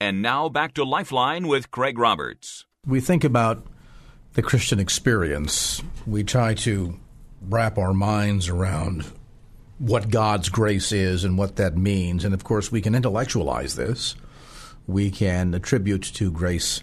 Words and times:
And 0.00 0.22
now 0.22 0.48
back 0.48 0.74
to 0.74 0.84
Lifeline 0.84 1.48
with 1.48 1.72
Craig 1.72 1.98
Roberts. 1.98 2.66
We 2.86 3.00
think 3.00 3.24
about 3.24 3.66
the 4.34 4.42
Christian 4.42 4.78
experience. 4.78 5.82
We 6.06 6.22
try 6.22 6.54
to 6.54 6.98
wrap 7.42 7.78
our 7.78 7.92
minds 7.92 8.48
around 8.48 9.06
what 9.78 10.10
God's 10.10 10.48
grace 10.48 10.92
is 10.92 11.24
and 11.24 11.36
what 11.36 11.56
that 11.56 11.76
means. 11.76 12.24
And 12.24 12.32
of 12.32 12.44
course, 12.44 12.70
we 12.70 12.80
can 12.80 12.94
intellectualize 12.94 13.74
this. 13.74 14.14
We 14.86 15.10
can 15.10 15.52
attribute 15.52 16.02
to 16.14 16.30
grace 16.30 16.82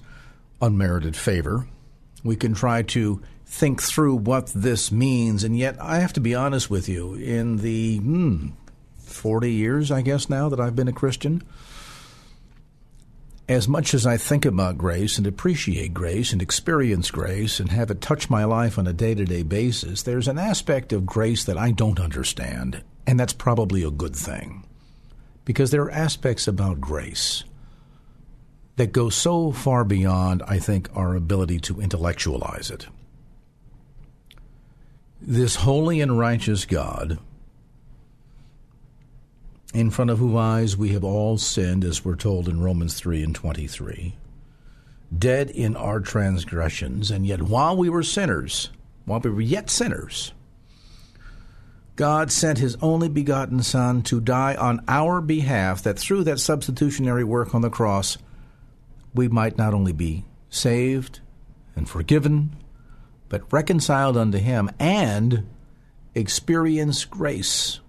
unmerited 0.62 1.16
favor. 1.16 1.68
We 2.24 2.36
can 2.36 2.54
try 2.54 2.82
to 2.82 3.22
think 3.46 3.82
through 3.82 4.16
what 4.16 4.48
this 4.48 4.92
means. 4.92 5.46
And 5.46 5.58
yet, 5.58 5.78
I 5.80 6.00
have 6.00 6.14
to 6.14 6.20
be 6.20 6.36
honest 6.36 6.70
with 6.70 6.90
you, 6.90 7.14
in 7.14 7.58
the 7.58 7.98
hmm, 8.00 8.50
40 8.98 9.52
years, 9.52 9.92
I 9.92 10.02
guess, 10.02 10.30
now 10.30 10.50
that 10.50 10.60
I've 10.60 10.76
been 10.76 10.88
a 10.88 10.94
Christian, 10.94 11.44
as 13.48 13.68
much 13.68 13.94
as 13.94 14.08
I 14.08 14.18
think 14.18 14.44
about 14.44 14.78
grace 14.78 15.18
and 15.18 15.28
appreciate 15.28 15.94
grace 15.94 16.34
and 16.34 16.42
experience 16.42 17.12
grace 17.12 17.60
and 17.60 17.70
have 17.70 17.92
it 17.92 18.02
touch 18.02 18.30
my 18.30 18.44
life 18.44 18.80
on 18.80 18.88
a 18.88 18.94
day 18.94 19.14
to 19.14 19.24
day 19.24 19.44
basis, 19.44 20.02
there's 20.02 20.28
an 20.28 20.40
aspect 20.40 20.92
of 20.92 21.06
grace 21.06 21.44
that 21.44 21.58
I 21.58 21.72
don't 21.72 22.00
understand, 22.00 22.84
and 23.06 23.20
that's 23.20 23.34
probably 23.34 23.84
a 23.84 23.92
good 23.92 24.16
thing. 24.16 24.66
Because 25.44 25.70
there 25.70 25.84
are 25.84 25.92
aspects 25.92 26.48
about 26.48 26.82
grace 26.82 27.44
that 28.78 28.92
go 28.92 29.10
so 29.10 29.52
far 29.52 29.84
beyond, 29.84 30.42
I 30.48 30.58
think, 30.58 30.90
our 30.96 31.16
ability 31.16 31.60
to 31.62 31.80
intellectualize 31.80 32.72
it. 32.72 32.88
This 35.22 35.58
holy 35.58 36.02
and 36.02 36.18
righteous 36.18 36.66
God 36.66 37.20
in 39.76 39.92
front 39.92 40.10
of 40.10 40.20
whose 40.20 40.38
eyes 40.38 40.78
we 40.78 40.94
have 40.94 41.04
all 41.04 41.38
sinned, 41.38 41.84
as 41.84 42.06
we're 42.06 42.16
told 42.16 42.48
in 42.48 42.62
Romans 42.62 42.94
3 42.94 43.22
and 43.22 43.36
23, 43.36 44.16
dead 45.18 45.50
in 45.50 45.76
our 45.76 46.00
transgressions, 46.00 47.12
and 47.12 47.28
yet 47.28 47.42
while 47.42 47.76
we 47.76 47.90
were 47.90 48.02
sinners, 48.02 48.70
while 49.04 49.20
we 49.20 49.30
were 49.30 49.42
yet 49.42 49.70
sinners, 49.70 50.32
God 51.98 52.32
sent 52.32 52.58
his 52.58 52.78
only 52.82 53.10
begotten 53.10 53.62
Son 53.64 54.02
to 54.04 54.22
die 54.22 54.56
on 54.56 54.82
our 54.88 55.20
behalf, 55.20 55.84
that 55.84 56.00
through 56.00 56.24
that 56.24 56.40
substitutionary 56.40 57.26
work 57.26 57.54
on 57.54 57.62
the 57.62 57.70
cross, 57.70 58.18
we 59.14 59.28
might 59.28 59.58
not 59.58 59.74
only 59.74 59.92
be 59.92 60.24
saved 60.50 61.20
and 61.76 61.90
forgiven, 61.90 62.56
but 63.28 63.52
reconciled 63.52 64.16
unto 64.16 64.38
him 64.38 64.70
and 64.80 65.46
experience 66.14 67.04
grace 67.04 67.82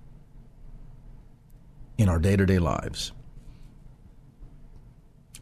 in 1.98 2.08
our 2.08 2.19
day 2.19 2.36
to 2.36 2.47
day 2.47 2.58
lives. 2.58 3.12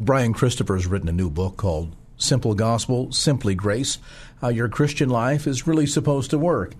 Brian 0.00 0.32
Christopher 0.32 0.74
has 0.74 0.86
written 0.86 1.08
a 1.08 1.12
new 1.12 1.30
book 1.30 1.56
called 1.56 1.94
Simple 2.16 2.54
Gospel, 2.54 3.12
Simply 3.12 3.54
Grace 3.54 3.98
How 4.40 4.48
Your 4.48 4.68
Christian 4.68 5.08
Life 5.08 5.46
is 5.46 5.66
Really 5.66 5.86
Supposed 5.86 6.30
to 6.30 6.38
Work. 6.38 6.74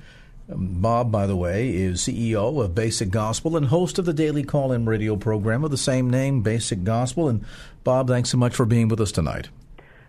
Um, 0.53 0.81
Bob, 0.81 1.10
by 1.10 1.26
the 1.26 1.37
way, 1.37 1.75
is 1.75 2.03
CEO 2.03 2.62
of 2.62 2.75
Basic 2.75 3.10
Gospel 3.10 3.56
and 3.56 3.66
host 3.66 3.99
of 3.99 4.04
the 4.04 4.12
daily 4.12 4.43
call 4.43 4.72
in 4.72 4.84
radio 4.84 5.16
program 5.16 5.65
of 5.65 5.71
the 5.71 5.78
same 5.78 6.10
name, 6.10 6.43
Basic 6.43 6.84
Gospel. 6.84 7.28
And 7.28 7.44
Bob, 7.82 8.09
thanks 8.09 8.31
so 8.31 8.37
much 8.37 8.54
for 8.54 8.66
being 8.66 8.88
with 8.88 9.00
us 9.00 9.12
tonight. 9.12 9.49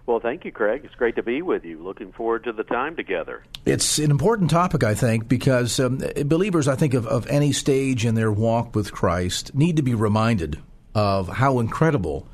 Well, 0.05 0.19
thank 0.19 0.45
you, 0.45 0.51
Craig. 0.51 0.81
It's 0.83 0.93
great 0.93 1.15
to 1.15 1.23
be 1.23 1.41
with 1.41 1.65
you. 1.65 1.81
Looking 1.81 2.11
forward 2.11 2.43
to 2.43 2.51
the 2.51 2.63
time 2.63 2.95
together. 2.95 3.43
It's 3.65 3.97
an 3.97 4.11
important 4.11 4.51
topic, 4.51 4.83
I 4.83 4.93
think, 4.93 5.27
because 5.27 5.79
um, 5.79 6.03
believers, 6.25 6.67
I 6.67 6.75
think, 6.75 6.93
of, 6.93 7.07
of 7.07 7.25
any 7.27 7.51
stage 7.51 8.05
in 8.05 8.13
their 8.13 8.31
walk 8.31 8.75
with 8.75 8.91
Christ 8.91 9.55
need 9.55 9.77
to 9.77 9.81
be 9.81 9.95
reminded 9.95 10.61
of 10.93 11.27
how 11.27 11.59
incredible 11.59 12.27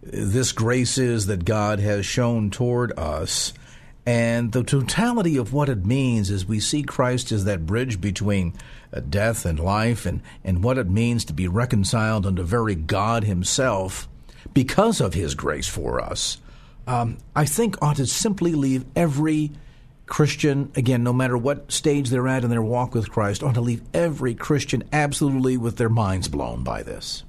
this 0.00 0.52
grace 0.52 0.96
is 0.96 1.26
that 1.26 1.44
God 1.44 1.80
has 1.80 2.06
shown 2.06 2.50
toward 2.50 2.96
us. 2.96 3.52
And 4.06 4.52
the 4.52 4.62
totality 4.62 5.36
of 5.36 5.52
what 5.52 5.68
it 5.68 5.84
means 5.84 6.30
as 6.30 6.46
we 6.46 6.60
see 6.60 6.84
Christ 6.84 7.32
as 7.32 7.44
that 7.44 7.66
bridge 7.66 8.00
between 8.00 8.54
uh, 8.92 9.00
death 9.00 9.44
and 9.44 9.58
life, 9.58 10.06
and, 10.06 10.22
and 10.44 10.62
what 10.62 10.78
it 10.78 10.88
means 10.88 11.24
to 11.26 11.32
be 11.32 11.48
reconciled 11.48 12.26
unto 12.26 12.44
very 12.44 12.76
God 12.76 13.24
Himself 13.24 14.08
because 14.54 15.00
of 15.00 15.14
His 15.14 15.34
grace 15.34 15.66
for 15.66 16.00
us 16.00 16.38
um, 16.88 17.18
I 17.36 17.44
think 17.44 17.76
ought 17.82 17.96
to 17.96 18.06
simply 18.06 18.52
leave 18.52 18.84
every 18.96 19.52
Christian, 20.06 20.72
again, 20.74 21.04
no 21.04 21.12
matter 21.12 21.36
what 21.36 21.70
stage 21.70 22.08
they're 22.08 22.26
at 22.26 22.44
in 22.44 22.50
their 22.50 22.62
walk 22.62 22.94
with 22.94 23.10
Christ, 23.10 23.42
ought 23.42 23.54
to 23.54 23.60
leave 23.60 23.82
every 23.92 24.34
Christian 24.34 24.82
absolutely 24.90 25.58
with 25.58 25.76
their 25.76 25.90
minds 25.90 26.28
blown 26.28 26.64
by 26.64 26.82
this. 26.82 27.24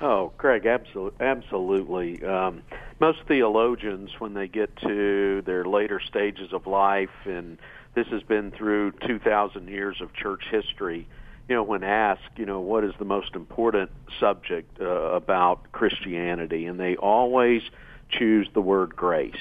Oh, 0.00 0.32
Craig, 0.38 0.64
absolutely. 0.64 1.26
absolutely. 1.26 2.24
Um, 2.24 2.62
most 3.00 3.18
theologians, 3.26 4.10
when 4.20 4.34
they 4.34 4.46
get 4.46 4.74
to 4.76 5.42
their 5.42 5.64
later 5.64 6.00
stages 6.00 6.52
of 6.52 6.68
life, 6.68 7.10
and 7.24 7.58
this 7.94 8.06
has 8.08 8.22
been 8.22 8.52
through 8.52 8.92
2,000 9.08 9.68
years 9.68 10.00
of 10.00 10.14
church 10.14 10.44
history, 10.52 11.08
you 11.48 11.56
know, 11.56 11.64
when 11.64 11.82
asked, 11.82 12.30
you 12.36 12.46
know, 12.46 12.60
what 12.60 12.84
is 12.84 12.92
the 13.00 13.04
most 13.04 13.34
important 13.34 13.90
subject 14.20 14.80
uh, 14.80 14.84
about 14.84 15.72
Christianity, 15.72 16.66
and 16.66 16.78
they 16.78 16.94
always– 16.94 17.62
choose 18.10 18.48
the 18.54 18.60
word 18.60 18.94
grace. 18.96 19.34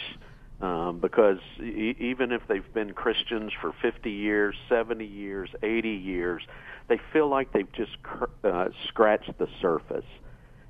Um, 0.59 0.97
because 0.99 1.37
e- 1.59 1.95
even 1.99 2.31
if 2.31 2.41
they've 2.47 2.73
been 2.73 2.93
Christians 2.93 3.51
for 3.61 3.73
50 3.79 4.09
years, 4.09 4.55
70 4.69 5.05
years, 5.05 5.49
80 5.61 5.89
years, 5.89 6.41
they 6.87 6.99
feel 7.13 7.29
like 7.29 7.51
they've 7.51 7.71
just 7.73 8.01
cr- 8.01 8.25
uh, 8.43 8.69
scratched 8.87 9.37
the 9.37 9.47
surface. 9.61 10.05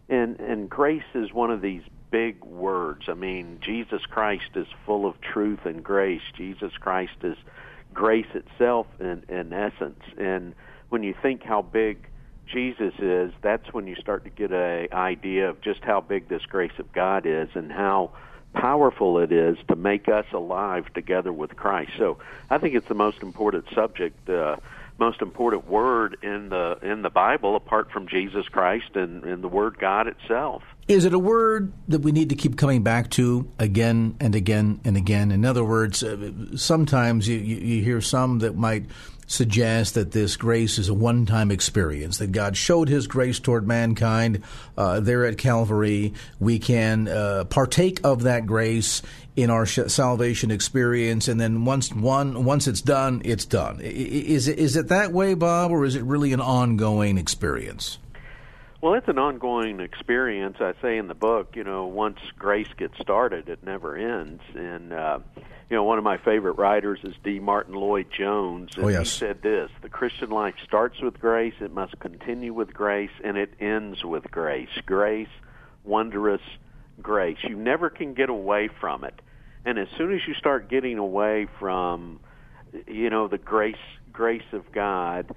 And 0.10 0.40
and 0.40 0.70
grace 0.70 1.04
is 1.16 1.32
one 1.32 1.52
of 1.52 1.62
these 1.62 1.84
big 2.12 2.44
words. 2.44 3.06
I 3.08 3.14
mean, 3.14 3.60
Jesus 3.62 4.02
Christ 4.10 4.50
is 4.56 4.68
full 4.86 5.06
of 5.06 5.20
truth 5.22 5.60
and 5.66 5.84
grace. 5.84 6.22
Jesus 6.36 6.72
Christ 6.80 7.18
is 7.24 7.38
grace 7.94 8.28
itself 8.34 8.88
in 9.00 9.24
in 9.30 9.54
essence. 9.54 10.02
And 10.18 10.54
when 10.90 11.04
you 11.04 11.14
think 11.22 11.44
how 11.44 11.62
big 11.62 12.10
Jesus 12.48 12.94
is, 13.00 13.32
that's 13.42 13.74
when 13.74 13.88
you 13.88 13.96
start 13.96 14.24
to 14.24 14.30
get 14.30 14.52
a 14.52 14.88
idea 14.94 15.50
of 15.50 15.62
just 15.62 15.84
how 15.84 16.02
big 16.02 16.28
this 16.30 16.44
grace 16.44 16.72
of 16.80 16.92
God 16.94 17.26
is 17.26 17.50
and 17.54 17.72
how 17.72 18.12
powerful 18.54 19.20
it 19.20 19.32
is 19.32 19.58
to 19.68 19.76
make 19.76 20.08
us 20.08 20.26
alive 20.34 20.92
together 20.94 21.32
with 21.32 21.56
Christ. 21.56 21.92
So 21.98 22.18
I 22.50 22.58
think 22.58 22.76
it's 22.76 22.88
the 22.88 22.96
most 22.96 23.22
important 23.22 23.66
subject, 23.74 24.30
uh, 24.30 24.58
most 25.00 25.22
important 25.22 25.68
word 25.68 26.18
in 26.24 26.50
the 26.50 26.80
in 26.82 27.04
the 27.04 27.10
Bible, 27.10 27.56
apart 27.56 27.92
from 27.92 28.08
Jesus 28.08 28.48
Christ 28.48 28.96
and, 28.96 29.24
and 29.24 29.44
the 29.44 29.48
Word 29.48 29.78
God 29.78 30.08
itself. 30.08 30.64
Is 30.88 31.06
it 31.06 31.14
a 31.14 31.20
word 31.20 31.74
that 31.90 32.02
we 32.02 32.12
need 32.12 32.30
to 32.30 32.36
keep 32.36 32.58
coming 32.58 32.82
back 32.82 33.12
to 33.12 33.52
again 33.60 34.16
and 34.20 34.34
again 34.34 34.80
and 34.86 34.98
again? 34.98 35.32
In 35.32 35.46
other 35.46 35.64
words, 35.64 36.02
uh, 36.02 36.32
sometimes 36.56 37.28
you, 37.28 37.38
you, 37.38 37.58
you 37.58 37.84
hear 37.84 38.02
some 38.02 38.40
that 38.40 38.56
might 38.56 38.86
suggest 39.28 39.94
that 39.94 40.12
this 40.12 40.36
grace 40.38 40.80
is 40.80 40.90
a 40.90 40.94
one 40.94 41.26
time 41.26 41.52
experience, 41.52 42.18
that 42.18 42.32
God 42.32 42.58
showed 42.58 42.90
his 42.90 43.06
grace 43.06 43.40
toward 43.40 43.68
mankind 43.68 44.42
uh, 44.78 45.00
there 45.02 45.26
at 45.26 45.38
Calvary. 45.38 46.14
We 46.40 46.58
can 46.58 47.08
uh, 47.08 47.44
partake 47.46 48.00
of 48.04 48.24
that 48.24 48.48
grace 48.48 49.04
in 49.36 49.52
our 49.52 49.68
salvation 49.68 50.50
experience, 50.50 51.28
and 51.28 51.40
then 51.40 51.64
once 51.66 51.94
one 51.94 52.44
once 52.44 52.68
it's 52.68 52.82
done, 52.82 53.22
it's 53.24 53.46
done. 53.46 53.80
Is 53.82 54.48
it, 54.48 54.58
is 54.58 54.76
it 54.76 54.88
that 54.88 55.14
way, 55.14 55.36
Bob, 55.36 55.70
or 55.70 55.86
is 55.86 55.96
it 55.96 56.04
really 56.04 56.34
an 56.34 56.42
ongoing 56.42 57.20
experience? 57.20 58.00
Well, 58.82 58.94
it's 58.94 59.08
an 59.08 59.18
ongoing 59.18 59.80
experience. 59.80 60.58
I 60.60 60.74
say 60.82 60.98
in 60.98 61.08
the 61.08 61.16
book, 61.16 61.56
you 61.56 61.64
know, 61.64 61.88
once 61.88 62.20
grace 62.38 62.68
gets 62.78 62.98
started, 63.00 63.50
it 63.50 63.64
never 63.64 63.96
ends. 63.96 64.42
And 64.54 64.94
uh, 64.94 65.20
you 65.70 65.76
know, 65.76 65.84
one 65.84 65.98
of 65.98 66.04
my 66.04 66.18
favorite 66.18 66.54
writers 66.54 67.00
is 67.04 67.14
D. 67.24 67.40
Martyn 67.40 67.74
Lloyd-Jones, 67.74 68.72
and 68.78 68.86
oh, 68.86 68.88
yes. 68.88 69.00
he 69.00 69.20
said 69.20 69.42
this: 69.42 69.70
"The 69.82 69.90
Christian 69.90 70.30
life 70.30 70.56
starts 70.64 71.02
with 71.02 71.20
grace, 71.20 71.56
it 71.60 71.74
must 71.74 72.00
continue 72.00 72.54
with 72.54 72.74
grace, 72.74 73.12
and 73.24 73.38
it 73.38 73.54
ends 73.60 74.04
with 74.04 74.32
grace. 74.32 74.70
Grace, 74.86 75.28
wondrous 75.84 76.42
grace. 77.02 77.38
You 77.44 77.58
never 77.58 77.90
can 77.90 78.14
get 78.14 78.30
away 78.30 78.70
from 78.80 79.04
it. 79.04 79.22
And 79.66 79.78
as 79.78 79.90
soon 79.98 80.14
as 80.14 80.22
you 80.26 80.34
start 80.36 80.70
getting 80.70 80.98
away 80.98 81.48
from, 81.60 82.22
you 82.88 83.10
know, 83.10 83.28
the 83.28 83.38
grace 83.38 83.76
grace 84.14 84.54
of 84.54 84.72
God, 84.72 85.30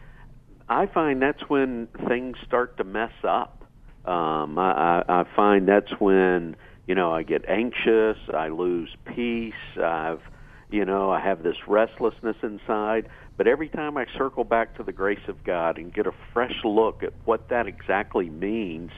I 0.69 0.87
find 0.87 1.21
that's 1.21 1.43
when 1.49 1.89
things 2.07 2.37
start 2.47 2.77
to 2.77 2.85
mess 2.85 3.13
up." 3.25 3.57
Um, 4.05 4.59
I, 4.59 5.03
I, 5.09 5.21
I 5.21 5.25
find 5.37 5.69
that's 5.69 5.91
when 6.01 6.57
you 6.91 6.97
know 6.97 7.15
I 7.15 7.23
get 7.23 7.45
anxious, 7.49 8.17
I 8.35 8.49
lose 8.49 8.89
peace, 9.15 9.55
I've 9.81 10.23
you 10.71 10.85
know 10.85 11.13
I 11.13 11.21
have 11.21 11.45
this 11.45 11.55
restlessness 11.69 12.35
inside. 12.43 13.09
But 13.37 13.47
every 13.47 13.69
time 13.69 13.97
I 13.97 14.07
circle 14.19 14.43
back 14.43 14.77
to 14.77 14.83
the 14.83 14.91
grace 14.91 15.29
of 15.29 15.45
God 15.45 15.79
and 15.79 15.95
get 15.95 16.09
a 16.09 16.13
fresh 16.33 16.57
look 16.65 17.05
at 17.05 17.13
what 17.27 17.49
that 17.51 17.69
exactly 17.69 18.29
means 18.29 18.91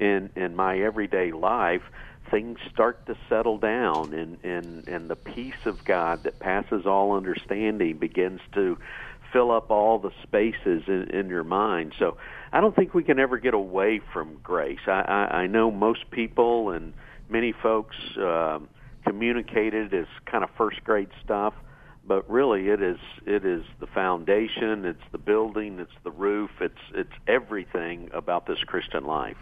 in 0.00 0.30
in 0.34 0.56
my 0.56 0.80
everyday 0.80 1.30
life, 1.30 1.82
things 2.32 2.58
start 2.74 3.06
to 3.06 3.14
settle 3.28 3.58
down 3.58 4.12
and 4.12 4.38
and 4.42 4.88
and 4.88 5.08
the 5.08 5.14
peace 5.14 5.62
of 5.66 5.84
God 5.84 6.24
that 6.24 6.40
passes 6.40 6.84
all 6.84 7.12
understanding 7.12 7.96
begins 7.96 8.40
to 8.54 8.76
fill 9.32 9.52
up 9.52 9.70
all 9.70 10.00
the 10.00 10.10
spaces 10.24 10.82
in, 10.88 11.10
in 11.12 11.28
your 11.28 11.44
mind. 11.44 11.92
So 11.96 12.16
I 12.52 12.60
don't 12.60 12.74
think 12.74 12.92
we 12.92 13.04
can 13.04 13.20
ever 13.20 13.38
get 13.38 13.54
away 13.54 14.00
from 14.12 14.38
grace. 14.42 14.80
I, 14.88 15.02
I, 15.30 15.36
I 15.42 15.46
know 15.46 15.70
most 15.70 16.10
people 16.10 16.70
and 16.70 16.92
many 17.28 17.52
folks 17.52 17.96
um, 18.18 18.68
communicate 19.04 19.74
it 19.74 19.92
as 19.94 20.06
kind 20.26 20.44
of 20.44 20.50
first 20.56 20.82
grade 20.84 21.08
stuff, 21.24 21.54
but 22.06 22.28
really 22.30 22.68
it 22.68 22.82
is 22.82 22.98
it 23.24 23.44
is 23.44 23.64
the 23.80 23.86
foundation, 23.86 24.84
it's 24.84 25.02
the 25.12 25.18
building, 25.18 25.78
it's 25.78 25.92
the 26.04 26.10
roof, 26.10 26.50
it's 26.60 26.74
it's 26.94 27.12
everything 27.26 28.10
about 28.12 28.46
this 28.46 28.58
Christian 28.66 29.04
life. 29.04 29.36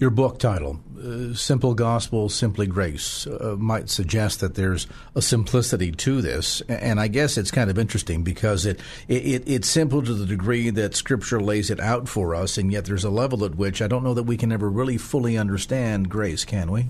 Your 0.00 0.10
book 0.10 0.40
title, 0.40 0.80
uh, 0.98 1.34
Simple 1.34 1.72
Gospel, 1.72 2.28
Simply 2.28 2.66
Grace, 2.66 3.28
uh, 3.28 3.54
might 3.56 3.88
suggest 3.88 4.40
that 4.40 4.56
there's 4.56 4.88
a 5.14 5.22
simplicity 5.22 5.92
to 5.92 6.20
this. 6.20 6.62
And 6.62 6.98
I 6.98 7.06
guess 7.06 7.38
it's 7.38 7.52
kind 7.52 7.70
of 7.70 7.78
interesting 7.78 8.24
because 8.24 8.66
it, 8.66 8.80
it, 9.06 9.44
it's 9.46 9.68
simple 9.68 10.02
to 10.02 10.12
the 10.12 10.26
degree 10.26 10.70
that 10.70 10.96
Scripture 10.96 11.40
lays 11.40 11.70
it 11.70 11.78
out 11.78 12.08
for 12.08 12.34
us, 12.34 12.58
and 12.58 12.72
yet 12.72 12.86
there's 12.86 13.04
a 13.04 13.10
level 13.10 13.44
at 13.44 13.54
which 13.54 13.80
I 13.80 13.86
don't 13.86 14.02
know 14.02 14.14
that 14.14 14.24
we 14.24 14.36
can 14.36 14.50
ever 14.50 14.68
really 14.68 14.98
fully 14.98 15.38
understand 15.38 16.08
grace, 16.08 16.44
can 16.44 16.72
we? 16.72 16.86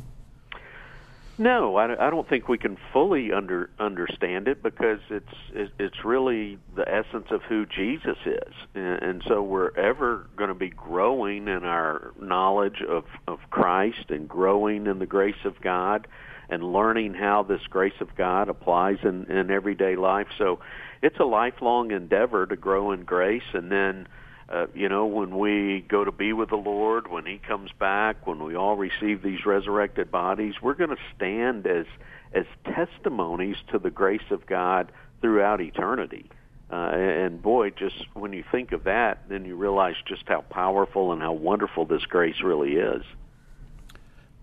No, 1.36 1.76
I, 1.76 2.06
I 2.06 2.10
don't 2.10 2.28
think 2.28 2.48
we 2.48 2.58
can 2.58 2.78
fully 2.92 3.32
under 3.32 3.68
understand 3.80 4.46
it 4.46 4.62
because 4.62 5.00
it's 5.10 5.34
it's 5.52 6.04
really 6.04 6.58
the 6.76 6.88
essence 6.88 7.26
of 7.30 7.42
who 7.42 7.66
Jesus 7.66 8.18
is, 8.24 8.54
and, 8.74 9.02
and 9.02 9.22
so 9.26 9.42
we're 9.42 9.76
ever 9.76 10.28
going 10.36 10.48
to 10.48 10.54
be 10.54 10.70
growing 10.70 11.48
in 11.48 11.64
our 11.64 12.12
knowledge 12.20 12.82
of 12.82 13.04
of 13.26 13.40
Christ 13.50 14.10
and 14.10 14.28
growing 14.28 14.86
in 14.86 15.00
the 15.00 15.06
grace 15.06 15.44
of 15.44 15.60
God, 15.60 16.06
and 16.48 16.72
learning 16.72 17.14
how 17.14 17.42
this 17.42 17.62
grace 17.68 18.00
of 18.00 18.14
God 18.14 18.48
applies 18.48 18.98
in 19.02 19.24
in 19.24 19.50
everyday 19.50 19.96
life. 19.96 20.28
So, 20.38 20.60
it's 21.02 21.18
a 21.18 21.24
lifelong 21.24 21.90
endeavor 21.90 22.46
to 22.46 22.54
grow 22.54 22.92
in 22.92 23.02
grace, 23.02 23.42
and 23.54 23.72
then 23.72 24.06
uh, 24.48 24.66
you 24.74 24.88
know, 24.88 25.06
when 25.06 25.38
we 25.38 25.84
go 25.88 26.04
to 26.04 26.12
be 26.12 26.32
with 26.32 26.50
the 26.50 26.56
Lord, 26.56 27.10
when 27.10 27.24
He 27.24 27.38
comes 27.38 27.70
back, 27.78 28.26
when 28.26 28.42
we 28.42 28.54
all 28.56 28.76
receive 28.76 29.22
these 29.22 29.46
resurrected 29.46 30.10
bodies, 30.10 30.54
we're 30.60 30.74
going 30.74 30.90
to 30.90 31.02
stand 31.16 31.66
as 31.66 31.86
as 32.32 32.46
testimonies 32.64 33.56
to 33.70 33.78
the 33.78 33.90
grace 33.90 34.30
of 34.30 34.44
God 34.44 34.90
throughout 35.20 35.60
eternity. 35.60 36.28
Uh, 36.70 36.90
and 36.90 37.40
boy, 37.40 37.70
just 37.70 37.94
when 38.14 38.32
you 38.32 38.42
think 38.50 38.72
of 38.72 38.84
that, 38.84 39.22
then 39.28 39.44
you 39.44 39.54
realize 39.54 39.94
just 40.06 40.24
how 40.26 40.40
powerful 40.40 41.12
and 41.12 41.22
how 41.22 41.32
wonderful 41.32 41.84
this 41.84 42.04
grace 42.04 42.40
really 42.42 42.74
is. 42.74 43.04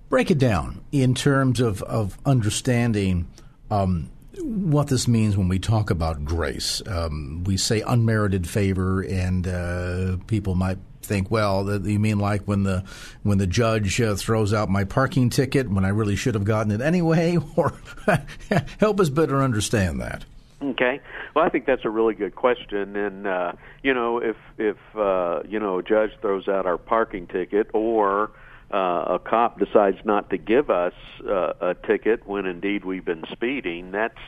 Break 0.07 0.31
it 0.31 0.37
down 0.37 0.83
in 0.91 1.13
terms 1.13 1.59
of 1.59 1.81
of 1.83 2.17
understanding. 2.25 3.27
Um, 3.69 4.09
what 4.39 4.87
this 4.87 5.07
means 5.07 5.37
when 5.37 5.47
we 5.47 5.59
talk 5.59 5.89
about 5.89 6.23
grace. 6.23 6.81
Um, 6.87 7.43
we 7.45 7.57
say 7.57 7.81
unmerited 7.81 8.47
favor, 8.47 9.01
and 9.01 9.47
uh, 9.47 10.17
people 10.27 10.55
might 10.55 10.77
think, 11.01 11.29
well, 11.29 11.85
you 11.85 11.99
mean 11.99 12.19
like 12.19 12.43
when 12.43 12.63
the 12.63 12.83
when 13.23 13.37
the 13.37 13.47
judge 13.47 13.99
uh, 13.99 14.15
throws 14.15 14.53
out 14.53 14.69
my 14.69 14.83
parking 14.83 15.29
ticket 15.29 15.69
when 15.69 15.83
I 15.85 15.89
really 15.89 16.15
should 16.15 16.35
have 16.35 16.45
gotten 16.45 16.71
it 16.71 16.81
anyway, 16.81 17.37
or 17.55 17.73
help 18.79 18.99
us 18.99 19.09
better 19.09 19.41
understand 19.41 19.99
that. 20.01 20.25
Okay. 20.63 21.01
Well, 21.35 21.43
I 21.43 21.49
think 21.49 21.65
that's 21.65 21.85
a 21.85 21.89
really 21.89 22.13
good 22.13 22.35
question, 22.35 22.95
and 22.95 23.25
uh, 23.25 23.53
you 23.83 23.93
know, 23.93 24.19
if 24.19 24.37
if 24.57 24.77
uh, 24.95 25.41
you 25.47 25.59
know 25.59 25.79
a 25.79 25.83
judge 25.83 26.11
throws 26.21 26.47
out 26.47 26.65
our 26.65 26.77
parking 26.77 27.27
ticket, 27.27 27.67
or 27.73 28.31
uh, 28.73 29.15
a 29.15 29.19
cop 29.19 29.59
decides 29.59 29.97
not 30.05 30.29
to 30.29 30.37
give 30.37 30.69
us 30.69 30.93
uh, 31.27 31.53
a 31.59 31.75
ticket 31.75 32.25
when 32.25 32.45
indeed 32.45 32.85
we've 32.85 33.05
been 33.05 33.25
speeding, 33.31 33.91
that's 33.91 34.19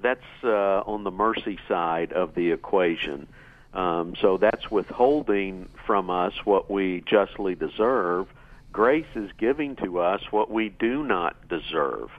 that's 0.00 0.24
uh, 0.42 0.82
on 0.84 1.04
the 1.04 1.10
mercy 1.10 1.58
side 1.68 2.12
of 2.12 2.34
the 2.34 2.50
equation. 2.50 3.28
Um, 3.72 4.14
so 4.20 4.36
that's 4.36 4.70
withholding 4.70 5.68
from 5.86 6.10
us 6.10 6.34
what 6.44 6.70
we 6.70 7.02
justly 7.06 7.54
deserve. 7.54 8.26
Grace 8.72 9.06
is 9.14 9.30
giving 9.38 9.76
to 9.76 10.00
us 10.00 10.20
what 10.30 10.50
we 10.50 10.68
do 10.70 11.04
not 11.04 11.48
deserve. 11.48 12.10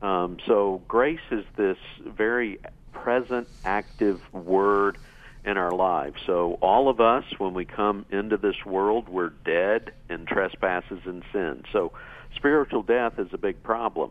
Um, 0.00 0.38
so 0.46 0.80
grace 0.88 1.20
is 1.30 1.44
this 1.56 1.78
very 2.04 2.58
present, 2.92 3.48
active 3.64 4.20
word 4.32 4.96
in 5.48 5.56
our 5.56 5.72
lives. 5.72 6.20
So 6.26 6.58
all 6.60 6.90
of 6.90 7.00
us, 7.00 7.24
when 7.38 7.54
we 7.54 7.64
come 7.64 8.04
into 8.10 8.36
this 8.36 8.66
world, 8.66 9.08
we're 9.08 9.30
dead 9.30 9.92
in 10.10 10.26
trespasses 10.26 11.00
and 11.06 11.24
sins. 11.32 11.64
So 11.72 11.92
spiritual 12.36 12.82
death 12.82 13.18
is 13.18 13.28
a 13.32 13.38
big 13.38 13.62
problem. 13.62 14.10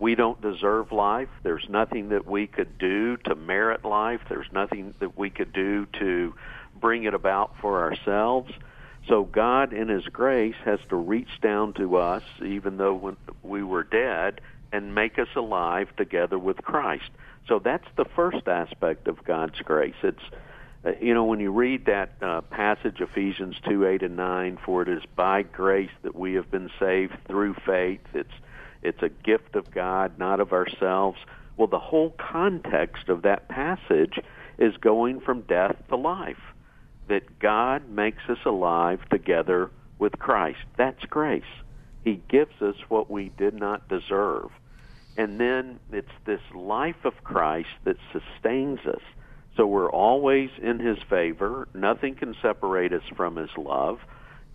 We 0.00 0.16
don't 0.16 0.40
deserve 0.42 0.90
life. 0.90 1.28
There's 1.44 1.68
nothing 1.68 2.08
that 2.08 2.26
we 2.26 2.48
could 2.48 2.78
do 2.78 3.16
to 3.18 3.36
merit 3.36 3.84
life. 3.84 4.20
There's 4.28 4.50
nothing 4.52 4.92
that 4.98 5.16
we 5.16 5.30
could 5.30 5.52
do 5.52 5.86
to 6.00 6.34
bring 6.80 7.04
it 7.04 7.14
about 7.14 7.52
for 7.60 7.80
ourselves. 7.82 8.52
So 9.06 9.22
God, 9.22 9.72
in 9.72 9.88
His 9.88 10.04
grace, 10.06 10.56
has 10.64 10.80
to 10.88 10.96
reach 10.96 11.40
down 11.40 11.74
to 11.74 11.96
us, 11.96 12.24
even 12.44 12.76
though 12.76 13.16
we 13.44 13.62
were 13.62 13.84
dead, 13.84 14.40
and 14.72 14.96
make 14.96 15.16
us 15.20 15.28
alive 15.36 15.94
together 15.96 16.40
with 16.40 16.56
Christ. 16.56 17.10
So 17.46 17.60
that's 17.60 17.86
the 17.96 18.04
first 18.04 18.48
aspect 18.48 19.06
of 19.06 19.22
God's 19.22 19.60
grace. 19.60 19.94
It's 20.02 20.18
you 21.00 21.14
know 21.14 21.24
when 21.24 21.40
you 21.40 21.50
read 21.50 21.86
that 21.86 22.12
uh, 22.22 22.40
passage 22.42 23.00
Ephesians 23.00 23.56
2 23.68 23.86
8 23.86 24.02
and 24.02 24.16
9 24.16 24.58
for 24.64 24.82
it 24.82 24.88
is 24.88 25.02
by 25.14 25.42
grace 25.42 25.90
that 26.02 26.14
we 26.14 26.34
have 26.34 26.50
been 26.50 26.70
saved 26.78 27.14
through 27.26 27.54
faith. 27.66 28.00
It's 28.14 28.32
it's 28.82 29.02
a 29.02 29.08
gift 29.08 29.56
of 29.56 29.70
God 29.70 30.18
not 30.18 30.40
of 30.40 30.52
ourselves. 30.52 31.18
Well 31.56 31.68
the 31.68 31.78
whole 31.78 32.10
context 32.10 33.08
of 33.08 33.22
that 33.22 33.48
passage 33.48 34.18
is 34.58 34.76
going 34.76 35.20
from 35.20 35.42
death 35.42 35.76
to 35.88 35.96
life 35.96 36.40
that 37.08 37.38
God 37.38 37.88
makes 37.88 38.22
us 38.28 38.38
alive 38.44 39.00
together 39.10 39.70
with 39.98 40.18
Christ. 40.18 40.58
That's 40.76 41.04
grace. 41.04 41.42
He 42.04 42.20
gives 42.28 42.60
us 42.60 42.76
what 42.88 43.10
we 43.10 43.30
did 43.36 43.54
not 43.54 43.88
deserve. 43.88 44.50
And 45.16 45.40
then 45.40 45.80
it's 45.92 46.08
this 46.24 46.40
life 46.54 47.04
of 47.04 47.24
Christ 47.24 47.68
that 47.84 47.96
sustains 48.12 48.80
us 48.86 49.02
so 49.56 49.66
we're 49.66 49.90
always 49.90 50.50
in 50.62 50.78
His 50.78 50.98
favor. 51.08 51.68
Nothing 51.74 52.14
can 52.14 52.34
separate 52.42 52.92
us 52.92 53.02
from 53.16 53.36
His 53.36 53.50
love. 53.56 53.98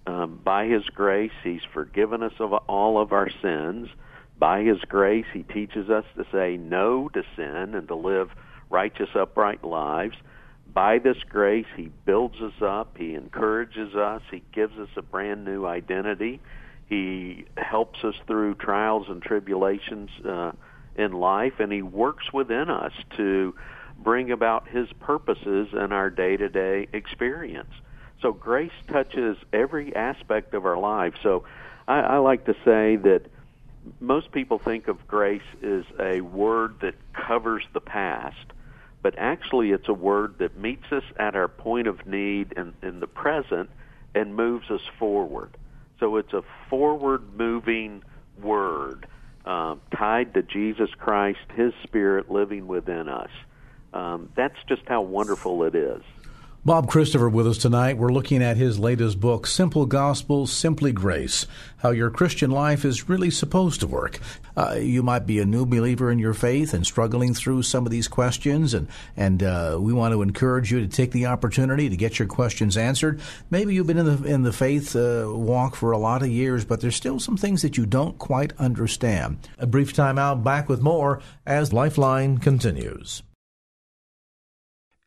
Um, 0.05 0.39
by 0.43 0.65
His 0.65 0.83
grace, 0.93 1.31
He's 1.43 1.61
forgiven 1.73 2.23
us 2.23 2.33
of 2.39 2.53
all 2.53 2.99
of 2.99 3.11
our 3.11 3.29
sins. 3.41 3.87
By 4.37 4.63
His 4.63 4.79
grace, 4.87 5.25
He 5.33 5.43
teaches 5.43 5.89
us 5.89 6.05
to 6.15 6.25
say 6.31 6.57
no 6.57 7.09
to 7.09 7.23
sin 7.35 7.75
and 7.75 7.87
to 7.87 7.95
live 7.95 8.29
righteous, 8.69 9.09
upright 9.15 9.63
lives. 9.63 10.15
By 10.73 10.99
this 10.99 11.17
grace, 11.27 11.65
He 11.75 11.91
builds 12.05 12.39
us 12.41 12.61
up. 12.61 12.97
He 12.97 13.15
encourages 13.15 13.95
us. 13.95 14.21
He 14.31 14.43
gives 14.53 14.77
us 14.77 14.89
a 14.95 15.01
brand 15.01 15.45
new 15.45 15.65
identity. 15.65 16.39
He 16.87 17.45
helps 17.57 18.03
us 18.03 18.15
through 18.27 18.55
trials 18.55 19.07
and 19.09 19.21
tribulations 19.21 20.09
uh, 20.27 20.51
in 21.01 21.11
life, 21.11 21.59
and 21.59 21.71
He 21.71 21.81
works 21.81 22.31
within 22.31 22.69
us 22.69 22.93
to 23.17 23.53
bring 24.01 24.31
about 24.31 24.67
his 24.67 24.91
purposes 24.93 25.69
in 25.73 25.91
our 25.91 26.09
day-to-day 26.09 26.87
experience. 26.93 27.71
So 28.21 28.31
grace 28.33 28.71
touches 28.87 29.37
every 29.51 29.95
aspect 29.95 30.53
of 30.53 30.65
our 30.65 30.77
life. 30.77 31.13
So 31.23 31.43
I, 31.87 31.99
I 31.99 32.17
like 32.17 32.45
to 32.45 32.55
say 32.65 32.95
that 32.97 33.23
most 33.99 34.31
people 34.31 34.59
think 34.59 34.87
of 34.87 35.07
grace 35.07 35.41
as 35.63 35.83
a 35.99 36.21
word 36.21 36.75
that 36.81 36.95
covers 37.13 37.63
the 37.73 37.81
past, 37.81 38.45
but 39.01 39.15
actually 39.17 39.71
it's 39.71 39.87
a 39.87 39.93
word 39.93 40.35
that 40.39 40.57
meets 40.57 40.91
us 40.91 41.03
at 41.17 41.35
our 41.35 41.47
point 41.47 41.87
of 41.87 42.05
need 42.05 42.53
in, 42.53 42.73
in 42.83 42.99
the 42.99 43.07
present 43.07 43.69
and 44.13 44.35
moves 44.35 44.69
us 44.69 44.81
forward. 44.99 45.57
So 45.99 46.17
it's 46.17 46.33
a 46.33 46.43
forward 46.69 47.37
moving 47.37 48.03
word 48.41 49.07
uh, 49.45 49.75
tied 49.97 50.33
to 50.33 50.43
Jesus 50.43 50.89
Christ, 50.97 51.39
His 51.55 51.73
Spirit 51.83 52.29
living 52.31 52.67
within 52.67 53.07
us. 53.09 53.29
Um, 53.93 54.29
that's 54.35 54.55
just 54.69 54.83
how 54.87 55.01
wonderful 55.01 55.63
it 55.63 55.75
is. 55.75 56.01
Bob 56.63 56.87
Christopher 56.87 57.27
with 57.27 57.47
us 57.47 57.57
tonight. 57.57 57.97
We're 57.97 58.13
looking 58.13 58.43
at 58.43 58.55
his 58.55 58.77
latest 58.77 59.19
book, 59.19 59.47
Simple 59.47 59.87
Gospel, 59.87 60.45
Simply 60.45 60.91
Grace 60.91 61.47
How 61.77 61.89
Your 61.89 62.11
Christian 62.11 62.51
Life 62.51 62.85
is 62.85 63.09
Really 63.09 63.31
Supposed 63.31 63.79
to 63.79 63.87
Work. 63.87 64.19
Uh, 64.55 64.75
you 64.79 65.01
might 65.01 65.25
be 65.25 65.39
a 65.39 65.45
new 65.45 65.65
believer 65.65 66.11
in 66.11 66.19
your 66.19 66.35
faith 66.35 66.75
and 66.75 66.85
struggling 66.85 67.33
through 67.33 67.63
some 67.63 67.87
of 67.87 67.91
these 67.91 68.07
questions, 68.07 68.75
and, 68.75 68.87
and 69.17 69.41
uh, 69.41 69.79
we 69.81 69.91
want 69.91 70.13
to 70.13 70.21
encourage 70.21 70.71
you 70.71 70.79
to 70.81 70.87
take 70.87 71.09
the 71.09 71.25
opportunity 71.25 71.89
to 71.89 71.97
get 71.97 72.19
your 72.19 72.27
questions 72.27 72.77
answered. 72.77 73.19
Maybe 73.49 73.73
you've 73.73 73.87
been 73.87 73.97
in 73.97 74.21
the, 74.21 74.23
in 74.31 74.43
the 74.43 74.53
faith 74.53 74.95
uh, 74.95 75.33
walk 75.33 75.75
for 75.75 75.91
a 75.91 75.97
lot 75.97 76.21
of 76.21 76.29
years, 76.29 76.63
but 76.63 76.79
there's 76.79 76.95
still 76.95 77.19
some 77.19 77.37
things 77.37 77.63
that 77.63 77.75
you 77.75 77.87
don't 77.87 78.19
quite 78.19 78.53
understand. 78.59 79.49
A 79.57 79.65
brief 79.65 79.93
time 79.93 80.19
out, 80.19 80.43
back 80.43 80.69
with 80.69 80.83
more 80.83 81.23
as 81.43 81.73
Lifeline 81.73 82.37
continues. 82.37 83.23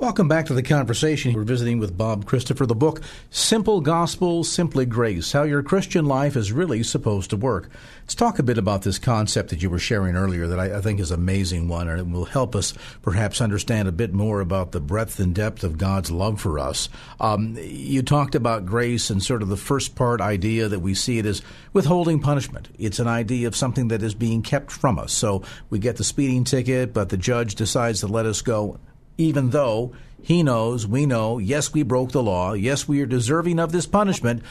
Welcome 0.00 0.28
back 0.28 0.46
to 0.46 0.54
the 0.54 0.62
conversation. 0.62 1.34
We're 1.34 1.42
visiting 1.42 1.78
with 1.78 1.98
Bob 1.98 2.24
Christopher. 2.24 2.64
The 2.64 2.74
book, 2.74 3.02
Simple 3.28 3.82
Gospel, 3.82 4.44
Simply 4.44 4.86
Grace 4.86 5.32
How 5.32 5.42
Your 5.42 5.62
Christian 5.62 6.06
Life 6.06 6.36
is 6.36 6.52
Really 6.52 6.82
Supposed 6.82 7.28
to 7.30 7.36
Work. 7.36 7.68
Let's 8.04 8.14
talk 8.14 8.38
a 8.38 8.42
bit 8.42 8.56
about 8.56 8.80
this 8.80 8.98
concept 8.98 9.50
that 9.50 9.62
you 9.62 9.68
were 9.68 9.78
sharing 9.78 10.16
earlier 10.16 10.46
that 10.46 10.58
I, 10.58 10.78
I 10.78 10.80
think 10.80 11.00
is 11.00 11.10
an 11.10 11.20
amazing 11.20 11.68
one 11.68 11.86
and 11.86 12.00
it 12.00 12.08
will 12.08 12.24
help 12.24 12.56
us 12.56 12.72
perhaps 13.02 13.42
understand 13.42 13.88
a 13.88 13.92
bit 13.92 14.14
more 14.14 14.40
about 14.40 14.72
the 14.72 14.80
breadth 14.80 15.20
and 15.20 15.34
depth 15.34 15.64
of 15.64 15.76
God's 15.76 16.10
love 16.10 16.40
for 16.40 16.58
us. 16.58 16.88
Um, 17.20 17.58
you 17.60 18.00
talked 18.00 18.34
about 18.34 18.64
grace 18.64 19.10
and 19.10 19.22
sort 19.22 19.42
of 19.42 19.48
the 19.48 19.56
first 19.58 19.96
part 19.96 20.22
idea 20.22 20.66
that 20.68 20.80
we 20.80 20.94
see 20.94 21.18
it 21.18 21.26
as 21.26 21.42
withholding 21.74 22.20
punishment. 22.20 22.70
It's 22.78 23.00
an 23.00 23.06
idea 23.06 23.46
of 23.48 23.54
something 23.54 23.88
that 23.88 24.02
is 24.02 24.14
being 24.14 24.40
kept 24.40 24.72
from 24.72 24.98
us. 24.98 25.12
So 25.12 25.42
we 25.68 25.78
get 25.78 25.98
the 25.98 26.04
speeding 26.04 26.44
ticket, 26.44 26.94
but 26.94 27.10
the 27.10 27.18
judge 27.18 27.54
decides 27.54 28.00
to 28.00 28.06
let 28.06 28.24
us 28.24 28.40
go 28.40 28.78
even 29.20 29.50
though 29.50 29.92
he 30.22 30.42
knows, 30.42 30.86
we 30.86 31.06
know, 31.06 31.38
yes, 31.38 31.72
we 31.72 31.82
broke 31.82 32.12
the 32.12 32.22
law, 32.22 32.54
yes, 32.54 32.88
we 32.88 33.00
are 33.02 33.06
deserving 33.06 33.58
of 33.58 33.70
this 33.70 33.86
punishment, 33.86 34.42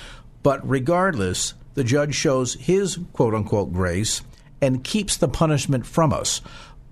but 0.44 0.68
regardless, 0.68 1.56
the 1.74 1.84
judge 1.84 2.16
shows 2.16 2.54
his 2.56 3.00
quote 3.14 3.34
unquote 3.34 3.74
grace 3.74 4.22
and 4.62 4.84
keeps 4.84 5.18
the 5.18 5.28
punishment 5.28 5.86
from 5.86 6.14
us. 6.14 6.42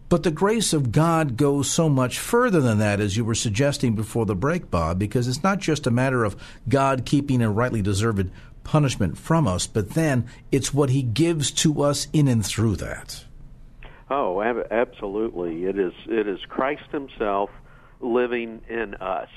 But 0.09 0.23
the 0.23 0.31
grace 0.31 0.71
of 0.71 0.93
God 0.93 1.35
goes 1.35 1.69
so 1.69 1.89
much 1.89 2.17
further 2.17 2.61
than 2.61 2.79
that, 2.79 3.01
as 3.01 3.17
you 3.17 3.25
were 3.25 3.35
suggesting 3.35 3.93
before 3.93 4.25
the 4.25 4.35
break, 4.35 4.71
Bob, 4.71 4.97
because 4.97 5.27
it's 5.27 5.43
not 5.43 5.59
just 5.59 5.85
a 5.85 5.91
matter 5.91 6.23
of 6.23 6.41
God 6.69 7.05
keeping 7.05 7.41
a 7.41 7.51
rightly 7.51 7.81
deserved 7.81 8.31
punishment 8.63 9.17
from 9.17 9.47
us, 9.47 9.67
but 9.67 9.91
then 9.91 10.27
it's 10.51 10.73
what 10.73 10.91
He 10.91 11.03
gives 11.03 11.51
to 11.51 11.81
us 11.81 12.07
in 12.13 12.29
and 12.29 12.45
through 12.45 12.77
that. 12.77 13.25
Oh, 14.09 14.41
ab- 14.41 14.67
absolutely! 14.71 15.65
It 15.65 15.77
is. 15.77 15.93
It 16.05 16.27
is 16.27 16.39
Christ 16.47 16.89
Himself 16.91 17.49
living 17.99 18.61
in 18.69 18.95
us. 18.95 19.29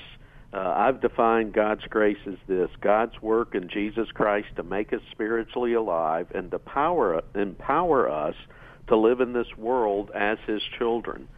Uh, 0.53 0.73
I've 0.75 0.99
defined 0.99 1.53
God's 1.53 1.83
grace 1.89 2.17
as 2.27 2.35
this 2.47 2.69
God's 2.81 3.21
work 3.21 3.55
in 3.55 3.69
Jesus 3.69 4.09
Christ 4.13 4.47
to 4.57 4.63
make 4.63 4.91
us 4.91 4.99
spiritually 5.11 5.73
alive 5.73 6.27
and 6.35 6.51
to 6.51 6.59
power, 6.59 7.21
empower 7.35 8.09
us 8.09 8.35
to 8.87 8.97
live 8.97 9.21
in 9.21 9.31
this 9.31 9.47
world 9.57 10.11
as 10.13 10.37
His 10.45 10.61
children. 10.77 11.29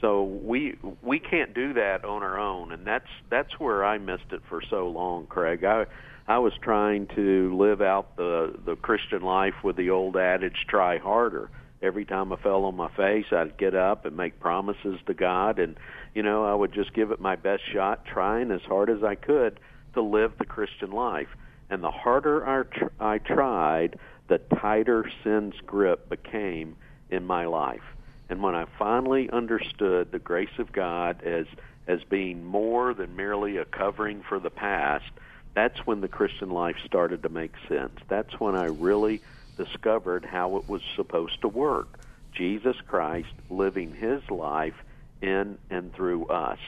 So 0.00 0.24
we 0.24 0.76
we 1.02 1.18
can't 1.18 1.54
do 1.54 1.74
that 1.74 2.04
on 2.04 2.22
our 2.22 2.38
own, 2.38 2.72
and 2.72 2.86
that's 2.86 3.08
that's 3.30 3.58
where 3.58 3.84
I 3.84 3.98
missed 3.98 4.32
it 4.32 4.42
for 4.48 4.60
so 4.68 4.88
long, 4.88 5.26
Craig. 5.26 5.64
I 5.64 5.86
I 6.26 6.38
was 6.38 6.52
trying 6.60 7.06
to 7.16 7.56
live 7.56 7.80
out 7.80 8.16
the 8.16 8.54
the 8.64 8.76
Christian 8.76 9.22
life 9.22 9.54
with 9.64 9.76
the 9.76 9.90
old 9.90 10.16
adage, 10.16 10.66
"Try 10.68 10.98
harder." 10.98 11.50
Every 11.80 12.04
time 12.04 12.32
I 12.32 12.36
fell 12.36 12.64
on 12.64 12.74
my 12.74 12.88
face, 12.96 13.26
I'd 13.30 13.56
get 13.56 13.76
up 13.76 14.04
and 14.04 14.16
make 14.16 14.40
promises 14.40 14.98
to 15.06 15.14
God, 15.14 15.60
and 15.60 15.76
you 16.18 16.24
know, 16.24 16.44
I 16.44 16.52
would 16.52 16.72
just 16.72 16.92
give 16.94 17.12
it 17.12 17.20
my 17.20 17.36
best 17.36 17.62
shot, 17.72 18.04
trying 18.04 18.50
as 18.50 18.62
hard 18.62 18.90
as 18.90 19.04
I 19.04 19.14
could 19.14 19.60
to 19.94 20.02
live 20.02 20.32
the 20.36 20.44
Christian 20.44 20.90
life. 20.90 21.28
And 21.70 21.80
the 21.80 21.92
harder 21.92 22.44
I, 22.44 22.64
tr- 22.64 22.86
I 22.98 23.18
tried, 23.18 24.00
the 24.26 24.38
tighter 24.38 25.08
sin's 25.22 25.54
grip 25.64 26.08
became 26.08 26.74
in 27.08 27.24
my 27.24 27.46
life. 27.46 27.84
And 28.28 28.42
when 28.42 28.56
I 28.56 28.66
finally 28.80 29.30
understood 29.30 30.10
the 30.10 30.18
grace 30.18 30.58
of 30.58 30.72
God 30.72 31.22
as 31.22 31.46
as 31.86 32.00
being 32.10 32.44
more 32.44 32.94
than 32.94 33.14
merely 33.14 33.56
a 33.56 33.64
covering 33.64 34.24
for 34.28 34.40
the 34.40 34.50
past, 34.50 35.12
that's 35.54 35.86
when 35.86 36.00
the 36.00 36.08
Christian 36.08 36.50
life 36.50 36.78
started 36.84 37.22
to 37.22 37.28
make 37.28 37.54
sense. 37.68 37.94
That's 38.08 38.40
when 38.40 38.56
I 38.56 38.64
really 38.64 39.22
discovered 39.56 40.24
how 40.24 40.56
it 40.56 40.68
was 40.68 40.82
supposed 40.96 41.40
to 41.42 41.48
work. 41.48 42.00
Jesus 42.32 42.76
Christ 42.88 43.32
living 43.48 43.94
his 43.94 44.28
life 44.28 44.74
in 45.22 45.58
and 45.70 45.94
through 45.94 46.26
us. 46.26 46.58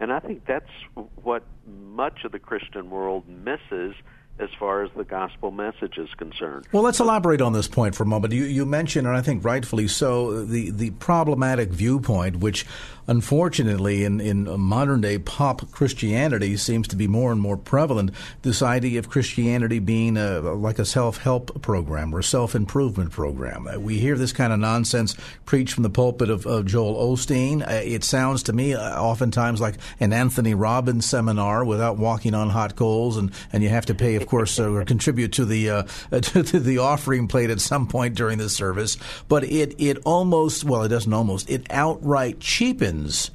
And 0.00 0.12
I 0.12 0.18
think 0.18 0.46
that's 0.46 0.64
what 1.22 1.46
much 1.66 2.24
of 2.24 2.32
the 2.32 2.38
Christian 2.38 2.90
world 2.90 3.24
misses 3.28 3.94
as 4.42 4.50
far 4.58 4.82
as 4.82 4.90
the 4.96 5.04
gospel 5.04 5.50
message 5.50 5.96
is 5.96 6.12
concerned. 6.14 6.66
Well, 6.72 6.82
let's 6.82 7.00
elaborate 7.00 7.40
on 7.40 7.52
this 7.52 7.68
point 7.68 7.94
for 7.94 8.02
a 8.02 8.06
moment. 8.06 8.34
You, 8.34 8.44
you 8.44 8.66
mentioned, 8.66 9.06
and 9.06 9.16
I 9.16 9.22
think 9.22 9.44
rightfully 9.44 9.88
so, 9.88 10.44
the, 10.44 10.70
the 10.70 10.90
problematic 10.90 11.70
viewpoint, 11.70 12.36
which 12.36 12.66
unfortunately 13.08 14.04
in, 14.04 14.20
in 14.20 14.60
modern 14.60 15.00
day 15.00 15.18
pop 15.18 15.70
Christianity 15.70 16.56
seems 16.56 16.86
to 16.88 16.96
be 16.96 17.08
more 17.08 17.32
and 17.32 17.40
more 17.40 17.56
prevalent. 17.56 18.10
This 18.42 18.62
idea 18.62 18.98
of 18.98 19.08
Christianity 19.08 19.78
being 19.78 20.16
a, 20.16 20.40
like 20.40 20.78
a 20.78 20.84
self 20.84 21.18
help 21.18 21.62
program 21.62 22.14
or 22.14 22.20
a 22.20 22.24
self 22.24 22.54
improvement 22.54 23.10
program. 23.10 23.66
Uh, 23.66 23.78
we 23.78 23.98
hear 23.98 24.16
this 24.16 24.32
kind 24.32 24.52
of 24.52 24.58
nonsense 24.58 25.16
preached 25.44 25.74
from 25.74 25.82
the 25.82 25.90
pulpit 25.90 26.30
of, 26.30 26.46
of 26.46 26.66
Joel 26.66 26.94
Osteen. 26.94 27.62
Uh, 27.62 27.82
it 27.84 28.04
sounds 28.04 28.42
to 28.44 28.52
me 28.52 28.74
uh, 28.74 29.00
oftentimes 29.00 29.60
like 29.60 29.76
an 30.00 30.12
Anthony 30.12 30.54
Robbins 30.54 31.06
seminar 31.06 31.64
without 31.64 31.98
walking 31.98 32.34
on 32.34 32.50
hot 32.50 32.76
coals, 32.76 33.16
and, 33.16 33.32
and 33.52 33.62
you 33.62 33.68
have 33.68 33.86
to 33.86 33.94
pay, 33.94 34.14
of 34.16 34.26
course, 34.32 34.58
uh, 34.58 34.70
or 34.70 34.84
contribute 34.84 35.32
to 35.34 35.44
the 35.44 35.68
uh, 35.68 35.82
to 36.20 36.58
the 36.58 36.78
offering 36.78 37.28
plate 37.28 37.50
at 37.50 37.60
some 37.60 37.86
point 37.86 38.14
during 38.14 38.38
the 38.38 38.48
service. 38.48 38.96
But 39.28 39.44
it 39.44 39.74
it 39.78 39.98
almost 40.04 40.64
well, 40.64 40.82
it 40.82 40.88
doesn't 40.88 41.12
almost 41.12 41.50
it 41.50 41.66
outright 41.70 42.40
cheapens 42.40 43.30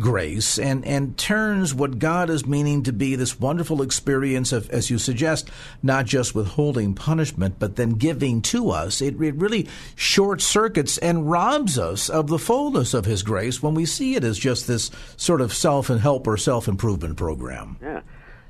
grace 0.00 0.58
and, 0.58 0.84
and 0.84 1.16
turns 1.16 1.74
what 1.74 1.98
God 1.98 2.30
is 2.30 2.46
meaning 2.46 2.82
to 2.82 2.92
be 2.92 3.14
this 3.14 3.38
wonderful 3.38 3.82
experience 3.82 4.50
of, 4.50 4.68
as 4.70 4.90
you 4.90 4.98
suggest, 4.98 5.50
not 5.82 6.06
just 6.06 6.34
withholding 6.34 6.94
punishment, 6.94 7.56
but 7.58 7.76
then 7.76 7.90
giving 7.90 8.42
to 8.42 8.70
us. 8.70 9.00
It, 9.00 9.20
it 9.20 9.34
really 9.36 9.68
short 9.94 10.40
circuits 10.40 10.98
and 10.98 11.30
robs 11.30 11.78
us 11.78 12.08
of 12.08 12.26
the 12.26 12.38
fullness 12.38 12.94
of 12.94 13.04
His 13.04 13.22
grace 13.22 13.62
when 13.62 13.74
we 13.74 13.84
see 13.84 14.14
it 14.16 14.24
as 14.24 14.38
just 14.38 14.66
this 14.66 14.90
sort 15.16 15.40
of 15.40 15.54
self 15.54 15.90
and 15.90 16.00
help 16.00 16.26
or 16.26 16.36
self 16.36 16.68
improvement 16.68 17.16
program. 17.16 17.76
Yeah. 17.80 18.00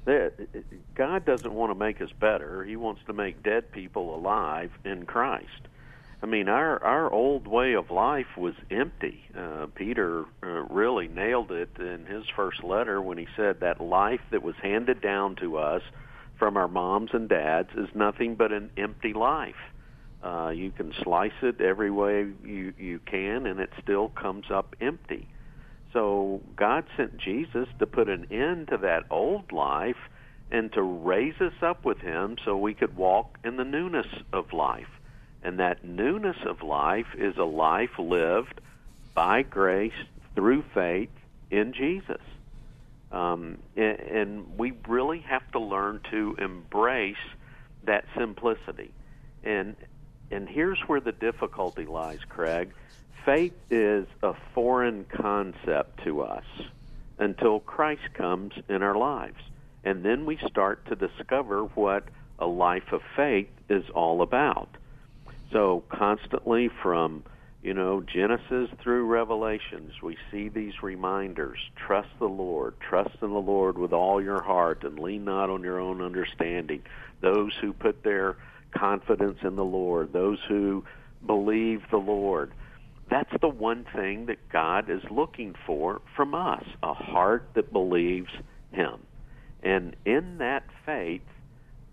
God 0.04 1.24
doesn't 1.24 1.52
want 1.52 1.70
to 1.70 1.78
make 1.78 2.00
us 2.00 2.10
better. 2.18 2.64
He 2.64 2.76
wants 2.76 3.02
to 3.06 3.12
make 3.12 3.42
dead 3.42 3.70
people 3.70 4.14
alive 4.14 4.70
in 4.84 5.06
Christ. 5.06 5.68
I 6.22 6.26
mean, 6.26 6.48
our 6.48 6.82
our 6.84 7.12
old 7.12 7.48
way 7.48 7.74
of 7.74 7.90
life 7.90 8.36
was 8.36 8.54
empty. 8.70 9.24
Uh, 9.36 9.66
Peter 9.74 10.24
uh, 10.42 10.46
really 10.70 11.08
nailed 11.08 11.50
it 11.50 11.70
in 11.78 12.06
his 12.06 12.24
first 12.36 12.62
letter 12.62 13.02
when 13.02 13.18
he 13.18 13.26
said 13.36 13.60
that 13.60 13.80
life 13.80 14.20
that 14.30 14.42
was 14.42 14.54
handed 14.62 15.00
down 15.00 15.34
to 15.36 15.58
us 15.58 15.82
from 16.38 16.56
our 16.56 16.68
moms 16.68 17.10
and 17.12 17.28
dads 17.28 17.70
is 17.76 17.88
nothing 17.94 18.36
but 18.36 18.52
an 18.52 18.70
empty 18.76 19.12
life. 19.12 19.56
Uh, 20.22 20.50
you 20.54 20.70
can 20.70 20.92
slice 21.02 21.32
it 21.42 21.60
every 21.60 21.90
way 21.90 22.28
you 22.44 22.72
you 22.78 23.00
can, 23.04 23.46
and 23.46 23.58
it 23.58 23.70
still 23.82 24.08
comes 24.08 24.46
up 24.50 24.76
empty. 24.80 25.28
So 25.92 26.40
God 26.56 26.84
sent 26.96 27.18
Jesus 27.18 27.68
to 27.78 27.86
put 27.86 28.08
an 28.08 28.26
end 28.30 28.68
to 28.68 28.78
that 28.78 29.04
old 29.10 29.52
life 29.52 29.96
and 30.50 30.72
to 30.72 30.82
raise 30.82 31.40
us 31.40 31.52
up 31.62 31.84
with 31.84 31.98
Him 31.98 32.36
so 32.44 32.56
we 32.56 32.74
could 32.74 32.96
walk 32.96 33.38
in 33.44 33.56
the 33.56 33.64
newness 33.64 34.06
of 34.32 34.52
life. 34.52 34.88
And 35.42 35.58
that 35.58 35.84
newness 35.84 36.36
of 36.46 36.62
life 36.62 37.06
is 37.16 37.36
a 37.36 37.44
life 37.44 37.98
lived 37.98 38.60
by 39.14 39.42
grace 39.42 39.92
through 40.34 40.62
faith 40.74 41.10
in 41.50 41.72
Jesus. 41.72 42.20
Um, 43.10 43.58
and, 43.76 43.98
and 44.00 44.58
we 44.58 44.72
really 44.88 45.20
have 45.20 45.50
to 45.52 45.58
learn 45.58 46.00
to 46.10 46.36
embrace 46.38 47.16
that 47.84 48.04
simplicity. 48.16 48.92
And 49.44 49.76
and 50.30 50.48
here's 50.48 50.80
where 50.86 51.00
the 51.00 51.12
difficulty 51.12 51.84
lies, 51.84 52.20
Craig. 52.26 52.72
Faith 53.24 53.54
is 53.70 54.06
a 54.22 54.34
foreign 54.52 55.04
concept 55.04 56.02
to 56.02 56.22
us 56.22 56.44
until 57.18 57.60
Christ 57.60 58.14
comes 58.14 58.52
in 58.68 58.82
our 58.82 58.96
lives. 58.96 59.40
And 59.84 60.04
then 60.04 60.26
we 60.26 60.38
start 60.38 60.84
to 60.86 60.96
discover 60.96 61.64
what 61.74 62.04
a 62.40 62.46
life 62.46 62.92
of 62.92 63.00
faith 63.14 63.48
is 63.68 63.84
all 63.94 64.22
about. 64.22 64.68
So 65.52 65.84
constantly 65.88 66.68
from 66.82 67.22
you 67.62 67.74
know 67.74 68.00
Genesis 68.00 68.70
through 68.82 69.06
Revelations, 69.06 70.02
we 70.02 70.16
see 70.32 70.48
these 70.48 70.82
reminders: 70.82 71.58
trust 71.76 72.08
the 72.18 72.28
Lord, 72.28 72.74
trust 72.80 73.16
in 73.22 73.30
the 73.30 73.40
Lord 73.40 73.78
with 73.78 73.92
all 73.92 74.20
your 74.20 74.42
heart, 74.42 74.82
and 74.82 74.98
lean 74.98 75.24
not 75.24 75.48
on 75.48 75.62
your 75.62 75.78
own 75.78 76.02
understanding. 76.02 76.82
Those 77.20 77.52
who 77.60 77.72
put 77.72 78.02
their 78.02 78.36
confidence 78.72 79.38
in 79.42 79.54
the 79.54 79.64
Lord, 79.64 80.12
those 80.12 80.40
who 80.48 80.84
believe 81.24 81.82
the 81.90 81.98
Lord. 81.98 82.50
That's 83.10 83.32
the 83.40 83.48
one 83.48 83.84
thing 83.94 84.26
that 84.26 84.48
God 84.50 84.88
is 84.90 85.02
looking 85.10 85.54
for 85.66 86.00
from 86.16 86.34
us 86.34 86.64
a 86.82 86.94
heart 86.94 87.48
that 87.54 87.72
believes 87.72 88.30
Him. 88.72 89.00
And 89.62 89.94
in 90.04 90.38
that 90.38 90.64
faith, 90.86 91.22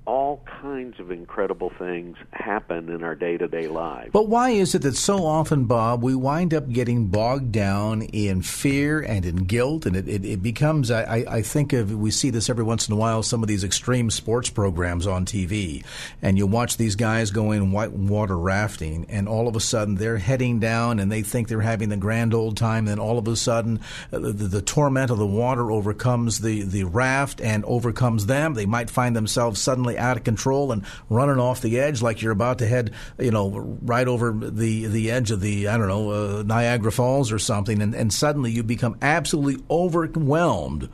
all 0.10 0.42
kinds 0.60 1.00
of 1.00 1.12
incredible 1.12 1.72
things 1.78 2.18
happen 2.32 2.90
in 2.90 3.04
our 3.04 3.14
day 3.14 3.38
to 3.38 3.48
day 3.48 3.68
lives. 3.68 4.10
But 4.12 4.28
why 4.28 4.50
is 4.50 4.74
it 4.74 4.82
that 4.82 4.96
so 4.96 5.24
often, 5.24 5.66
Bob, 5.66 6.02
we 6.02 6.16
wind 6.16 6.52
up 6.52 6.68
getting 6.68 7.10
bogged 7.10 7.52
down 7.52 8.02
in 8.02 8.42
fear 8.42 9.02
and 9.02 9.24
in 9.24 9.36
guilt? 9.36 9.86
And 9.86 9.96
it, 9.96 10.08
it, 10.08 10.26
it 10.26 10.42
becomes, 10.42 10.90
I, 10.90 11.24
I 11.30 11.42
think 11.44 11.74
of, 11.74 11.94
we 11.94 12.10
see 12.10 12.32
this 12.32 12.50
every 12.50 12.64
once 12.64 12.88
in 12.88 12.96
a 12.96 12.98
while, 12.98 13.22
some 13.22 13.44
of 13.44 13.48
these 13.48 13.64
extreme 13.64 14.10
sports 14.10 14.50
programs 14.50 15.06
on 15.06 15.28
TV. 15.28 15.86
And 16.24 16.40
you 16.40 16.48
watch 16.48 16.78
these 16.78 16.96
guys 16.96 17.30
going 17.30 17.72
whitewater 17.72 18.38
rafting, 18.38 19.06
and 19.10 19.30
all 19.30 19.48
of 19.48 19.56
a 19.56 19.60
sudden 19.60 19.94
they're 19.94 20.18
heading 20.18 20.60
down 20.60 20.98
and 20.98 21.12
they 21.12 21.22
think 21.22 21.48
they're 21.48 21.62
having 21.62 21.90
the 21.90 21.98
grand 21.98 22.34
old 22.34 22.58
time. 22.58 22.80
And 22.80 22.88
then 22.88 23.00
all 23.00 23.20
of 23.20 23.28
a 23.28 23.36
sudden, 23.36 23.80
uh, 24.12 24.18
the, 24.18 24.32
the 24.32 24.62
torment 24.64 25.12
of 25.12 25.20
the 25.20 25.28
water 25.28 25.72
overcomes 25.72 26.40
the, 26.40 26.64
the 26.64 26.86
raft 26.86 27.40
and 27.42 27.64
overcomes 27.66 28.26
them. 28.26 28.56
They 28.56 28.66
might 28.66 28.90
find 28.90 29.16
themselves 29.16 29.62
suddenly 29.62 29.99
out 30.00 30.18
of 30.18 30.24
control 30.24 30.72
and 30.72 30.84
running 31.10 31.40
off 31.40 31.62
the 31.62 31.80
edge 31.80 32.02
like 32.02 32.22
you're 32.22 32.32
about 32.32 32.60
to 32.60 32.68
head, 32.68 32.92
you 33.20 33.32
know, 33.32 33.50
right 33.82 34.08
over 34.08 34.32
the 34.32 34.86
the 34.88 35.12
edge 35.12 35.32
of 35.32 35.42
the 35.42 35.68
I 35.68 35.78
don't 35.78 35.88
know 35.88 36.12
uh, 36.12 36.44
Niagara 36.44 36.92
Falls 36.92 37.32
or 37.32 37.40
something, 37.40 37.82
and, 37.82 37.94
and 37.94 38.14
suddenly 38.14 38.52
you 38.52 38.64
become 38.64 38.98
absolutely 39.02 39.64
overwhelmed 39.70 40.90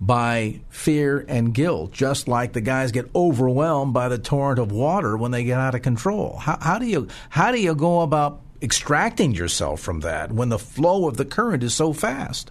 by 0.00 0.60
fear 0.68 1.24
and 1.28 1.54
guilt, 1.54 1.92
just 1.92 2.26
like 2.26 2.52
the 2.52 2.60
guys 2.60 2.90
get 2.90 3.08
overwhelmed 3.14 3.94
by 3.94 4.08
the 4.08 4.18
torrent 4.18 4.58
of 4.58 4.72
water 4.72 5.16
when 5.16 5.30
they 5.30 5.44
get 5.44 5.60
out 5.60 5.76
of 5.76 5.82
control. 5.82 6.36
How, 6.38 6.58
how 6.60 6.78
do 6.78 6.86
you 6.86 7.06
how 7.30 7.52
do 7.52 7.60
you 7.60 7.74
go 7.74 8.00
about 8.00 8.40
extracting 8.60 9.32
yourself 9.32 9.80
from 9.80 10.00
that 10.00 10.32
when 10.32 10.48
the 10.48 10.58
flow 10.58 11.08
of 11.08 11.16
the 11.16 11.24
current 11.24 11.62
is 11.62 11.72
so 11.74 11.92
fast? 11.92 12.50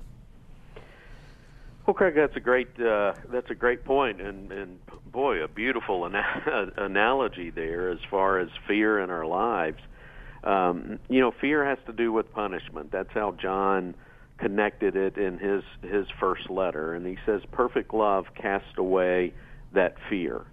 Well, 1.85 1.95
Craig, 1.95 2.13
that's 2.15 2.35
a 2.35 2.39
great 2.39 2.79
uh, 2.79 3.13
that's 3.31 3.49
a 3.49 3.55
great 3.55 3.83
point, 3.85 4.21
and 4.21 4.51
and 4.51 4.79
boy, 5.11 5.43
a 5.43 5.47
beautiful 5.47 6.05
ana- 6.05 6.71
analogy 6.77 7.49
there 7.49 7.89
as 7.89 7.99
far 8.09 8.39
as 8.39 8.49
fear 8.67 8.99
in 8.99 9.09
our 9.09 9.25
lives. 9.25 9.79
Um, 10.43 10.99
you 11.09 11.19
know, 11.19 11.31
fear 11.31 11.65
has 11.65 11.79
to 11.87 11.93
do 11.93 12.11
with 12.11 12.31
punishment. 12.33 12.91
That's 12.91 13.11
how 13.13 13.31
John 13.31 13.95
connected 14.37 14.95
it 14.95 15.17
in 15.17 15.39
his 15.39 15.63
his 15.81 16.07
first 16.19 16.49
letter, 16.49 16.93
and 16.93 17.05
he 17.05 17.17
says, 17.25 17.41
"Perfect 17.51 17.93
love 17.93 18.25
casts 18.35 18.77
away 18.77 19.33
that 19.73 19.95
fear." 20.07 20.45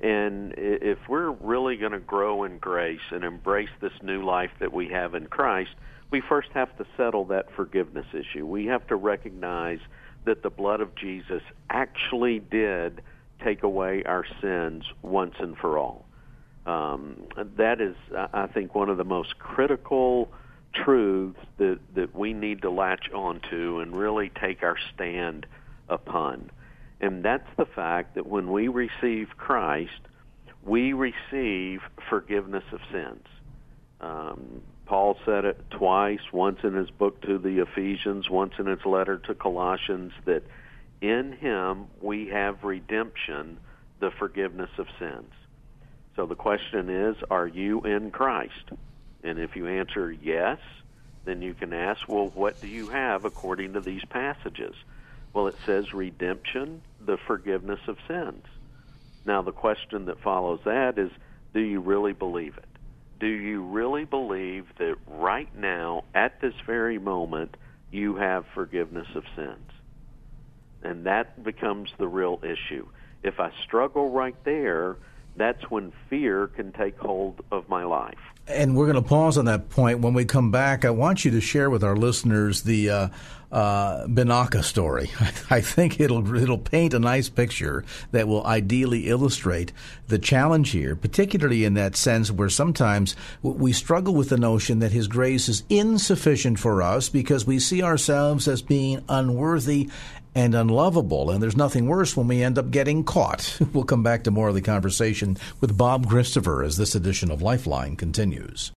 And 0.00 0.52
if 0.58 0.98
we're 1.08 1.30
really 1.30 1.76
going 1.76 1.92
to 1.92 1.98
grow 1.98 2.44
in 2.44 2.58
grace 2.58 3.00
and 3.10 3.24
embrace 3.24 3.70
this 3.80 3.92
new 4.02 4.22
life 4.22 4.50
that 4.60 4.72
we 4.72 4.88
have 4.88 5.14
in 5.14 5.26
Christ, 5.26 5.70
we 6.10 6.20
first 6.20 6.50
have 6.52 6.76
to 6.76 6.86
settle 6.98 7.24
that 7.26 7.50
forgiveness 7.56 8.06
issue. 8.12 8.44
We 8.46 8.66
have 8.66 8.86
to 8.88 8.96
recognize 8.96 9.78
that 10.26 10.42
the 10.42 10.50
blood 10.50 10.80
of 10.80 10.94
Jesus 10.94 11.42
actually 11.70 12.38
did 12.38 13.02
take 13.42 13.62
away 13.62 14.04
our 14.04 14.24
sins 14.40 14.84
once 15.02 15.34
and 15.38 15.56
for 15.56 15.78
all. 15.78 16.04
Um, 16.66 17.22
that 17.56 17.80
is, 17.80 17.94
I 18.14 18.46
think, 18.48 18.74
one 18.74 18.88
of 18.88 18.96
the 18.96 19.04
most 19.04 19.38
critical 19.38 20.30
truths 20.72 21.38
that, 21.58 21.78
that 21.94 22.14
we 22.14 22.32
need 22.32 22.62
to 22.62 22.70
latch 22.70 23.10
onto 23.12 23.78
and 23.80 23.96
really 23.96 24.30
take 24.40 24.62
our 24.62 24.76
stand 24.94 25.46
upon. 25.88 26.50
And 27.00 27.24
that's 27.24 27.48
the 27.56 27.66
fact 27.66 28.14
that 28.16 28.26
when 28.26 28.50
we 28.50 28.68
receive 28.68 29.28
Christ, 29.36 30.00
we 30.64 30.92
receive 30.92 31.82
forgiveness 32.08 32.64
of 32.72 32.80
sins. 32.90 33.26
Um, 34.00 34.62
Paul 34.86 35.18
said 35.24 35.44
it 35.44 35.70
twice, 35.70 36.20
once 36.32 36.60
in 36.62 36.74
his 36.74 36.90
book 36.90 37.20
to 37.22 37.38
the 37.38 37.58
Ephesians, 37.58 38.30
once 38.30 38.54
in 38.58 38.66
his 38.66 38.84
letter 38.86 39.18
to 39.18 39.34
Colossians, 39.34 40.12
that 40.24 40.44
in 41.00 41.32
him 41.32 41.86
we 42.00 42.28
have 42.28 42.64
redemption, 42.64 43.58
the 43.98 44.12
forgiveness 44.12 44.70
of 44.78 44.86
sins. 44.98 45.32
So 46.14 46.26
the 46.26 46.36
question 46.36 46.88
is, 46.88 47.16
are 47.30 47.46
you 47.46 47.82
in 47.82 48.10
Christ? 48.10 48.70
And 49.22 49.38
if 49.38 49.56
you 49.56 49.66
answer 49.66 50.10
yes, 50.10 50.58
then 51.24 51.42
you 51.42 51.52
can 51.52 51.72
ask, 51.72 52.08
well, 52.08 52.28
what 52.28 52.60
do 52.60 52.68
you 52.68 52.88
have 52.88 53.24
according 53.24 53.72
to 53.72 53.80
these 53.80 54.04
passages? 54.04 54.74
Well, 55.32 55.48
it 55.48 55.56
says 55.66 55.92
redemption, 55.92 56.80
the 57.04 57.18
forgiveness 57.18 57.80
of 57.88 57.98
sins. 58.06 58.44
Now, 59.26 59.42
the 59.42 59.52
question 59.52 60.06
that 60.06 60.20
follows 60.20 60.60
that 60.64 60.96
is, 60.96 61.10
do 61.52 61.60
you 61.60 61.80
really 61.80 62.12
believe 62.12 62.56
it? 62.56 62.64
Do 63.18 63.26
you 63.26 63.64
really 63.64 64.04
believe 64.04 64.66
that 64.78 64.96
right 65.06 65.48
now, 65.56 66.04
at 66.14 66.40
this 66.40 66.54
very 66.66 66.98
moment, 66.98 67.56
you 67.90 68.16
have 68.16 68.44
forgiveness 68.54 69.08
of 69.14 69.24
sins? 69.34 69.70
And 70.82 71.06
that 71.06 71.42
becomes 71.42 71.90
the 71.98 72.08
real 72.08 72.40
issue. 72.42 72.86
If 73.22 73.40
I 73.40 73.50
struggle 73.64 74.10
right 74.10 74.36
there, 74.44 74.96
that's 75.36 75.70
when 75.70 75.92
fear 76.08 76.48
can 76.48 76.72
take 76.72 76.98
hold 76.98 77.44
of 77.50 77.68
my 77.68 77.84
life. 77.84 78.18
And 78.48 78.76
we're 78.76 78.86
going 78.86 79.02
to 79.02 79.08
pause 79.08 79.36
on 79.38 79.46
that 79.46 79.70
point. 79.70 80.00
When 80.00 80.14
we 80.14 80.24
come 80.24 80.50
back, 80.50 80.84
I 80.84 80.90
want 80.90 81.24
you 81.24 81.32
to 81.32 81.40
share 81.40 81.68
with 81.68 81.82
our 81.82 81.96
listeners 81.96 82.62
the 82.62 82.90
uh, 82.90 83.08
uh, 83.50 84.06
story. 84.62 85.10
I 85.50 85.60
think 85.60 86.00
it'll 86.00 86.34
it'll 86.36 86.58
paint 86.58 86.94
a 86.94 86.98
nice 86.98 87.28
picture 87.28 87.84
that 88.12 88.28
will 88.28 88.44
ideally 88.44 89.08
illustrate 89.08 89.72
the 90.08 90.18
challenge 90.18 90.70
here, 90.70 90.94
particularly 90.94 91.64
in 91.64 91.74
that 91.74 91.96
sense 91.96 92.30
where 92.30 92.48
sometimes 92.48 93.16
we 93.42 93.72
struggle 93.72 94.14
with 94.14 94.28
the 94.28 94.36
notion 94.36 94.80
that 94.80 94.92
His 94.92 95.08
grace 95.08 95.48
is 95.48 95.62
insufficient 95.68 96.58
for 96.58 96.82
us 96.82 97.08
because 97.08 97.46
we 97.46 97.58
see 97.58 97.82
ourselves 97.82 98.46
as 98.48 98.62
being 98.62 99.02
unworthy 99.08 99.88
and 100.36 100.54
unlovable. 100.54 101.30
And 101.30 101.42
there's 101.42 101.56
nothing 101.56 101.88
worse 101.88 102.14
when 102.14 102.28
we 102.28 102.42
end 102.42 102.58
up 102.58 102.70
getting 102.70 103.02
caught. 103.02 103.58
We'll 103.72 103.84
come 103.84 104.02
back 104.02 104.24
to 104.24 104.30
more 104.30 104.48
of 104.48 104.54
the 104.54 104.62
conversation 104.62 105.36
with 105.60 105.76
Bob 105.76 106.08
Christopher 106.08 106.62
as 106.62 106.76
this 106.76 106.94
edition 106.94 107.30
of 107.30 107.42
Lifeline 107.42 107.96
continues. 107.96 108.72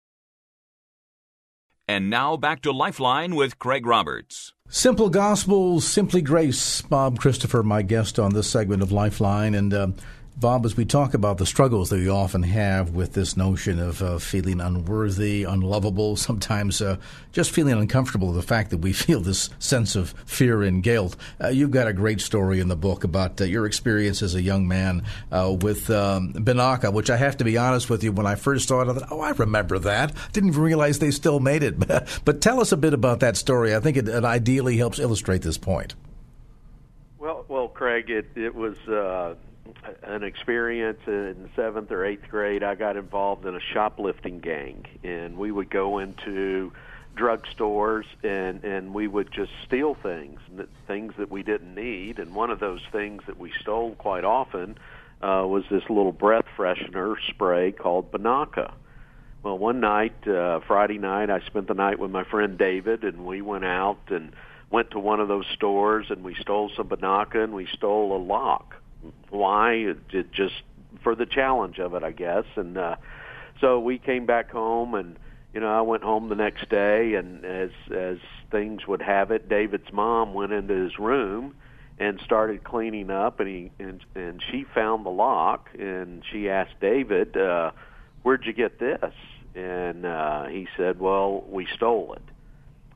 And 1.87 2.09
now 2.09 2.37
back 2.37 2.61
to 2.63 2.71
Lifeline 2.71 3.35
with 3.35 3.59
Craig 3.59 3.85
Roberts. 3.85 4.53
Simple 4.67 5.09
Gospel, 5.09 5.79
Simply 5.79 6.21
Grace. 6.21 6.81
Bob 6.81 7.19
Christopher, 7.19 7.63
my 7.63 7.81
guest 7.81 8.19
on 8.19 8.33
this 8.33 8.49
segment 8.49 8.81
of 8.81 8.91
Lifeline. 8.91 9.55
And 9.55 9.73
uh, 9.73 9.87
Bob, 10.39 10.65
as 10.65 10.77
we 10.77 10.85
talk 10.85 11.13
about 11.13 11.37
the 11.37 11.45
struggles 11.45 11.89
that 11.89 11.97
we 11.97 12.07
often 12.07 12.43
have 12.43 12.91
with 12.91 13.11
this 13.11 13.35
notion 13.35 13.77
of 13.77 14.01
uh, 14.01 14.17
feeling 14.19 14.61
unworthy, 14.61 15.43
unlovable, 15.43 16.15
sometimes 16.15 16.81
uh, 16.81 16.95
just 17.33 17.51
feeling 17.51 17.73
uncomfortable 17.73 18.31
the 18.31 18.41
fact 18.41 18.69
that 18.69 18.77
we 18.77 18.93
feel 18.93 19.19
this 19.19 19.49
sense 19.59 19.97
of 19.97 20.11
fear 20.25 20.63
and 20.63 20.81
guilt, 20.81 21.17
uh, 21.43 21.49
you've 21.49 21.71
got 21.71 21.89
a 21.89 21.93
great 21.93 22.21
story 22.21 22.61
in 22.61 22.69
the 22.69 22.77
book 22.77 23.03
about 23.03 23.41
uh, 23.41 23.43
your 23.43 23.65
experience 23.65 24.21
as 24.21 24.33
a 24.33 24.41
young 24.41 24.65
man 24.65 25.03
uh, 25.29 25.53
with 25.59 25.89
um, 25.89 26.31
which 26.31 27.09
I 27.09 27.17
have 27.17 27.35
to 27.37 27.43
be 27.43 27.57
honest 27.57 27.89
with 27.89 28.01
you, 28.01 28.13
when 28.13 28.25
I 28.25 28.35
first 28.35 28.69
saw 28.69 28.81
it, 28.81 28.87
I 28.87 28.93
thought, 28.93 29.11
oh, 29.11 29.19
I 29.19 29.31
remember 29.31 29.77
that. 29.79 30.13
Didn't 30.31 30.51
even 30.51 30.61
realize 30.61 30.99
they 30.99 31.11
still 31.11 31.41
made 31.41 31.63
it. 31.63 31.77
but 32.23 32.39
tell 32.39 32.61
us 32.61 32.71
a 32.71 32.77
bit 32.77 32.93
about 32.93 33.19
that 33.19 33.35
story. 33.35 33.75
I 33.75 33.81
think 33.81 33.97
it, 33.97 34.07
it 34.07 34.23
ideally 34.23 34.77
helps 34.77 34.99
illustrate 34.99 35.41
this 35.41 35.57
point. 35.57 35.95
Well, 37.17 37.43
well, 37.49 37.67
Craig, 37.67 38.09
it, 38.09 38.27
it 38.35 38.55
was 38.55 38.77
uh, 38.87 39.35
an 40.03 40.23
experience 40.23 40.99
in 41.07 41.49
seventh 41.55 41.91
or 41.91 42.05
eighth 42.05 42.29
grade. 42.29 42.63
I 42.63 42.75
got 42.75 42.97
involved 42.97 43.45
in 43.45 43.55
a 43.55 43.59
shoplifting 43.59 44.39
gang, 44.39 44.85
and 45.03 45.37
we 45.37 45.51
would 45.51 45.69
go 45.69 45.99
into 45.99 46.71
drugstores 47.15 48.05
and 48.23 48.63
and 48.63 48.93
we 48.93 49.07
would 49.07 49.31
just 49.31 49.51
steal 49.65 49.93
things, 49.93 50.39
things 50.87 51.13
that 51.17 51.29
we 51.29 51.43
didn't 51.43 51.75
need. 51.75 52.19
And 52.19 52.33
one 52.33 52.49
of 52.49 52.59
those 52.59 52.81
things 52.91 53.23
that 53.27 53.37
we 53.37 53.51
stole 53.61 53.95
quite 53.95 54.23
often 54.23 54.77
uh, 55.21 55.45
was 55.45 55.63
this 55.69 55.83
little 55.89 56.11
breath 56.11 56.45
freshener 56.57 57.15
spray 57.29 57.71
called 57.71 58.11
Binaca. 58.11 58.73
Well, 59.43 59.57
one 59.57 59.79
night, 59.79 60.27
uh, 60.27 60.59
Friday 60.67 60.97
night, 60.97 61.29
I 61.29 61.39
spent 61.45 61.67
the 61.67 61.73
night 61.73 61.97
with 61.97 62.11
my 62.11 62.25
friend 62.25 62.57
David, 62.57 63.03
and 63.03 63.25
we 63.25 63.41
went 63.41 63.63
out 63.63 63.99
and 64.09 64.33
went 64.69 64.91
to 64.91 64.99
one 64.99 65.19
of 65.21 65.29
those 65.29 65.45
stores, 65.53 66.07
and 66.09 66.23
we 66.23 66.35
stole 66.35 66.69
some 66.75 66.89
Binaca, 66.89 67.43
and 67.43 67.53
we 67.53 67.65
stole 67.73 68.15
a 68.15 68.21
lock 68.21 68.75
why? 69.29 69.73
It 69.73 70.31
just 70.31 70.61
for 71.03 71.15
the 71.15 71.25
challenge 71.25 71.79
of 71.79 71.93
it, 71.93 72.03
I 72.03 72.11
guess. 72.11 72.45
And 72.55 72.77
uh, 72.77 72.95
so 73.61 73.79
we 73.79 73.97
came 73.97 74.25
back 74.25 74.51
home, 74.51 74.95
and 74.95 75.17
you 75.53 75.59
know, 75.59 75.69
I 75.69 75.81
went 75.81 76.03
home 76.03 76.29
the 76.29 76.35
next 76.35 76.69
day, 76.69 77.15
and 77.15 77.45
as 77.45 77.71
as 77.95 78.17
things 78.51 78.87
would 78.87 79.01
have 79.01 79.31
it, 79.31 79.49
David's 79.49 79.91
mom 79.91 80.33
went 80.33 80.51
into 80.51 80.73
his 80.73 80.97
room 80.99 81.55
and 81.99 82.19
started 82.23 82.63
cleaning 82.63 83.09
up, 83.09 83.39
and 83.39 83.49
he 83.49 83.71
and 83.79 84.03
and 84.15 84.41
she 84.51 84.65
found 84.73 85.05
the 85.05 85.11
lock, 85.11 85.69
and 85.77 86.23
she 86.31 86.49
asked 86.49 86.79
David, 86.79 87.35
uh, 87.35 87.71
"Where'd 88.23 88.45
you 88.45 88.53
get 88.53 88.79
this?" 88.79 89.13
And 89.55 90.05
uh, 90.05 90.45
he 90.45 90.67
said, 90.77 90.99
"Well, 90.99 91.43
we 91.49 91.67
stole 91.75 92.13
it." 92.13 92.23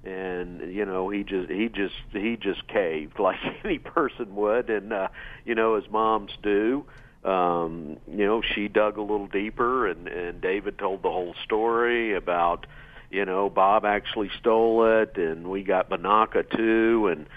And 0.04 0.74
you 0.74 0.86
know 0.86 1.10
he 1.10 1.24
just 1.24 1.50
he 1.50 1.70
just 1.70 1.96
he 2.12 2.36
just 2.36 2.68
caved 2.68 3.20
like 3.20 3.40
any 3.64 3.80
person 3.80 4.36
would 4.36 4.70
and 4.70 4.92
uh 4.92 5.08
you 5.46 5.56
know 5.56 5.76
as 5.76 5.84
moms 5.90 6.32
do 6.42 6.86
um 7.24 7.98
you 8.08 8.26
know 8.26 8.42
she 8.42 8.68
dug 8.68 8.98
a 8.98 9.02
little 9.02 9.28
deeper 9.28 9.88
and 9.88 10.08
and 10.08 10.42
David 10.42 10.78
told 10.78 11.04
the 11.04 11.10
whole 11.10 11.36
story 11.46 12.14
about 12.14 12.66
you 13.14 13.26
know, 13.26 13.48
Bob 13.48 13.86
actually 13.86 14.32
stole 14.40 15.02
it, 15.02 15.18
and 15.18 15.48
we 15.48 15.62
got 15.62 15.90
Binaca 15.90 16.50
too, 16.50 17.08
and 17.12 17.28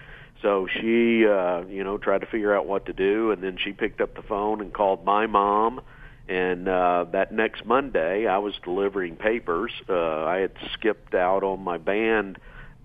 so 0.40 0.66
she, 0.66 1.26
uh, 1.26 1.64
you 1.66 1.84
know, 1.84 1.98
tried 1.98 2.22
to 2.22 2.26
figure 2.26 2.56
out 2.56 2.66
what 2.66 2.86
to 2.86 2.94
do, 2.94 3.30
and 3.30 3.42
then 3.42 3.58
she 3.62 3.72
picked 3.72 4.00
up 4.00 4.16
the 4.16 4.22
phone 4.22 4.62
and 4.62 4.72
called 4.72 5.04
my 5.04 5.26
mom. 5.26 5.82
And 6.28 6.66
uh, 6.66 7.06
that 7.12 7.30
next 7.30 7.64
Monday, 7.64 8.26
I 8.26 8.38
was 8.38 8.54
delivering 8.64 9.16
papers. 9.16 9.70
Uh, 9.88 10.24
I 10.24 10.38
had 10.38 10.52
skipped 10.72 11.14
out 11.14 11.44
on 11.44 11.60
my 11.60 11.76
band 11.78 12.38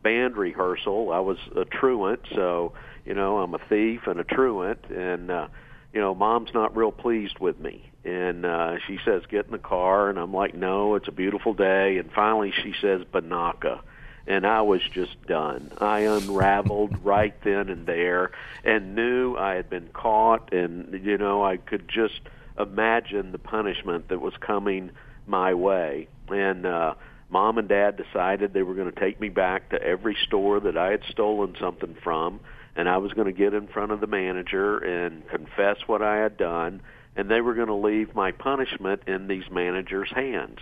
band 0.03 0.37
rehearsal. 0.37 1.11
I 1.11 1.19
was 1.19 1.37
a 1.55 1.65
truant, 1.65 2.21
so 2.33 2.73
you 3.05 3.13
know 3.13 3.39
I'm 3.39 3.53
a 3.53 3.59
thief 3.59 4.07
and 4.07 4.19
a 4.19 4.23
truant, 4.23 4.85
and 4.89 5.31
uh, 5.31 5.47
you 5.93 6.01
know 6.01 6.15
mom's 6.15 6.53
not 6.53 6.75
real 6.75 6.91
pleased 6.91 7.39
with 7.39 7.59
me. 7.59 7.89
And 8.03 8.45
uh, 8.45 8.77
she 8.87 8.99
says, 9.05 9.23
"Get 9.29 9.45
in 9.45 9.51
the 9.51 9.59
car," 9.59 10.09
and 10.09 10.17
I'm 10.17 10.33
like, 10.33 10.55
"No, 10.55 10.95
it's 10.95 11.07
a 11.07 11.11
beautiful 11.11 11.53
day." 11.53 11.97
And 11.97 12.11
finally, 12.11 12.51
she 12.51 12.73
says, 12.81 13.01
"Binaca." 13.13 13.81
and 14.27 14.45
I 14.45 14.61
was 14.61 14.81
just 14.93 15.21
done. 15.25 15.71
I 15.79 16.01
unraveled 16.01 16.97
right 17.03 17.33
then 17.43 17.69
and 17.69 17.85
there 17.85 18.31
and 18.63 18.95
knew 18.95 19.35
I 19.35 19.55
had 19.55 19.69
been 19.69 19.89
caught 19.93 20.53
and 20.53 21.03
you 21.03 21.17
know 21.17 21.43
I 21.43 21.57
could 21.57 21.87
just 21.87 22.21
imagine 22.57 23.31
the 23.31 23.39
punishment 23.39 24.09
that 24.09 24.21
was 24.21 24.33
coming 24.39 24.91
my 25.25 25.53
way. 25.53 26.07
And 26.29 26.65
uh 26.65 26.95
mom 27.31 27.57
and 27.57 27.67
dad 27.67 27.97
decided 27.97 28.53
they 28.53 28.61
were 28.61 28.75
going 28.75 28.91
to 28.91 28.99
take 28.99 29.19
me 29.19 29.29
back 29.29 29.69
to 29.69 29.81
every 29.81 30.15
store 30.27 30.59
that 30.59 30.77
I 30.77 30.91
had 30.91 31.01
stolen 31.09 31.55
something 31.59 31.95
from 32.03 32.41
and 32.75 32.87
I 32.87 32.97
was 32.97 33.13
going 33.13 33.27
to 33.27 33.33
get 33.33 33.53
in 33.53 33.67
front 33.67 33.91
of 33.91 33.99
the 33.99 34.07
manager 34.07 34.77
and 34.77 35.27
confess 35.29 35.77
what 35.87 36.01
I 36.01 36.17
had 36.17 36.37
done 36.37 36.81
and 37.15 37.29
they 37.29 37.41
were 37.41 37.53
going 37.55 37.67
to 37.67 37.73
leave 37.73 38.13
my 38.15 38.31
punishment 38.31 39.03
in 39.07 39.27
these 39.27 39.43
managers' 39.51 40.09
hands. 40.13 40.59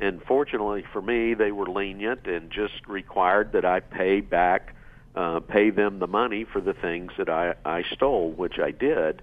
And 0.00 0.22
fortunately 0.22 0.84
for 0.92 1.00
me, 1.00 1.34
they 1.34 1.52
were 1.52 1.66
lenient 1.66 2.26
and 2.26 2.50
just 2.50 2.86
required 2.88 3.52
that 3.52 3.64
I 3.64 3.80
pay 3.80 4.20
back, 4.20 4.74
uh, 5.14 5.40
pay 5.40 5.70
them 5.70 6.00
the 6.00 6.06
money 6.06 6.44
for 6.44 6.60
the 6.60 6.72
things 6.72 7.12
that 7.18 7.28
I, 7.28 7.54
I 7.64 7.84
stole, 7.94 8.30
which 8.30 8.58
I 8.58 8.72
did. 8.72 9.22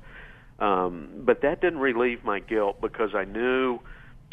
Um, 0.60 1.10
but 1.18 1.42
that 1.42 1.62
didn't 1.62 1.80
relieve 1.80 2.24
my 2.24 2.40
guilt 2.40 2.82
because 2.82 3.16
I 3.16 3.26
knew, 3.26 3.80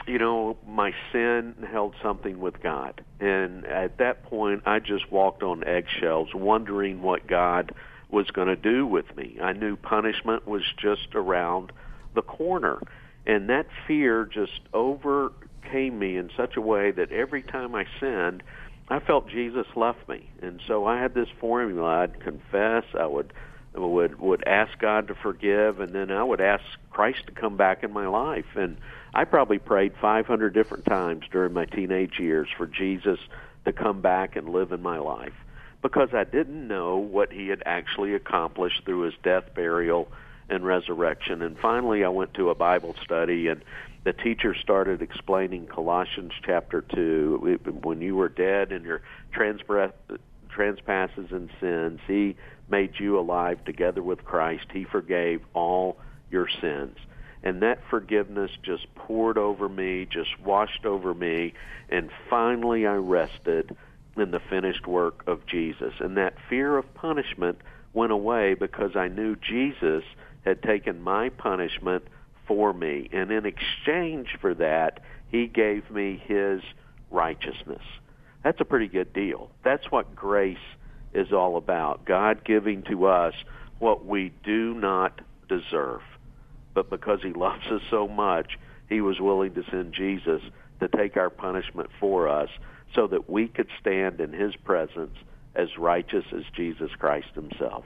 you 0.06 0.18
know, 0.18 0.56
my 0.66 0.92
sin 1.12 1.54
held 1.70 1.94
something 2.02 2.38
with 2.38 2.62
God. 2.62 3.04
And 3.20 3.64
at 3.66 3.98
that 3.98 4.24
point, 4.24 4.62
I 4.66 4.78
just 4.78 5.10
walked 5.10 5.42
on 5.42 5.64
eggshells, 5.64 6.28
wondering 6.34 7.02
what 7.02 7.26
God 7.26 7.72
was 8.10 8.30
going 8.30 8.48
to 8.48 8.56
do 8.56 8.86
with 8.86 9.16
me. 9.16 9.38
I 9.42 9.52
knew 9.52 9.76
punishment 9.76 10.46
was 10.46 10.62
just 10.76 11.14
around 11.14 11.72
the 12.14 12.22
corner. 12.22 12.80
And 13.26 13.48
that 13.50 13.66
fear 13.86 14.24
just 14.24 14.60
overcame 14.72 15.98
me 15.98 16.16
in 16.16 16.30
such 16.36 16.56
a 16.56 16.60
way 16.60 16.92
that 16.92 17.10
every 17.10 17.42
time 17.42 17.74
I 17.74 17.86
sinned, 17.98 18.42
I 18.88 19.00
felt 19.00 19.28
Jesus 19.28 19.66
left 19.74 20.08
me, 20.08 20.30
and 20.40 20.60
so 20.66 20.86
I 20.86 21.00
had 21.00 21.12
this 21.12 21.28
formula: 21.40 22.02
I'd 22.02 22.20
confess, 22.20 22.84
I 22.96 23.06
would 23.06 23.32
would 23.78 24.18
would 24.18 24.46
ask 24.46 24.78
God 24.78 25.08
to 25.08 25.14
forgive, 25.14 25.80
and 25.80 25.92
then 25.92 26.10
I 26.10 26.22
would 26.22 26.40
ask 26.40 26.64
Christ 26.90 27.26
to 27.26 27.32
come 27.32 27.56
back 27.56 27.82
in 27.82 27.92
my 27.92 28.06
life. 28.06 28.46
And 28.54 28.76
I 29.14 29.24
probably 29.24 29.58
prayed 29.58 29.94
500 30.00 30.54
different 30.54 30.84
times 30.84 31.24
during 31.30 31.52
my 31.52 31.64
teenage 31.64 32.18
years 32.18 32.48
for 32.56 32.66
Jesus 32.66 33.18
to 33.64 33.72
come 33.72 34.00
back 34.00 34.36
and 34.36 34.48
live 34.48 34.72
in 34.72 34.82
my 34.82 34.98
life 34.98 35.32
because 35.82 36.10
I 36.12 36.24
didn't 36.24 36.66
know 36.66 36.96
what 36.96 37.32
he 37.32 37.48
had 37.48 37.62
actually 37.64 38.14
accomplished 38.14 38.84
through 38.84 39.02
his 39.02 39.14
death, 39.22 39.54
burial, 39.54 40.08
and 40.48 40.64
resurrection. 40.64 41.42
And 41.42 41.58
finally, 41.58 42.04
I 42.04 42.08
went 42.08 42.34
to 42.34 42.50
a 42.50 42.54
Bible 42.54 42.94
study 43.02 43.48
and 43.48 43.62
the 44.04 44.12
teacher 44.12 44.54
started 44.54 45.02
explaining 45.02 45.66
Colossians 45.66 46.32
chapter 46.44 46.80
2. 46.80 47.58
When 47.82 48.00
you 48.00 48.14
were 48.14 48.28
dead 48.28 48.70
in 48.70 48.84
your 48.84 49.02
trespasses 49.32 51.32
and 51.32 51.50
sins, 51.60 52.00
He 52.06 52.36
made 52.68 52.98
you 52.98 53.18
alive 53.18 53.64
together 53.64 54.02
with 54.02 54.24
Christ. 54.24 54.66
He 54.72 54.84
forgave 54.84 55.42
all 55.54 55.96
your 56.30 56.48
sins. 56.60 56.96
And 57.42 57.62
that 57.62 57.78
forgiveness 57.88 58.50
just 58.62 58.92
poured 58.94 59.38
over 59.38 59.68
me, 59.68 60.06
just 60.10 60.40
washed 60.40 60.84
over 60.84 61.14
me, 61.14 61.54
and 61.88 62.10
finally 62.28 62.86
I 62.86 62.94
rested 62.94 63.76
in 64.16 64.30
the 64.30 64.40
finished 64.40 64.86
work 64.86 65.22
of 65.26 65.46
Jesus. 65.46 65.92
And 66.00 66.16
that 66.16 66.34
fear 66.48 66.76
of 66.76 66.92
punishment 66.94 67.60
went 67.92 68.12
away 68.12 68.54
because 68.54 68.96
I 68.96 69.08
knew 69.08 69.36
Jesus 69.36 70.02
had 70.44 70.62
taken 70.62 71.02
my 71.02 71.28
punishment 71.28 72.04
for 72.46 72.72
me. 72.72 73.08
And 73.12 73.30
in 73.30 73.46
exchange 73.46 74.36
for 74.40 74.54
that, 74.54 75.00
he 75.30 75.46
gave 75.46 75.90
me 75.90 76.22
his 76.24 76.62
righteousness. 77.10 77.82
That's 78.42 78.60
a 78.60 78.64
pretty 78.64 78.88
good 78.88 79.12
deal. 79.12 79.50
That's 79.64 79.90
what 79.90 80.14
grace 80.14 80.58
is 81.14 81.32
all 81.32 81.56
about. 81.56 82.04
God 82.04 82.44
giving 82.44 82.82
to 82.84 83.06
us 83.06 83.34
what 83.78 84.04
we 84.04 84.32
do 84.44 84.74
not 84.74 85.20
deserve. 85.48 86.02
But 86.74 86.90
because 86.90 87.20
he 87.22 87.32
loves 87.32 87.66
us 87.68 87.82
so 87.90 88.06
much, 88.06 88.58
he 88.88 89.00
was 89.00 89.20
willing 89.20 89.54
to 89.54 89.64
send 89.70 89.92
Jesus 89.94 90.42
to 90.80 90.88
take 90.88 91.16
our 91.16 91.30
punishment 91.30 91.90
for 91.98 92.28
us 92.28 92.50
so 92.94 93.06
that 93.06 93.28
we 93.28 93.48
could 93.48 93.68
stand 93.80 94.20
in 94.20 94.32
his 94.32 94.54
presence 94.56 95.16
as 95.54 95.78
righteous 95.78 96.24
as 96.32 96.42
Jesus 96.54 96.90
Christ 96.98 97.28
himself. 97.34 97.84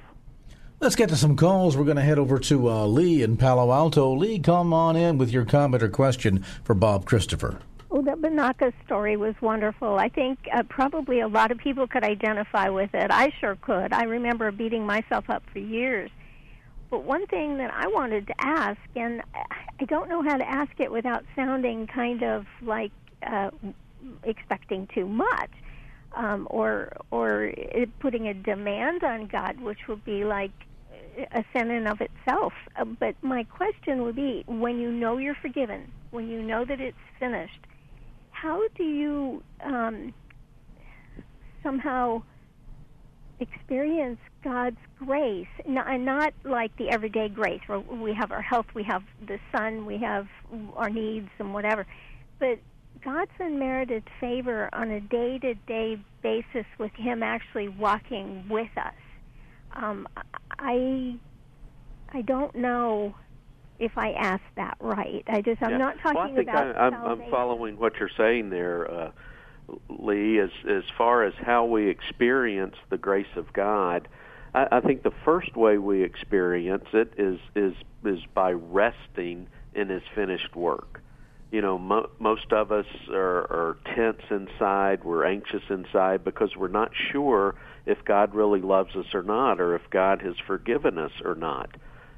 Let's 0.80 0.96
get 0.96 1.11
to 1.11 1.16
some 1.16 1.37
calls. 1.37 1.76
We're 1.76 1.85
going 1.85 1.98
to 1.98 2.02
head 2.02 2.18
over 2.18 2.38
to 2.38 2.70
uh, 2.70 2.87
Lee 2.87 3.22
in 3.22 3.37
Palo 3.37 3.70
Alto. 3.70 4.14
Lee, 4.16 4.38
come 4.38 4.72
on 4.72 4.96
in 4.96 5.18
with 5.18 5.30
your 5.30 5.44
comment 5.44 5.83
or 5.83 5.88
question 5.88 6.42
for 6.64 6.74
Bob 6.74 7.04
Christopher. 7.04 7.61
Oh, 7.92 8.03
the 8.03 8.12
Binaca 8.12 8.72
story 8.87 9.16
was 9.16 9.35
wonderful. 9.40 9.98
I 9.98 10.09
think 10.09 10.38
uh, 10.55 10.62
probably 10.68 11.20
a 11.20 11.26
lot 11.29 11.50
of 11.50 11.59
people 11.59 11.88
could 11.88 12.05
identify 12.05 12.68
with 12.68 12.90
it. 12.94 13.11
I 13.11 13.33
sure 13.40 13.57
could. 13.57 13.92
I 13.92 14.05
remember 14.05 14.53
beating 14.53 14.87
myself 14.87 15.29
up 15.29 15.42
for 15.53 15.59
years. 15.59 16.11
But 16.88 17.03
one 17.03 17.26
thing 17.26 17.59
that 17.59 17.72
I 17.74 17.88
wanted 17.88 18.29
to 18.29 18.35
ask, 18.38 18.79
and 18.94 19.22
I 19.35 19.85
don't 19.87 20.09
know 20.09 20.22
how 20.22 20.37
to 20.37 20.48
ask 20.48 20.70
it 20.79 20.92
without 20.92 21.24
sounding 21.35 21.88
kind 21.88 22.22
of 22.22 22.46
like 22.62 22.92
uh, 23.26 23.50
expecting 24.22 24.88
too 24.94 25.07
much, 25.07 25.50
um, 26.12 26.46
or 26.50 26.92
or 27.11 27.53
putting 27.98 28.29
a 28.29 28.35
demand 28.35 29.03
on 29.03 29.26
God, 29.26 29.61
which 29.61 29.88
would 29.88 30.05
be 30.05 30.24
like, 30.24 30.53
a 31.33 31.44
sin 31.53 31.70
in 31.70 31.87
of 31.87 32.00
itself. 32.00 32.53
Uh, 32.76 32.85
but 32.85 33.14
my 33.22 33.44
question 33.44 34.03
would 34.03 34.16
be 34.16 34.44
when 34.46 34.79
you 34.79 34.90
know 34.90 35.18
you're 35.18 35.37
forgiven, 35.37 35.90
when 36.11 36.29
you 36.29 36.42
know 36.42 36.64
that 36.64 36.81
it's 36.81 36.96
finished, 37.18 37.66
how 38.40 38.62
do 38.76 38.85
you 38.85 39.42
um, 39.64 40.14
somehow 41.62 42.22
experience 43.38 44.18
God's 44.42 44.79
grace? 44.98 45.46
Not, 45.66 45.98
not 46.00 46.33
like 46.44 46.76
the 46.76 46.88
everyday 46.90 47.29
grace 47.29 47.61
where 47.66 47.81
we 47.81 48.14
have 48.14 48.33
our 48.33 48.42
health, 48.42 48.66
we 48.74 48.83
have 48.85 49.03
the 49.26 49.38
sun, 49.55 49.87
we 49.87 49.98
have 49.98 50.26
our 50.76 50.90
needs 50.90 51.29
and 51.38 51.53
whatever. 51.53 51.87
But 52.38 52.59
God's 53.05 53.31
unmerited 53.38 54.05
favor 54.20 54.68
on 54.72 54.90
a 54.90 55.00
day 55.00 55.38
to 55.38 55.55
day 55.55 55.98
basis 56.22 56.66
with 56.79 56.92
Him 56.96 57.22
actually 57.22 57.68
walking 57.68 58.46
with 58.48 58.70
us 58.76 58.94
um, 59.74 60.07
I 60.59 61.16
I 62.12 62.22
don't 62.22 62.55
know 62.55 63.14
if 63.81 63.97
I 63.97 64.12
ask 64.12 64.43
that 64.57 64.77
right. 64.79 65.25
I 65.27 65.40
just 65.40 65.62
I'm 65.62 65.71
yeah. 65.71 65.79
not 65.79 65.97
talking 66.03 66.16
well, 66.16 66.33
I 66.33 66.35
think 66.35 66.49
about. 66.49 66.77
I, 66.77 66.87
I'm, 66.87 66.95
I'm 66.95 67.31
following 67.31 67.79
what 67.79 67.95
you're 67.99 68.11
saying 68.16 68.51
there, 68.51 68.88
uh, 68.88 69.11
Lee. 69.88 70.38
As 70.38 70.51
as 70.69 70.85
far 70.97 71.25
as 71.25 71.35
how 71.35 71.64
we 71.64 71.88
experience 71.88 72.77
the 72.90 72.99
grace 72.99 73.35
of 73.37 73.53
God, 73.53 74.07
I, 74.55 74.66
I 74.71 74.81
think 74.81 75.03
the 75.03 75.12
first 75.25 75.57
way 75.57 75.79
we 75.79 76.03
experience 76.05 76.85
it 76.93 77.14
is 77.16 77.40
is 77.57 77.75
is 78.05 78.21
by 78.35 78.53
resting 78.53 79.49
in 79.75 79.88
His 79.88 80.03
finished 80.14 80.55
work. 80.55 81.03
You 81.51 81.62
know, 81.62 81.79
mo- 81.79 82.11
most 82.21 82.53
of 82.53 82.71
us 82.71 82.87
are, 83.11 83.40
are 83.51 83.77
tense 83.97 84.23
inside. 84.31 85.03
We're 85.03 85.25
anxious 85.25 85.62
inside 85.69 86.23
because 86.23 86.55
we're 86.55 86.69
not 86.69 86.93
sure 87.11 87.57
if 87.87 88.05
God 88.05 88.35
really 88.35 88.61
loves 88.61 88.95
us 88.95 89.07
or 89.14 89.25
not, 89.25 89.61
or 89.61 89.75
if 89.75 89.83
God 89.90 90.23
has 90.23 90.35
forgiven 90.47 90.97
us 90.97 91.11
or 91.25 91.35
not. 91.35 91.71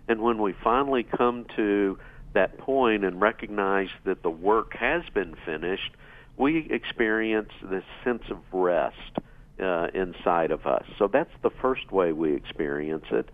And 0.08 0.20
when 0.20 0.40
we 0.40 0.52
finally 0.52 1.04
come 1.04 1.46
to 1.56 1.98
that 2.34 2.58
point 2.58 3.04
and 3.04 3.20
recognize 3.20 3.90
that 4.04 4.22
the 4.22 4.30
work 4.30 4.74
has 4.74 5.02
been 5.14 5.36
finished, 5.44 5.90
we 6.36 6.68
experience 6.70 7.50
this 7.62 7.84
sense 8.04 8.22
of 8.30 8.38
rest 8.52 9.18
uh, 9.60 9.88
inside 9.94 10.50
of 10.50 10.66
us. 10.66 10.84
So 10.98 11.08
that's 11.08 11.32
the 11.42 11.50
first 11.50 11.92
way 11.92 12.12
we 12.12 12.34
experience 12.34 13.04
it. 13.10 13.28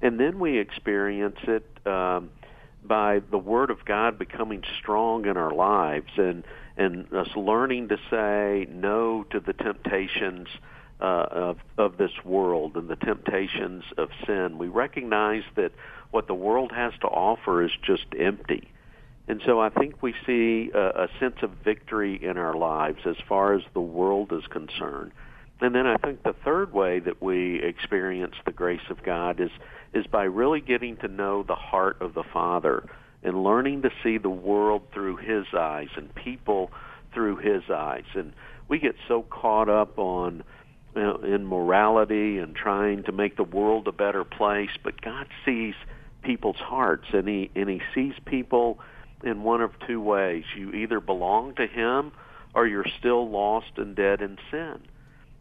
And 0.00 0.18
then 0.18 0.38
we 0.38 0.58
experience 0.58 1.38
it 1.42 1.66
um, 1.86 2.30
by 2.84 3.20
the 3.30 3.38
Word 3.38 3.70
of 3.70 3.84
God 3.84 4.18
becoming 4.18 4.62
strong 4.80 5.26
in 5.26 5.36
our 5.36 5.52
lives 5.52 6.10
and, 6.16 6.44
and 6.76 7.12
us 7.12 7.28
learning 7.36 7.88
to 7.88 7.98
say 8.10 8.66
no 8.70 9.24
to 9.30 9.40
the 9.40 9.52
temptations 9.52 10.48
uh, 11.00 11.26
of 11.30 11.58
of 11.76 11.96
this 11.96 12.10
world 12.24 12.76
and 12.76 12.88
the 12.88 12.96
temptations 12.96 13.84
of 13.96 14.08
sin. 14.26 14.58
We 14.58 14.66
recognize 14.66 15.44
that 15.54 15.72
what 16.10 16.26
the 16.26 16.34
world 16.34 16.72
has 16.74 16.92
to 17.00 17.06
offer 17.06 17.62
is 17.62 17.70
just 17.84 18.06
empty, 18.18 18.70
And 19.28 19.42
so 19.44 19.60
I 19.60 19.68
think 19.68 20.02
we 20.02 20.14
see 20.24 20.70
a, 20.74 21.04
a 21.04 21.08
sense 21.20 21.36
of 21.42 21.50
victory 21.62 22.18
in 22.22 22.38
our 22.38 22.54
lives 22.54 23.00
as 23.04 23.16
far 23.28 23.52
as 23.52 23.62
the 23.74 23.80
world 23.80 24.32
is 24.32 24.46
concerned. 24.48 25.12
And 25.60 25.74
then 25.74 25.86
I 25.86 25.96
think 25.98 26.22
the 26.22 26.34
third 26.44 26.72
way 26.72 27.00
that 27.00 27.20
we 27.20 27.62
experience 27.62 28.34
the 28.46 28.52
grace 28.52 28.88
of 28.90 29.02
God 29.02 29.40
is 29.40 29.50
is 29.92 30.06
by 30.06 30.24
really 30.24 30.60
getting 30.60 30.96
to 30.98 31.08
know 31.08 31.42
the 31.42 31.54
heart 31.54 32.00
of 32.00 32.14
the 32.14 32.22
Father 32.22 32.84
and 33.22 33.42
learning 33.42 33.82
to 33.82 33.90
see 34.02 34.18
the 34.18 34.30
world 34.30 34.82
through 34.92 35.16
his 35.16 35.46
eyes 35.54 35.88
and 35.96 36.14
people 36.14 36.70
through 37.12 37.36
his 37.36 37.62
eyes. 37.70 38.04
And 38.14 38.32
we 38.68 38.78
get 38.78 38.94
so 39.08 39.22
caught 39.22 39.68
up 39.68 39.98
on 39.98 40.44
you 40.94 41.02
know, 41.02 41.16
in 41.16 41.46
morality 41.46 42.38
and 42.38 42.54
trying 42.54 43.02
to 43.04 43.12
make 43.12 43.36
the 43.36 43.44
world 43.44 43.88
a 43.88 43.92
better 43.92 44.24
place, 44.24 44.70
but 44.82 45.00
God 45.00 45.26
sees 45.44 45.74
people's 46.22 46.56
hearts 46.56 47.06
and 47.12 47.28
he 47.28 47.50
and 47.54 47.68
he 47.68 47.80
sees 47.94 48.14
people 48.24 48.78
in 49.22 49.42
one 49.42 49.60
of 49.60 49.72
two 49.86 50.00
ways. 50.00 50.44
You 50.56 50.72
either 50.72 51.00
belong 51.00 51.54
to 51.56 51.66
him 51.66 52.12
or 52.54 52.66
you're 52.66 52.86
still 52.98 53.28
lost 53.28 53.72
and 53.76 53.94
dead 53.94 54.20
in 54.20 54.38
sin. 54.50 54.80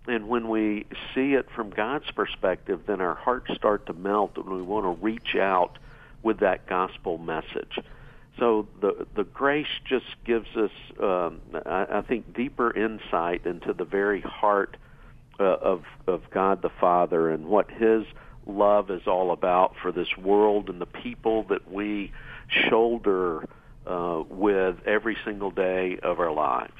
And 0.07 0.29
when 0.29 0.47
we 0.47 0.85
see 1.13 1.33
it 1.33 1.47
from 1.53 1.69
God's 1.69 2.09
perspective, 2.11 2.81
then 2.87 3.01
our 3.01 3.15
hearts 3.15 3.53
start 3.55 3.85
to 3.87 3.93
melt 3.93 4.37
and 4.37 4.49
we 4.49 4.61
want 4.61 4.85
to 4.85 5.03
reach 5.03 5.35
out 5.35 5.77
with 6.23 6.39
that 6.39 6.65
gospel 6.67 7.17
message. 7.17 7.79
So 8.39 8.67
the 8.81 9.07
the 9.15 9.23
grace 9.23 9.67
just 9.85 10.05
gives 10.25 10.47
us, 10.55 10.71
um, 11.01 11.41
I, 11.65 11.87
I 11.89 12.01
think, 12.01 12.35
deeper 12.35 12.75
insight 12.75 13.45
into 13.45 13.73
the 13.73 13.83
very 13.83 14.21
heart 14.21 14.77
uh, 15.39 15.43
of 15.43 15.83
of 16.05 16.29
God 16.29 16.61
the 16.61 16.69
Father 16.69 17.29
and 17.31 17.47
what 17.47 17.71
His 17.71 18.05
love 18.47 18.89
is 18.89 19.07
all 19.07 19.31
about 19.31 19.75
for 19.81 19.91
this 19.91 20.15
world 20.17 20.69
and 20.69 20.79
the 20.81 20.85
people 20.85 21.43
that 21.43 21.71
we 21.71 22.11
shoulder 22.69 23.47
uh, 23.85 24.23
with 24.29 24.75
every 24.85 25.17
single 25.25 25.51
day 25.51 25.99
of 26.01 26.19
our 26.19 26.31
lives. 26.31 26.73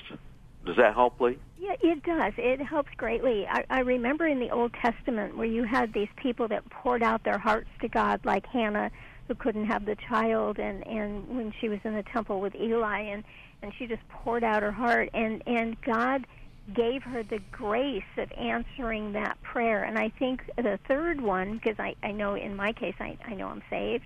Does 0.66 0.76
that 0.78 0.94
help, 0.94 1.20
Lee? 1.22 1.38
Yeah, 1.58 1.76
it 1.82 2.04
does. 2.04 2.34
It 2.38 2.62
helps 2.62 2.90
greatly. 2.98 3.48
I, 3.48 3.64
I 3.70 3.80
remember 3.80 4.28
in 4.28 4.40
the 4.40 4.52
Old 4.52 4.74
Testament 4.74 5.38
where 5.38 5.48
you 5.48 5.64
had 5.64 5.94
these 5.94 6.10
people 6.18 6.48
that 6.50 6.70
poured 6.70 7.02
out 7.02 7.24
their 7.24 7.38
hearts 7.38 7.70
to 7.82 7.88
God, 7.88 8.20
like 8.26 8.46
Hannah, 8.46 8.92
who 9.28 9.36
couldn't 9.36 9.66
have 9.66 9.86
the 9.86 9.96
child, 9.96 10.60
and 10.60 10.86
and 10.86 11.28
when 11.30 11.54
she 11.60 11.70
was 11.70 11.80
in 11.84 11.96
the 11.96 12.04
temple 12.04 12.42
with 12.42 12.56
Eli, 12.56 13.00
and 13.02 13.24
and 13.62 13.74
she 13.78 13.88
just 13.88 14.08
poured 14.10 14.44
out 14.44 14.62
her 14.62 14.72
heart, 14.72 15.10
and 15.14 15.42
and 15.48 15.80
God 15.82 16.28
gave 16.74 17.04
her 17.04 17.24
the 17.24 17.40
grace 17.52 18.04
of 18.18 18.32
answering 18.34 19.14
that 19.14 19.42
prayer. 19.42 19.84
And 19.84 19.98
I 19.98 20.10
think 20.10 20.42
the 20.58 20.80
third 20.88 21.22
one, 21.22 21.54
because 21.54 21.80
I 21.80 21.96
I 22.04 22.12
know 22.12 22.36
in 22.36 22.56
my 22.56 22.74
case 22.74 22.96
I 23.00 23.18
I 23.26 23.34
know 23.36 23.48
I'm 23.48 23.64
saved 23.70 24.06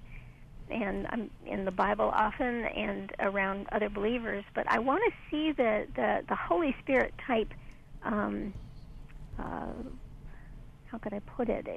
and 0.72 1.06
I'm 1.10 1.30
in 1.46 1.66
the 1.66 1.72
Bible 1.72 2.12
often 2.14 2.66
and 2.66 3.12
around 3.20 3.68
other 3.72 3.90
believers, 3.90 4.44
but 4.56 4.66
I 4.70 4.80
want 4.80 5.04
to 5.06 5.12
see 5.30 5.52
the, 5.52 5.86
the, 5.96 6.22
the 6.30 6.36
Holy 6.36 6.76
Spirit 6.82 7.14
type, 7.28 7.54
um, 8.04 8.54
uh, 9.38 9.74
how 10.86 10.98
could 10.98 11.14
I 11.14 11.20
put 11.20 11.50
it, 11.50 11.68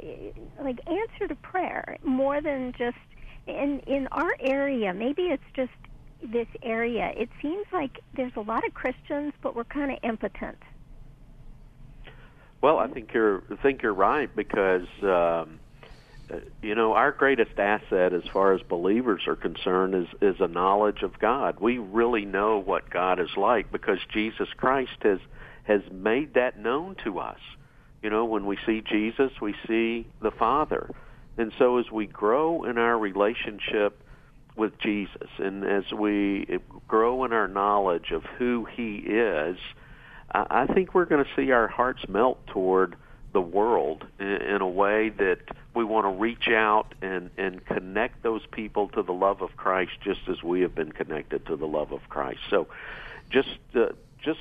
like 0.63 0.79
answer 0.87 1.29
to 1.29 1.35
prayer 1.37 1.99
more 2.05 2.41
than 2.41 2.73
just 2.79 2.97
in 3.47 3.81
in 3.87 4.07
our 4.09 4.35
area. 4.41 4.95
Maybe 4.95 5.25
it's 5.25 5.43
just 5.55 5.73
this 6.23 6.49
area. 6.63 7.13
It 7.17 7.29
seems 7.43 7.67
like 7.73 8.01
there's 8.17 8.33
a 8.37 8.41
lot 8.41 8.67
of 8.67 8.73
Christians, 8.75 9.35
but 9.43 9.55
we're 9.55 9.65
kind 9.65 9.93
of 9.93 9.99
impotent. 10.03 10.59
Well, 12.65 12.79
I 12.79 12.87
think 12.87 13.13
you're 13.13 13.43
I 13.51 13.57
think 13.57 13.83
you're 13.83 13.93
right 13.93 14.35
because. 14.35 14.89
Um, 15.03 15.61
you 16.63 16.75
know 16.75 16.95
our 16.95 17.13
greatest 17.13 17.59
asset 17.59 18.15
as 18.15 18.23
far 18.33 18.55
as 18.55 18.63
believers 18.63 19.25
are 19.27 19.37
concerned 19.37 19.95
is 19.95 20.07
is 20.23 20.41
a 20.41 20.49
knowledge 20.49 21.03
of 21.03 21.19
God. 21.19 21.61
We 21.61 21.77
really 21.77 22.25
know 22.25 22.59
what 22.59 22.89
God 22.89 23.21
is 23.21 23.29
like 23.37 23.71
because 23.71 23.99
Jesus 24.11 24.49
Christ 24.57 24.97
has 25.03 25.19
has 25.65 25.83
made 25.93 26.33
that 26.35 26.59
known 26.59 26.97
to 27.05 27.19
us. 27.19 27.39
You 28.03 28.09
know, 28.09 28.25
when 28.25 28.47
we 28.47 28.57
see 28.65 28.81
Jesus, 28.81 29.33
we 29.43 29.55
see 29.69 30.07
the 30.23 30.31
Father. 30.31 30.89
And 31.37 31.53
so 31.59 31.77
as 31.77 31.91
we 31.91 32.07
grow 32.07 32.65
in 32.65 32.79
our 32.79 32.99
relationship 32.99 34.03
with 34.57 34.79
Jesus 34.79 35.29
and 35.37 35.63
as 35.63 35.93
we 35.93 36.59
grow 36.89 37.25
in 37.27 37.35
our 37.35 37.49
knowledge 37.49 38.13
of 38.13 38.25
who 38.39 38.65
he 38.65 38.97
is, 38.97 39.59
I 40.35 40.67
think 40.67 40.95
we're 40.95 41.05
going 41.05 41.25
to 41.25 41.31
see 41.37 41.53
our 41.53 41.69
hearts 41.69 42.09
melt 42.09 42.45
toward 42.49 42.97
the 43.33 43.41
world 43.41 44.05
in, 44.19 44.27
in 44.27 44.61
a 44.61 44.69
way 44.69 45.11
that 45.11 45.39
we 45.75 45.85
want 45.85 46.07
to 46.07 46.11
reach 46.11 46.49
out 46.49 46.95
and, 47.03 47.31
and 47.37 47.65
connect 47.67 48.23
those 48.23 48.43
people 48.51 48.89
to 48.91 49.03
the 49.03 49.13
love 49.13 49.43
of 49.43 49.57
Christ 49.57 49.93
just 50.03 50.21
as 50.29 50.43
we 50.43 50.63
have 50.63 50.75
been 50.75 50.93
connected 50.93 51.47
to 51.47 51.57
the 51.57 51.67
love 51.67 51.93
of 51.93 52.01
Christ. 52.09 52.41
So 52.51 52.69
just 53.31 53.59
uh, 53.75 53.87
just 54.23 54.41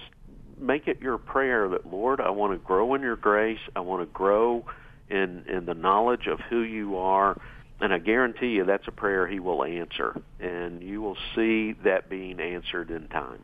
make 0.57 0.87
it 0.87 1.01
your 1.01 1.17
prayer 1.17 1.69
that 1.69 1.85
Lord, 1.85 2.21
I 2.21 2.29
want 2.29 2.53
to 2.53 2.57
grow 2.57 2.93
in 2.95 3.01
your 3.01 3.15
grace. 3.15 3.59
I 3.75 3.81
want 3.81 4.01
to 4.01 4.11
grow 4.11 4.65
in 5.09 5.45
in 5.47 5.65
the 5.65 5.73
knowledge 5.73 6.27
of 6.27 6.39
who 6.39 6.61
you 6.61 6.97
are. 6.97 7.39
And 7.81 7.93
I 7.93 7.97
guarantee 7.97 8.49
you 8.49 8.65
that's 8.65 8.87
a 8.87 8.91
prayer 8.91 9.27
he 9.27 9.39
will 9.39 9.63
answer. 9.63 10.19
And 10.39 10.81
you 10.81 11.01
will 11.01 11.17
see 11.35 11.73
that 11.83 12.09
being 12.09 12.39
answered 12.39 12.91
in 12.91 13.07
time. 13.09 13.41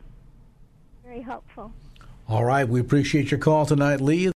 Very 1.04 1.20
helpful. 1.20 1.72
All 2.30 2.44
right. 2.44 2.68
We 2.68 2.78
appreciate 2.78 3.32
your 3.32 3.40
call 3.40 3.66
tonight, 3.66 4.00
Lee. 4.00 4.30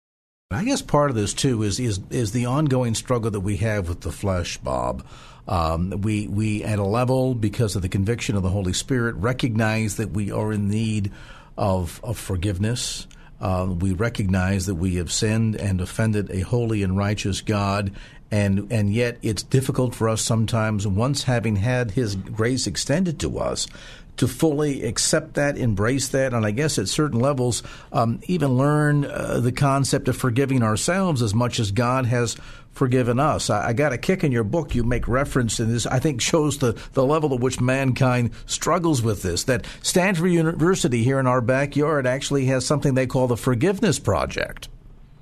I 0.51 0.65
guess 0.65 0.83
part 0.83 1.11
of 1.11 1.17
this 1.17 1.33
too 1.33 1.63
is 1.63 1.79
is 1.79 2.01
is 2.11 2.33
the 2.33 2.47
ongoing 2.47 2.97
struggle 2.97 3.31
that 3.31 3.41
we 3.41 3.59
have 3.59 3.89
with 3.89 4.01
the 4.01 4.11
flesh, 4.11 4.57
Bob. 4.57 5.07
Um, 5.47 6.03
we 6.03 6.27
we 6.27 6.65
at 6.65 6.81
a 6.81 6.85
level 6.85 7.37
because 7.37 7.77
of 7.77 7.83
the 7.83 7.89
conviction 7.89 8.35
of 8.35 8.43
the 8.43 8.51
Holy 8.51 8.73
Spirit 8.73 9.15
recognize 9.15 9.95
that 9.97 10.11
we 10.11 10.33
are 10.33 10.53
in 10.53 10.69
need 10.69 11.13
of 11.57 12.01
of 12.03 12.19
forgiveness. 12.19 13.07
Uh, 13.41 13.69
we 13.79 13.93
recognize 13.93 14.67
that 14.67 14.75
we 14.75 14.97
have 14.97 15.13
sinned 15.13 15.55
and 15.55 15.81
offended 15.81 16.33
a 16.33 16.41
holy 16.41 16.83
and 16.83 16.97
righteous 16.97 17.43
God, 17.43 17.93
and 18.29 18.73
and 18.73 18.93
yet 18.93 19.19
it's 19.23 19.45
difficult 19.45 19.95
for 19.95 20.09
us 20.09 20.21
sometimes. 20.21 20.85
Once 20.85 21.23
having 21.25 21.57
had 21.57 21.93
His 21.93 22.17
grace 22.17 22.67
extended 22.67 23.21
to 23.21 23.39
us, 23.39 23.69
to 24.17 24.29
fully 24.29 24.85
accept 24.85 25.35
that, 25.35 25.59
embrace 25.59 26.09
that, 26.09 26.33
and 26.33 26.47
I 26.47 26.51
guess 26.51 26.79
at 26.79 26.89
certain 26.89 27.21
levels, 27.21 27.63
um, 27.93 28.21
even 28.25 28.57
learn 28.57 29.05
uh, 29.05 29.41
the 29.41 29.53
concept 29.53 30.09
of 30.09 30.17
forgiving 30.17 30.63
ourselves 30.63 31.23
as 31.23 31.35
much 31.35 31.59
as 31.59 31.71
God 31.71 32.07
has 32.07 32.37
forgiven 32.75 33.21
us. 33.21 33.51
I, 33.51 33.69
I, 33.69 33.73
got 33.73 33.93
a 33.93 33.99
kick 33.99 34.25
in 34.25 34.33
your 34.33 34.45
book. 34.45 34.75
You 34.75 34.83
make 34.85 35.09
reference, 35.09 35.61
and 35.61 35.73
this 35.73 35.87
I 35.87 35.99
think 35.99 36.21
shows 36.21 36.59
the, 36.59 36.73
the 36.93 37.05
level 37.05 37.33
at 37.35 37.41
which 37.41 37.61
mankind 37.61 38.33
struggles 38.47 39.03
with 39.03 39.23
this. 39.23 39.45
That 39.45 39.67
Stanford 39.83 40.31
University 40.31 41.03
here 41.05 41.19
in 41.19 41.27
our 41.27 41.41
backyard 41.41 42.07
actually 42.07 42.47
has 42.47 42.67
something 42.67 42.95
they 42.95 43.07
call 43.07 43.29
the 43.29 43.37
Forgiveness 43.37 43.99
Project. 43.99 44.69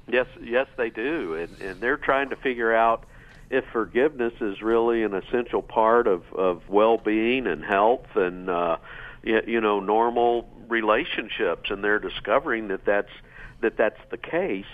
Yes, 0.09 0.26
yes, 0.42 0.66
they 0.76 0.90
do, 0.90 1.35
and, 1.35 1.61
and 1.61 1.81
they're 1.81 1.96
trying 1.96 2.31
to 2.31 2.37
figure 2.37 2.74
out 2.74 3.05
if 3.52 3.64
forgiveness 3.70 4.32
is 4.40 4.62
really 4.62 5.02
an 5.02 5.14
essential 5.14 5.62
part 5.62 6.06
of 6.06 6.22
of 6.32 6.62
well-being 6.68 7.46
and 7.46 7.62
health 7.62 8.06
and 8.16 8.48
uh 8.48 8.78
you 9.22 9.60
know 9.60 9.78
normal 9.78 10.48
relationships 10.68 11.70
and 11.70 11.84
they're 11.84 11.98
discovering 11.98 12.68
that 12.68 12.84
that's 12.84 13.12
that 13.60 13.76
that's 13.76 14.00
the 14.10 14.16
case 14.16 14.64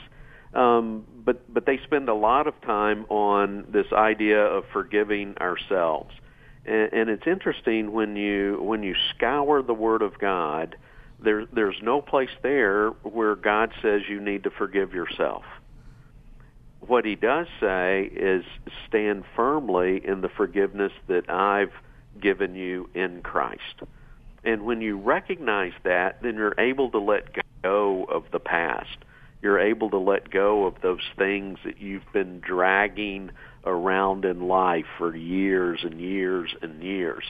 um 0.54 1.04
but 1.24 1.52
but 1.52 1.66
they 1.66 1.78
spend 1.78 2.08
a 2.08 2.14
lot 2.14 2.46
of 2.46 2.58
time 2.62 3.04
on 3.10 3.66
this 3.68 3.92
idea 3.92 4.42
of 4.42 4.64
forgiving 4.72 5.36
ourselves. 5.38 6.14
And, 6.64 6.90
and 6.92 7.10
it's 7.10 7.26
interesting 7.26 7.92
when 7.92 8.16
you 8.16 8.58
when 8.62 8.82
you 8.82 8.94
scour 9.10 9.60
the 9.60 9.74
word 9.74 10.02
of 10.02 10.18
god 10.18 10.76
there 11.20 11.44
there's 11.52 11.82
no 11.82 12.00
place 12.00 12.30
there 12.42 12.90
where 13.02 13.34
god 13.34 13.72
says 13.82 14.02
you 14.08 14.20
need 14.20 14.44
to 14.44 14.50
forgive 14.50 14.94
yourself 14.94 15.42
what 16.88 17.04
he 17.04 17.14
does 17.14 17.46
say 17.60 18.10
is 18.14 18.44
stand 18.86 19.24
firmly 19.36 20.00
in 20.04 20.20
the 20.20 20.28
forgiveness 20.28 20.92
that 21.06 21.28
I've 21.30 21.72
given 22.20 22.54
you 22.54 22.88
in 22.94 23.22
Christ. 23.22 23.82
And 24.44 24.62
when 24.62 24.80
you 24.80 24.98
recognize 24.98 25.72
that, 25.84 26.22
then 26.22 26.36
you're 26.36 26.58
able 26.58 26.90
to 26.90 26.98
let 26.98 27.28
go 27.62 28.04
of 28.04 28.24
the 28.32 28.38
past. 28.38 28.98
You're 29.42 29.60
able 29.60 29.90
to 29.90 29.98
let 29.98 30.30
go 30.30 30.66
of 30.66 30.80
those 30.80 31.02
things 31.16 31.58
that 31.64 31.80
you've 31.80 32.10
been 32.12 32.40
dragging 32.40 33.30
around 33.64 34.24
in 34.24 34.48
life 34.48 34.86
for 34.96 35.14
years 35.14 35.80
and 35.84 36.00
years 36.00 36.54
and 36.62 36.82
years. 36.82 37.24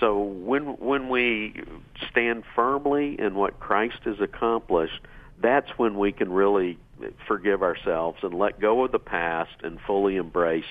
So 0.00 0.20
when 0.20 0.78
when 0.78 1.08
we 1.08 1.62
stand 2.10 2.44
firmly 2.54 3.16
in 3.18 3.34
what 3.34 3.58
Christ 3.58 3.98
has 4.04 4.20
accomplished, 4.20 5.00
that's 5.40 5.70
when 5.76 5.98
we 5.98 6.12
can 6.12 6.32
really 6.32 6.78
forgive 7.26 7.62
ourselves 7.62 8.18
and 8.22 8.34
let 8.34 8.60
go 8.60 8.84
of 8.84 8.92
the 8.92 8.98
past 8.98 9.50
and 9.62 9.78
fully 9.86 10.16
embrace 10.16 10.64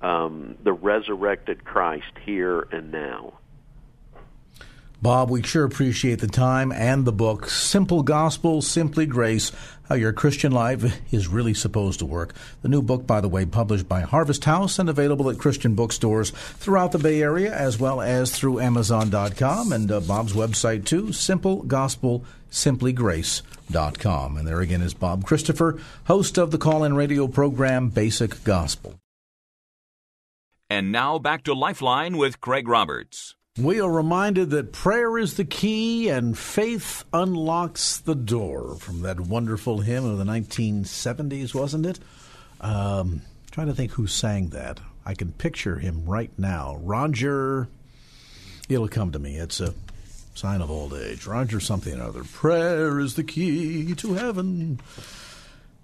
um, 0.00 0.56
the 0.62 0.72
resurrected 0.72 1.64
Christ 1.64 2.12
here 2.24 2.66
and 2.72 2.92
now. 2.92 3.34
Bob, 5.02 5.28
we 5.28 5.42
sure 5.42 5.64
appreciate 5.64 6.20
the 6.20 6.26
time 6.26 6.72
and 6.72 7.04
the 7.04 7.12
book, 7.12 7.50
Simple 7.50 8.02
Gospel, 8.02 8.62
Simply 8.62 9.04
Grace 9.04 9.52
How 9.90 9.94
Your 9.94 10.14
Christian 10.14 10.52
Life 10.52 11.12
is 11.12 11.28
Really 11.28 11.52
Supposed 11.52 11.98
to 11.98 12.06
Work. 12.06 12.34
The 12.62 12.70
new 12.70 12.80
book, 12.80 13.06
by 13.06 13.20
the 13.20 13.28
way, 13.28 13.44
published 13.44 13.88
by 13.88 14.00
Harvest 14.00 14.46
House 14.46 14.78
and 14.78 14.88
available 14.88 15.28
at 15.28 15.38
Christian 15.38 15.74
bookstores 15.74 16.30
throughout 16.30 16.92
the 16.92 16.98
Bay 16.98 17.22
Area 17.22 17.54
as 17.54 17.78
well 17.78 18.00
as 18.00 18.32
through 18.32 18.58
Amazon.com 18.58 19.70
and 19.70 19.92
uh, 19.92 20.00
Bob's 20.00 20.32
website, 20.32 20.86
too, 20.86 21.12
Simple 21.12 21.62
Gospel, 21.64 22.24
Simply 22.48 22.94
Grace.com. 22.94 24.38
And 24.38 24.48
there 24.48 24.62
again 24.62 24.80
is 24.80 24.94
Bob 24.94 25.26
Christopher, 25.26 25.78
host 26.06 26.38
of 26.38 26.50
the 26.50 26.58
call 26.58 26.84
in 26.84 26.96
radio 26.96 27.28
program 27.28 27.90
Basic 27.90 28.42
Gospel. 28.44 28.98
And 30.70 30.90
now 30.90 31.18
back 31.18 31.44
to 31.44 31.54
Lifeline 31.54 32.16
with 32.16 32.40
Craig 32.40 32.66
Roberts. 32.66 33.35
We 33.58 33.80
are 33.80 33.90
reminded 33.90 34.50
that 34.50 34.72
prayer 34.72 35.16
is 35.16 35.34
the 35.34 35.44
key 35.46 36.10
and 36.10 36.36
faith 36.36 37.04
unlocks 37.10 37.96
the 37.96 38.14
door 38.14 38.76
from 38.76 39.00
that 39.00 39.18
wonderful 39.18 39.80
hymn 39.80 40.04
of 40.04 40.18
the 40.18 40.24
1970s, 40.24 41.54
wasn't 41.54 41.86
it? 41.86 41.98
Um, 42.60 43.22
trying 43.50 43.68
to 43.68 43.74
think 43.74 43.92
who 43.92 44.06
sang 44.06 44.50
that. 44.50 44.80
I 45.06 45.14
can 45.14 45.32
picture 45.32 45.78
him 45.78 46.04
right 46.04 46.30
now. 46.36 46.76
Roger, 46.82 47.68
it'll 48.68 48.88
come 48.88 49.12
to 49.12 49.18
me. 49.18 49.36
It's 49.36 49.60
a 49.60 49.72
sign 50.34 50.60
of 50.60 50.70
old 50.70 50.92
age. 50.92 51.26
Roger 51.26 51.58
something 51.58 51.98
or 51.98 52.08
other. 52.08 52.24
Prayer 52.24 53.00
is 53.00 53.14
the 53.14 53.24
key 53.24 53.94
to 53.94 54.14
heaven. 54.14 54.80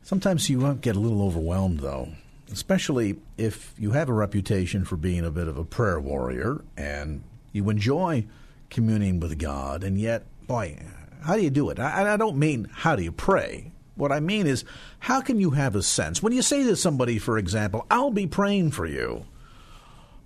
Sometimes 0.02 0.50
you 0.50 0.74
get 0.74 0.94
a 0.94 1.00
little 1.00 1.22
overwhelmed, 1.22 1.80
though, 1.80 2.08
especially 2.52 3.16
if 3.38 3.72
you 3.78 3.92
have 3.92 4.10
a 4.10 4.12
reputation 4.12 4.84
for 4.84 4.96
being 4.96 5.24
a 5.24 5.30
bit 5.30 5.48
of 5.48 5.56
a 5.56 5.64
prayer 5.64 5.98
warrior 5.98 6.62
and 6.76 7.22
you 7.52 7.68
enjoy 7.70 8.26
communing 8.70 9.20
with 9.20 9.38
God, 9.38 9.84
and 9.84 9.98
yet, 9.98 10.24
boy, 10.46 10.78
how 11.22 11.36
do 11.36 11.42
you 11.42 11.50
do 11.50 11.70
it? 11.70 11.78
I, 11.78 12.14
I 12.14 12.16
don't 12.16 12.36
mean 12.36 12.68
how 12.72 12.96
do 12.96 13.02
you 13.02 13.12
pray. 13.12 13.72
What 13.94 14.10
I 14.10 14.20
mean 14.20 14.46
is, 14.46 14.64
how 14.98 15.20
can 15.20 15.38
you 15.38 15.50
have 15.50 15.76
a 15.76 15.82
sense? 15.82 16.22
When 16.22 16.32
you 16.32 16.42
say 16.42 16.64
to 16.64 16.76
somebody, 16.76 17.18
for 17.18 17.38
example, 17.38 17.86
I'll 17.90 18.10
be 18.10 18.26
praying 18.26 18.70
for 18.70 18.86
you, 18.86 19.26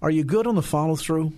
are 0.01 0.11
you 0.11 0.25
good 0.25 0.47
on 0.47 0.55
the 0.55 0.63
follow 0.63 0.97
through? 0.97 1.33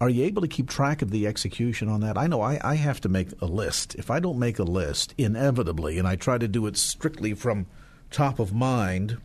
Are 0.00 0.10
you 0.10 0.24
able 0.24 0.42
to 0.42 0.48
keep 0.48 0.68
track 0.68 1.00
of 1.00 1.10
the 1.10 1.26
execution 1.26 1.88
on 1.88 2.00
that? 2.00 2.18
I 2.18 2.26
know 2.26 2.42
I, 2.42 2.60
I 2.62 2.74
have 2.74 3.00
to 3.02 3.08
make 3.08 3.28
a 3.40 3.46
list. 3.46 3.94
If 3.94 4.10
I 4.10 4.18
don't 4.18 4.38
make 4.38 4.58
a 4.58 4.64
list, 4.64 5.14
inevitably, 5.16 5.98
and 5.98 6.08
I 6.08 6.16
try 6.16 6.38
to 6.38 6.48
do 6.48 6.66
it 6.66 6.76
strictly 6.76 7.34
from 7.34 7.66
top 8.10 8.38
of 8.40 8.52
mind, 8.52 9.18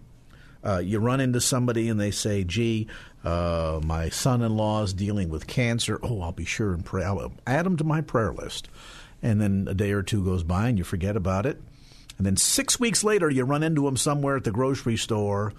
uh, 0.64 0.78
you 0.78 1.00
run 1.00 1.20
into 1.20 1.42
somebody 1.42 1.90
and 1.90 2.00
they 2.00 2.12
say, 2.12 2.44
gee, 2.44 2.88
uh, 3.24 3.80
my 3.84 4.10
son-in-law 4.10 4.84
is 4.84 4.94
dealing 4.94 5.30
with 5.30 5.48
cancer. 5.48 6.00
Oh, 6.02 6.22
I'll 6.22 6.32
be 6.32 6.46
sure 6.46 6.74
and 6.74 6.86
pray. 6.86 7.04
I'll 7.04 7.34
add 7.46 7.66
him 7.66 7.78
to 7.78 7.84
my 7.84 8.02
prayer 8.02 8.32
list. 8.32 8.70
And 9.22 9.42
then 9.42 9.68
a 9.70 9.74
day 9.74 9.92
or 9.92 10.04
two 10.04 10.24
goes 10.24 10.44
by 10.44 10.70
and 10.70 10.78
you 10.78 10.84
forget 10.84 11.16
about 11.16 11.46
it. 11.46 11.62
And 12.18 12.26
then 12.26 12.38
six 12.38 12.80
weeks 12.80 13.04
later, 13.04 13.30
you 13.30 13.44
run 13.44 13.64
into 13.64 13.88
him 13.88 13.98
somewhere 13.98 14.38
at 14.38 14.44
the 14.44 14.52
grocery 14.52 14.98
store 14.98 15.54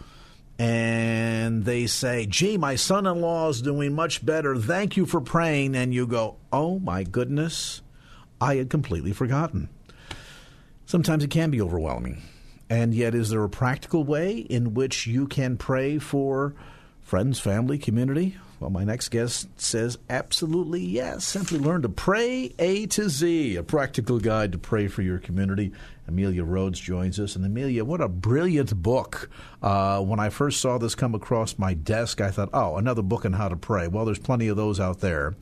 and 0.58 1.64
they 1.64 1.86
say, 1.86 2.26
gee, 2.26 2.56
my 2.56 2.74
son-in-law 2.74 3.50
is 3.50 3.62
doing 3.62 3.94
much 3.94 4.26
better. 4.26 4.56
Thank 4.56 4.96
you 4.96 5.06
for 5.06 5.20
praying. 5.20 5.76
And 5.76 5.94
you 5.94 6.06
go, 6.06 6.36
oh 6.52 6.80
my 6.80 7.04
goodness, 7.04 7.80
I 8.40 8.56
had 8.56 8.70
completely 8.70 9.12
forgotten. 9.12 9.68
Sometimes 10.86 11.22
it 11.22 11.30
can 11.30 11.50
be 11.50 11.60
overwhelming. 11.60 12.22
And 12.70 12.94
yet, 12.94 13.14
is 13.14 13.30
there 13.30 13.42
a 13.44 13.48
practical 13.48 14.04
way 14.04 14.38
in 14.38 14.74
which 14.74 15.06
you 15.06 15.26
can 15.26 15.56
pray 15.56 15.98
for 15.98 16.54
friends, 17.00 17.40
family, 17.40 17.78
community? 17.78 18.36
Well, 18.60 18.70
my 18.70 18.82
next 18.82 19.10
guest 19.10 19.48
says 19.60 19.98
absolutely 20.10 20.80
yes. 20.80 21.24
Simply 21.24 21.58
learn 21.58 21.82
to 21.82 21.88
pray 21.88 22.52
A 22.58 22.86
to 22.86 23.08
Z, 23.08 23.54
a 23.54 23.62
practical 23.62 24.18
guide 24.18 24.52
to 24.52 24.58
pray 24.58 24.88
for 24.88 25.02
your 25.02 25.18
community. 25.18 25.72
Amelia 26.08 26.42
Rhodes 26.42 26.80
joins 26.80 27.20
us. 27.20 27.36
And 27.36 27.44
Amelia, 27.44 27.84
what 27.84 28.00
a 28.00 28.08
brilliant 28.08 28.74
book. 28.82 29.30
Uh, 29.62 30.00
when 30.00 30.18
I 30.18 30.28
first 30.28 30.60
saw 30.60 30.76
this 30.76 30.96
come 30.96 31.14
across 31.14 31.56
my 31.56 31.72
desk, 31.72 32.20
I 32.20 32.32
thought, 32.32 32.50
oh, 32.52 32.76
another 32.76 33.02
book 33.02 33.24
on 33.24 33.34
how 33.34 33.48
to 33.48 33.56
pray. 33.56 33.86
Well, 33.86 34.04
there's 34.04 34.18
plenty 34.18 34.48
of 34.48 34.56
those 34.56 34.80
out 34.80 35.00
there. 35.00 35.36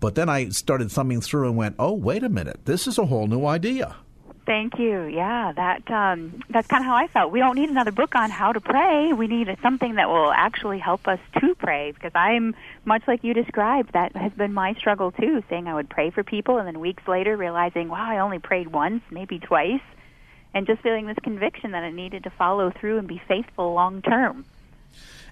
But 0.00 0.14
then 0.14 0.28
I 0.28 0.48
started 0.48 0.90
thumbing 0.90 1.20
through 1.20 1.48
and 1.48 1.56
went, 1.56 1.76
oh, 1.78 1.92
wait 1.92 2.24
a 2.24 2.28
minute, 2.28 2.64
this 2.64 2.86
is 2.86 2.98
a 2.98 3.06
whole 3.06 3.26
new 3.26 3.44
idea. 3.44 3.96
Thank 4.44 4.78
you. 4.78 5.04
Yeah, 5.04 5.52
that 5.52 5.88
um, 5.88 6.42
that's 6.50 6.66
kind 6.66 6.82
of 6.82 6.86
how 6.86 6.96
I 6.96 7.06
felt. 7.06 7.30
We 7.30 7.38
don't 7.38 7.54
need 7.54 7.70
another 7.70 7.92
book 7.92 8.16
on 8.16 8.28
how 8.30 8.52
to 8.52 8.60
pray. 8.60 9.12
We 9.12 9.28
need 9.28 9.56
something 9.62 9.94
that 9.94 10.08
will 10.08 10.32
actually 10.32 10.80
help 10.80 11.06
us 11.06 11.20
to 11.40 11.54
pray. 11.54 11.92
Because 11.92 12.10
I'm 12.16 12.56
much 12.84 13.02
like 13.06 13.22
you 13.22 13.34
described. 13.34 13.92
That 13.92 14.16
has 14.16 14.32
been 14.32 14.52
my 14.52 14.74
struggle 14.74 15.12
too. 15.12 15.44
Saying 15.48 15.68
I 15.68 15.74
would 15.74 15.88
pray 15.88 16.10
for 16.10 16.24
people, 16.24 16.58
and 16.58 16.66
then 16.66 16.80
weeks 16.80 17.06
later 17.06 17.36
realizing, 17.36 17.88
wow, 17.88 18.04
I 18.04 18.18
only 18.18 18.40
prayed 18.40 18.66
once, 18.66 19.02
maybe 19.12 19.38
twice, 19.38 19.80
and 20.52 20.66
just 20.66 20.82
feeling 20.82 21.06
this 21.06 21.18
conviction 21.22 21.70
that 21.70 21.84
I 21.84 21.92
needed 21.92 22.24
to 22.24 22.30
follow 22.30 22.72
through 22.72 22.98
and 22.98 23.06
be 23.06 23.22
faithful 23.28 23.72
long 23.74 24.02
term. 24.02 24.44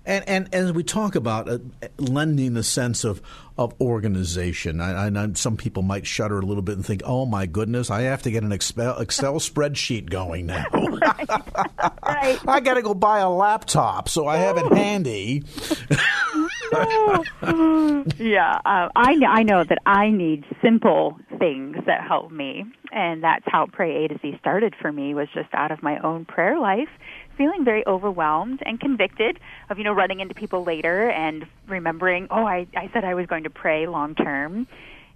And, 0.06 0.26
and 0.28 0.54
as 0.54 0.72
we 0.72 0.82
talk 0.82 1.14
about 1.14 1.48
uh, 1.48 1.58
lending 1.98 2.56
a 2.56 2.62
sense 2.62 3.04
of, 3.04 3.20
of 3.58 3.78
organization, 3.80 4.80
I, 4.80 5.08
I, 5.08 5.32
some 5.34 5.58
people 5.58 5.82
might 5.82 6.06
shudder 6.06 6.38
a 6.38 6.42
little 6.42 6.62
bit 6.62 6.76
and 6.76 6.86
think, 6.86 7.02
"Oh 7.04 7.26
my 7.26 7.46
goodness, 7.46 7.90
I 7.90 8.02
have 8.02 8.22
to 8.22 8.30
get 8.30 8.42
an 8.42 8.50
Excel, 8.50 8.98
Excel 8.98 9.34
spreadsheet 9.34 10.08
going 10.08 10.46
now. 10.46 10.64
right. 10.72 11.28
right. 12.02 12.38
I 12.48 12.60
got 12.60 12.74
to 12.74 12.82
go 12.82 12.94
buy 12.94 13.18
a 13.18 13.28
laptop 13.28 14.08
so 14.08 14.26
I 14.26 14.38
have 14.38 14.56
it 14.56 14.72
handy." 14.72 15.44
yeah, 18.18 18.58
uh, 18.64 18.88
I 18.96 19.16
I 19.28 19.42
know 19.42 19.64
that 19.64 19.78
I 19.84 20.10
need 20.10 20.44
simple 20.62 21.18
things 21.38 21.76
that 21.86 22.06
help 22.06 22.30
me, 22.30 22.64
and 22.92 23.22
that's 23.22 23.44
how 23.46 23.66
Pray 23.66 24.04
A 24.04 24.08
to 24.08 24.18
Z 24.22 24.36
started 24.40 24.74
for 24.80 24.90
me. 24.90 25.14
Was 25.14 25.28
just 25.34 25.52
out 25.52 25.72
of 25.72 25.82
my 25.82 25.98
own 25.98 26.24
prayer 26.24 26.58
life 26.58 26.88
feeling 27.40 27.64
very 27.64 27.82
overwhelmed 27.86 28.62
and 28.66 28.78
convicted 28.78 29.40
of, 29.70 29.78
you 29.78 29.84
know, 29.84 29.94
running 29.94 30.20
into 30.20 30.34
people 30.34 30.62
later 30.62 31.08
and 31.08 31.46
remembering, 31.66 32.28
oh, 32.30 32.44
I, 32.44 32.66
I 32.76 32.90
said 32.92 33.02
I 33.02 33.14
was 33.14 33.24
going 33.24 33.44
to 33.44 33.50
pray 33.50 33.86
long 33.86 34.14
term. 34.14 34.66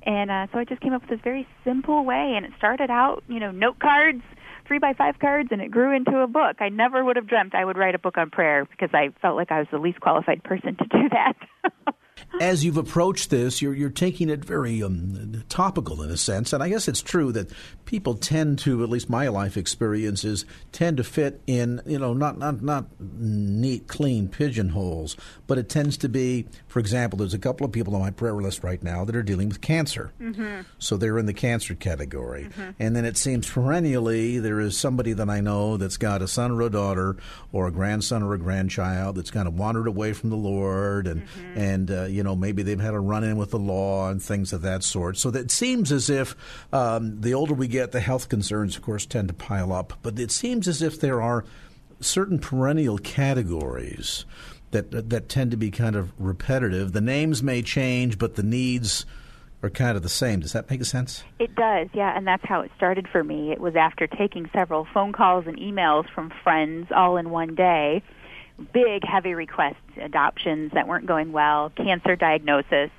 And 0.07 0.31
uh, 0.31 0.47
so 0.51 0.59
I 0.59 0.65
just 0.65 0.81
came 0.81 0.95
up 0.95 1.03
with 1.03 1.11
this 1.11 1.21
very 1.23 1.47
simple 1.65 2.03
way, 2.03 2.33
and 2.35 2.47
it 2.47 2.53
started 2.57 2.89
out, 2.89 3.23
you 3.29 3.41
know, 3.41 3.51
note 3.51 3.79
cards, 3.79 4.23
three 4.67 4.79
by 4.79 4.95
five 4.95 5.19
cards, 5.19 5.51
and 5.53 5.61
it 5.61 5.71
grew 5.71 5.95
into 5.95 6.19
a 6.21 6.27
book. 6.27 6.57
I 6.61 6.71
never 6.71 7.05
would 7.05 7.17
have 7.17 7.27
dreamt 7.27 7.55
I 7.55 7.63
would 7.63 7.77
write 7.77 7.95
a 7.95 7.99
book 7.99 8.17
on 8.17 8.31
prayer 8.31 8.65
because 8.65 8.89
I 8.95 9.11
felt 9.21 9.37
like 9.37 9.53
I 9.53 9.59
was 9.59 9.69
the 9.71 9.79
least 9.79 10.01
qualified 10.01 10.43
person 10.43 10.77
to 10.77 10.85
do 10.85 11.11
that. 11.11 11.35
as 12.41 12.65
you've 12.65 12.77
approached 12.77 13.31
this, 13.31 13.63
you're 13.63 13.75
you're 13.75 13.91
taking 13.91 14.29
it 14.29 14.45
very 14.45 14.83
um, 14.83 15.45
topical 15.49 16.03
in 16.03 16.11
a 16.11 16.17
sense, 16.17 16.53
and 16.53 16.63
I 16.63 16.69
guess 16.69 16.89
it's 16.89 17.03
true 17.03 17.33
that 17.33 17.51
people 17.85 18.15
tend 18.15 18.59
to, 18.61 18.83
at 18.83 18.89
least 18.89 19.11
my 19.11 19.29
life 19.29 19.57
experiences, 19.57 20.45
tend 20.73 20.97
to 20.97 21.05
fit 21.05 21.41
in, 21.47 21.81
you 21.87 21.99
know, 21.99 22.13
not 22.13 22.39
not 22.39 22.63
not 22.63 22.87
neat, 22.99 23.87
clean 23.87 24.29
pigeonholes, 24.29 25.17
but 25.47 25.59
it 25.59 25.69
tends 25.69 25.97
to 25.99 26.09
be, 26.09 26.47
for 26.67 26.79
example, 26.81 27.19
there's 27.19 27.35
a 27.35 27.39
couple 27.39 27.65
of 27.65 27.73
people 27.73 27.95
on 27.95 28.01
my 28.01 28.11
prayer 28.11 28.35
list 28.35 28.65
right 28.65 28.83
now 28.83 29.05
that 29.05 29.15
are 29.15 29.23
dealing 29.23 29.49
with 29.49 29.61
cancer, 29.61 30.13
mm-hmm. 30.21 30.63
so 30.79 30.97
they're 30.97 31.19
in 31.19 31.27
the 31.27 31.35
cancer 31.35 31.75
category, 31.75 32.45
mm-hmm. 32.45 32.71
and 32.79 32.97
then 32.97 33.05
it 33.05 33.17
seems 33.17 33.49
perennially 33.49 34.39
there 34.39 34.61
is 34.61 34.77
somebody 34.77 35.13
that 35.13 35.31
I 35.31 35.41
know 35.41 35.77
that's 35.77 35.97
got 35.97 36.23
a 36.23 36.29
son 36.29 36.53
or 36.53 36.63
a 36.63 36.71
daughter 36.71 37.17
or 37.53 37.69
a 37.69 37.73
grandson 37.73 38.23
or 38.23 38.35
a 38.35 38.39
grandchild 38.39 39.17
that's 39.17 39.31
kind 39.31 39.47
of 39.47 39.55
wandered 39.55 39.87
away 39.87 40.13
from 40.13 40.31
the 40.31 40.37
Lord, 40.37 41.07
and 41.07 41.23
mm-hmm. 41.23 41.54
And 41.57 41.91
uh, 41.91 42.05
you 42.05 42.23
know 42.23 42.37
maybe 42.37 42.63
they've 42.63 42.81
had 42.81 42.95
a 42.95 43.01
run 43.01 43.25
in 43.25 43.37
with 43.37 43.51
the 43.51 43.59
law 43.59 44.09
and 44.09 44.23
things 44.23 44.53
of 44.53 44.63
that 44.63 44.83
sort. 44.83 45.17
So 45.17 45.31
it 45.31 45.51
seems 45.51 45.93
as 45.93 46.11
if 46.11 46.37
um, 46.73 47.21
the 47.21 47.35
older 47.35 47.55
we 47.55 47.69
get, 47.69 47.93
the 47.93 48.01
health 48.01 48.29
concerns, 48.29 48.77
of 48.77 48.83
course, 48.83 49.07
tend 49.07 49.29
to 49.29 49.35
pile 49.35 49.73
up. 49.73 49.95
But 50.03 50.19
it 50.19 50.31
seems 50.31 50.69
as 50.69 50.83
if 50.83 51.01
there 51.01 51.23
are 51.23 51.45
certain 52.01 52.39
perennial 52.39 52.99
categories 52.99 54.25
that 54.71 55.11
that 55.11 55.29
tend 55.29 55.51
to 55.53 55.57
be 55.57 55.71
kind 55.71 55.97
of 55.97 56.13
repetitive. 56.19 56.93
The 56.93 57.01
names 57.01 57.43
may 57.43 57.63
change, 57.63 58.19
but 58.19 58.35
the 58.35 58.43
needs 58.43 59.07
are 59.63 59.71
kind 59.71 59.97
of 59.97 60.03
the 60.03 60.09
same. 60.11 60.41
Does 60.41 60.53
that 60.53 60.69
make 60.69 60.85
sense? 60.85 61.25
It 61.39 61.55
does, 61.55 61.89
yeah, 61.95 62.15
and 62.17 62.27
that's 62.27 62.45
how 62.45 62.61
it 62.61 62.71
started 62.77 63.09
for 63.09 63.25
me. 63.25 63.51
It 63.51 63.61
was 63.61 63.75
after 63.77 64.07
taking 64.07 64.51
several 64.53 64.87
phone 64.93 65.13
calls 65.13 65.47
and 65.47 65.57
emails 65.59 66.05
from 66.15 66.31
friends 66.43 66.89
all 66.95 67.17
in 67.17 67.31
one 67.31 67.55
day 67.55 68.03
big, 68.73 69.05
heavy 69.05 69.35
requests, 69.35 69.77
adoptions 70.01 70.73
that 70.75 70.87
weren't 70.87 71.07
going 71.07 71.33
well, 71.33 71.71
cancer 71.71 72.17
diagnosis, 72.17 72.91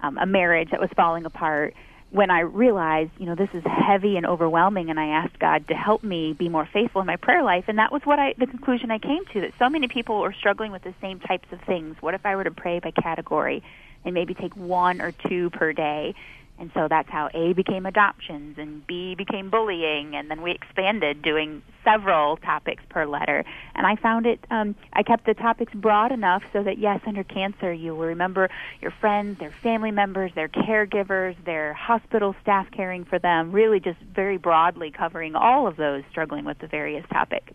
um, 0.00 0.18
a 0.18 0.26
marriage 0.26 0.70
that 0.70 0.80
was 0.80 0.90
falling 0.96 1.24
apart. 1.24 1.74
When 2.10 2.30
I 2.30 2.40
realized, 2.40 3.12
you 3.18 3.26
know, 3.26 3.36
this 3.36 3.50
is 3.54 3.62
heavy 3.64 4.16
and 4.16 4.26
overwhelming, 4.26 4.90
and 4.90 4.98
I 4.98 5.06
asked 5.06 5.38
God 5.38 5.68
to 5.68 5.74
help 5.74 6.02
me 6.02 6.32
be 6.32 6.48
more 6.48 6.68
faithful 6.72 7.00
in 7.00 7.06
my 7.06 7.16
prayer 7.16 7.42
life, 7.42 7.64
and 7.68 7.78
that 7.78 7.92
was 7.92 8.02
what 8.04 8.18
I, 8.18 8.34
the 8.36 8.46
conclusion 8.46 8.90
I 8.90 8.98
came 8.98 9.24
to 9.32 9.40
that 9.42 9.52
so 9.58 9.68
many 9.68 9.86
people 9.86 10.16
are 10.24 10.32
struggling 10.32 10.72
with 10.72 10.82
the 10.82 10.94
same 11.00 11.20
types 11.20 11.46
of 11.52 11.60
things. 11.60 11.96
What 12.00 12.14
if 12.14 12.26
I 12.26 12.34
were 12.34 12.44
to 12.44 12.50
pray 12.50 12.80
by 12.80 12.90
category 12.90 13.62
and 14.04 14.14
maybe 14.14 14.34
take 14.34 14.56
one 14.56 15.00
or 15.00 15.12
two 15.12 15.50
per 15.50 15.72
day? 15.72 16.14
And 16.60 16.70
so 16.74 16.88
that's 16.88 17.08
how 17.08 17.30
A 17.32 17.54
became 17.54 17.86
adoptions 17.86 18.58
and 18.58 18.86
B 18.86 19.14
became 19.14 19.48
bullying, 19.48 20.14
and 20.14 20.30
then 20.30 20.42
we 20.42 20.50
expanded 20.50 21.22
doing 21.22 21.62
several 21.82 22.36
topics 22.36 22.82
per 22.90 23.06
letter. 23.06 23.46
And 23.74 23.86
I 23.86 23.96
found 23.96 24.26
it, 24.26 24.44
um, 24.50 24.74
I 24.92 25.02
kept 25.02 25.24
the 25.24 25.32
topics 25.32 25.72
broad 25.72 26.12
enough 26.12 26.42
so 26.52 26.62
that, 26.62 26.76
yes, 26.76 27.00
under 27.06 27.24
cancer, 27.24 27.72
you 27.72 27.94
will 27.96 28.08
remember 28.08 28.50
your 28.82 28.90
friends, 28.90 29.38
their 29.38 29.54
family 29.62 29.90
members, 29.90 30.32
their 30.34 30.48
caregivers, 30.48 31.34
their 31.46 31.72
hospital 31.72 32.36
staff 32.42 32.70
caring 32.70 33.06
for 33.06 33.18
them, 33.18 33.52
really 33.52 33.80
just 33.80 33.98
very 34.14 34.36
broadly 34.36 34.90
covering 34.90 35.34
all 35.34 35.66
of 35.66 35.76
those 35.76 36.02
struggling 36.10 36.44
with 36.44 36.58
the 36.58 36.66
various 36.66 37.06
topic. 37.10 37.54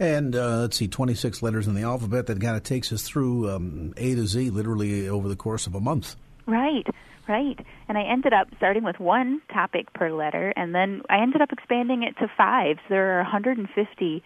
And 0.00 0.34
uh, 0.34 0.62
let's 0.62 0.76
see, 0.76 0.88
26 0.88 1.40
letters 1.40 1.68
in 1.68 1.74
the 1.74 1.82
alphabet 1.82 2.26
that 2.26 2.40
kind 2.40 2.56
of 2.56 2.64
takes 2.64 2.92
us 2.92 3.02
through 3.02 3.48
um, 3.48 3.94
A 3.96 4.16
to 4.16 4.26
Z 4.26 4.50
literally 4.50 5.08
over 5.08 5.28
the 5.28 5.36
course 5.36 5.68
of 5.68 5.76
a 5.76 5.80
month. 5.80 6.16
Right. 6.46 6.84
Right. 7.26 7.58
And 7.88 7.96
I 7.96 8.02
ended 8.02 8.32
up 8.32 8.48
starting 8.56 8.84
with 8.84 9.00
one 9.00 9.40
topic 9.52 9.92
per 9.94 10.10
letter, 10.10 10.52
and 10.56 10.74
then 10.74 11.02
I 11.08 11.22
ended 11.22 11.40
up 11.40 11.52
expanding 11.52 12.02
it 12.02 12.16
to 12.18 12.30
five. 12.36 12.76
So 12.82 12.90
there 12.90 13.18
are 13.18 13.22
150 13.22 14.22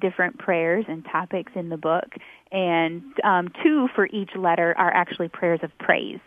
different 0.00 0.38
prayers 0.38 0.84
and 0.88 1.04
topics 1.04 1.52
in 1.54 1.68
the 1.70 1.76
book, 1.76 2.12
and 2.50 3.02
um, 3.24 3.48
two 3.62 3.88
for 3.94 4.06
each 4.06 4.30
letter 4.36 4.74
are 4.76 4.92
actually 4.92 5.28
prayers 5.28 5.60
of 5.62 5.70
praise. 5.78 6.20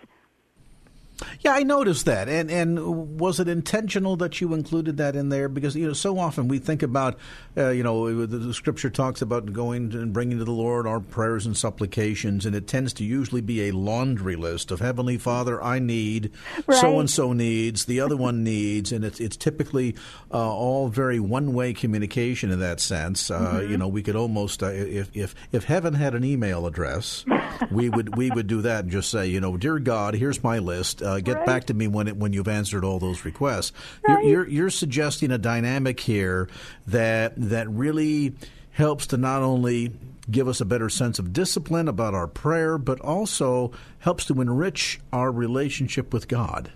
Yeah, 1.40 1.54
I 1.54 1.64
noticed 1.64 2.06
that. 2.06 2.28
And 2.28 2.52
and 2.52 3.18
was 3.20 3.40
it 3.40 3.48
intentional 3.48 4.18
that 4.18 4.42
you 4.42 4.54
included 4.54 4.98
that 4.98 5.16
in 5.16 5.30
there? 5.30 5.48
Because 5.48 5.76
you 5.76 5.88
know, 5.88 5.94
so 5.94 6.20
often 6.20 6.48
we 6.48 6.60
think 6.60 6.84
about, 6.84 7.18
uh, 7.58 7.70
you 7.70 7.84
know, 7.84 8.26
the, 8.26 8.38
the, 8.38 8.54
Scripture 8.54 8.90
talks 8.90 9.22
about 9.22 9.54
going 9.54 9.94
and 9.94 10.12
bringing 10.12 10.40
to 10.40 10.46
the 10.46 10.52
Lord 10.52 10.88
our 10.88 11.00
prayers 11.00 11.46
and 11.46 11.56
supplications, 11.56 12.46
and 12.46 12.56
it 12.56 12.68
tends 12.68 12.94
to 12.94 13.04
usually 13.04 13.42
be 13.42 13.68
a 13.68 13.72
laundry 13.72 14.36
list 14.36 14.72
of 14.72 14.80
Heavenly 14.80 15.18
Father, 15.18 15.62
I 15.62 15.80
need, 15.80 16.32
so 16.70 17.00
and 17.00 17.10
so 17.10 17.34
needs, 17.34 17.86
the 17.86 18.00
other 18.00 18.18
one 18.18 18.44
needs, 18.44 18.92
and 18.92 19.06
it's 19.06 19.20
it's 19.20 19.38
typically 19.38 19.96
uh, 20.34 20.54
all 20.54 20.90
very 20.90 21.20
one 21.20 21.54
way 21.54 21.74
communication 21.74 22.52
in 22.52 22.60
that 22.60 22.80
sense. 22.80 23.32
Uh, 23.32 23.40
mm-hmm. 23.40 23.72
You 23.72 23.78
know, 23.78 23.88
we 23.88 24.04
could 24.04 24.16
almost 24.16 24.64
uh, 24.64 24.68
if 24.68 25.10
if 25.14 25.36
if 25.52 25.64
heaven 25.64 25.94
had 25.94 26.14
an 26.14 26.24
email 26.24 26.66
address, 26.66 27.26
we 27.72 27.90
would 27.90 28.18
we 28.18 28.30
would 28.32 28.48
do 28.48 28.62
that 28.64 28.84
and 28.84 28.92
just 28.92 29.10
say, 29.10 29.28
you 29.28 29.40
know, 29.40 29.56
dear 29.58 29.80
God, 29.80 30.16
here's 30.16 30.44
my 30.44 30.60
list 30.60 31.02
uh, 31.06 31.20
get 31.20 31.38
right. 31.38 31.46
back 31.46 31.66
to 31.66 31.74
me 31.74 31.88
when 31.88 32.08
it, 32.08 32.18
when 32.18 32.34
you've 32.34 32.48
answered 32.48 32.84
all 32.84 33.00
those 33.00 33.26
requests. 33.26 33.72
Right. 34.08 34.24
You're, 34.26 34.32
you're, 34.32 34.48
you're 34.48 34.70
suggesting 34.70 35.32
a 35.32 35.38
dynamic 35.38 36.00
here 36.00 36.50
that 36.88 37.34
that 37.38 37.70
really 37.70 38.34
helps 38.72 39.08
to 39.08 39.18
not 39.18 39.42
only 39.42 39.94
give 40.30 40.48
us 40.48 40.60
a 40.60 40.66
better 40.66 40.90
sense 40.90 41.20
of 41.20 41.32
discipline 41.32 41.88
about 41.88 42.14
our 42.14 42.28
prayer, 42.28 42.78
but 42.78 43.00
also 43.00 43.72
helps 44.00 44.26
to 44.26 44.42
enrich 44.42 45.00
our 45.14 45.32
relationship 45.32 46.14
with 46.14 46.28
God. 46.28 46.72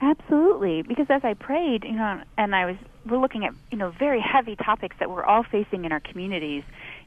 Absolutely, 0.00 0.82
because 0.82 1.06
as 1.08 1.22
I 1.24 1.34
prayed, 1.34 1.84
you 1.84 1.92
know, 1.92 2.20
and 2.36 2.54
I 2.54 2.66
was 2.66 2.76
we're 3.06 3.18
looking 3.18 3.44
at 3.44 3.54
you 3.70 3.78
know 3.78 3.90
very 3.90 4.20
heavy 4.20 4.56
topics 4.56 4.96
that 4.98 5.10
we're 5.10 5.24
all 5.24 5.42
facing 5.44 5.84
in 5.84 5.92
our 5.92 6.00
communities 6.00 6.62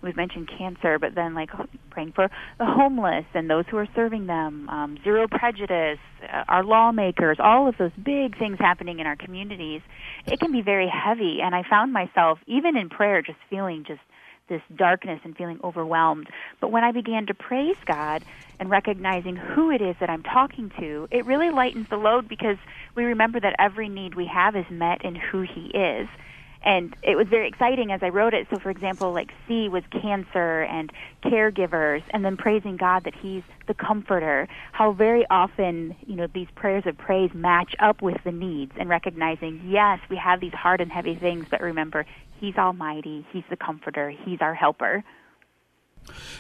we've 0.07 0.15
mentioned 0.15 0.49
cancer, 0.57 0.97
but 0.97 1.13
then 1.13 1.35
like 1.35 1.51
praying 1.91 2.13
for 2.13 2.29
the 2.57 2.65
homeless 2.65 3.25
and 3.33 3.49
those 3.49 3.65
who 3.69 3.77
are 3.77 3.87
serving 3.93 4.25
them, 4.25 4.67
um, 4.69 4.97
zero 5.03 5.27
prejudice, 5.27 5.99
uh, 6.23 6.43
our 6.47 6.63
lawmakers, 6.63 7.37
all 7.39 7.67
of 7.67 7.77
those 7.77 7.91
big 8.01 8.37
things 8.39 8.57
happening 8.59 8.99
in 8.99 9.05
our 9.05 9.15
communities. 9.15 9.81
It 10.25 10.39
can 10.39 10.51
be 10.51 10.61
very 10.61 10.87
heavy, 10.87 11.39
and 11.41 11.53
I 11.53 11.63
found 11.69 11.93
myself 11.93 12.39
even 12.47 12.75
in 12.75 12.89
prayer 12.89 13.21
just 13.21 13.37
feeling 13.49 13.83
just 13.85 14.01
this 14.47 14.61
darkness 14.75 15.19
and 15.23 15.35
feeling 15.35 15.59
overwhelmed. 15.63 16.29
But 16.61 16.71
when 16.71 16.83
I 16.83 16.91
began 16.91 17.25
to 17.27 17.33
praise 17.33 17.75
God 17.85 18.23
and 18.59 18.69
recognizing 18.69 19.35
who 19.35 19.71
it 19.71 19.81
is 19.81 19.95
that 19.99 20.09
I'm 20.09 20.23
talking 20.23 20.71
to, 20.79 21.07
it 21.11 21.25
really 21.25 21.49
lightens 21.49 21.89
the 21.89 21.97
load 21.97 22.29
because 22.29 22.57
we 22.95 23.03
remember 23.03 23.39
that 23.39 23.55
every 23.59 23.89
need 23.89 24.15
we 24.15 24.25
have 24.27 24.55
is 24.55 24.65
met 24.69 25.03
in 25.03 25.15
who 25.15 25.41
He 25.41 25.67
is 25.67 26.07
and 26.63 26.95
it 27.03 27.15
was 27.15 27.27
very 27.27 27.47
exciting 27.47 27.91
as 27.91 28.01
I 28.03 28.09
wrote 28.09 28.33
it. 28.33 28.47
So, 28.49 28.59
for 28.59 28.69
example, 28.69 29.11
like 29.11 29.31
C 29.47 29.69
was 29.69 29.83
cancer 29.91 30.63
and 30.63 30.91
caregivers, 31.23 32.03
and 32.11 32.23
then 32.23 32.37
praising 32.37 32.77
God 32.77 33.03
that 33.05 33.15
He's 33.15 33.43
the 33.67 33.73
comforter. 33.73 34.47
How 34.71 34.91
very 34.91 35.25
often, 35.29 35.95
you 36.05 36.15
know, 36.15 36.27
these 36.27 36.47
prayers 36.55 36.85
of 36.85 36.97
praise 36.97 37.33
match 37.33 37.75
up 37.79 38.01
with 38.01 38.17
the 38.23 38.31
needs, 38.31 38.73
and 38.77 38.89
recognizing, 38.89 39.61
yes, 39.65 39.99
we 40.09 40.17
have 40.17 40.39
these 40.39 40.53
hard 40.53 40.81
and 40.81 40.91
heavy 40.91 41.15
things, 41.15 41.45
but 41.49 41.61
remember, 41.61 42.05
He's 42.39 42.55
Almighty, 42.55 43.25
He's 43.31 43.43
the 43.49 43.57
comforter, 43.57 44.09
He's 44.09 44.41
our 44.41 44.53
helper. 44.53 45.03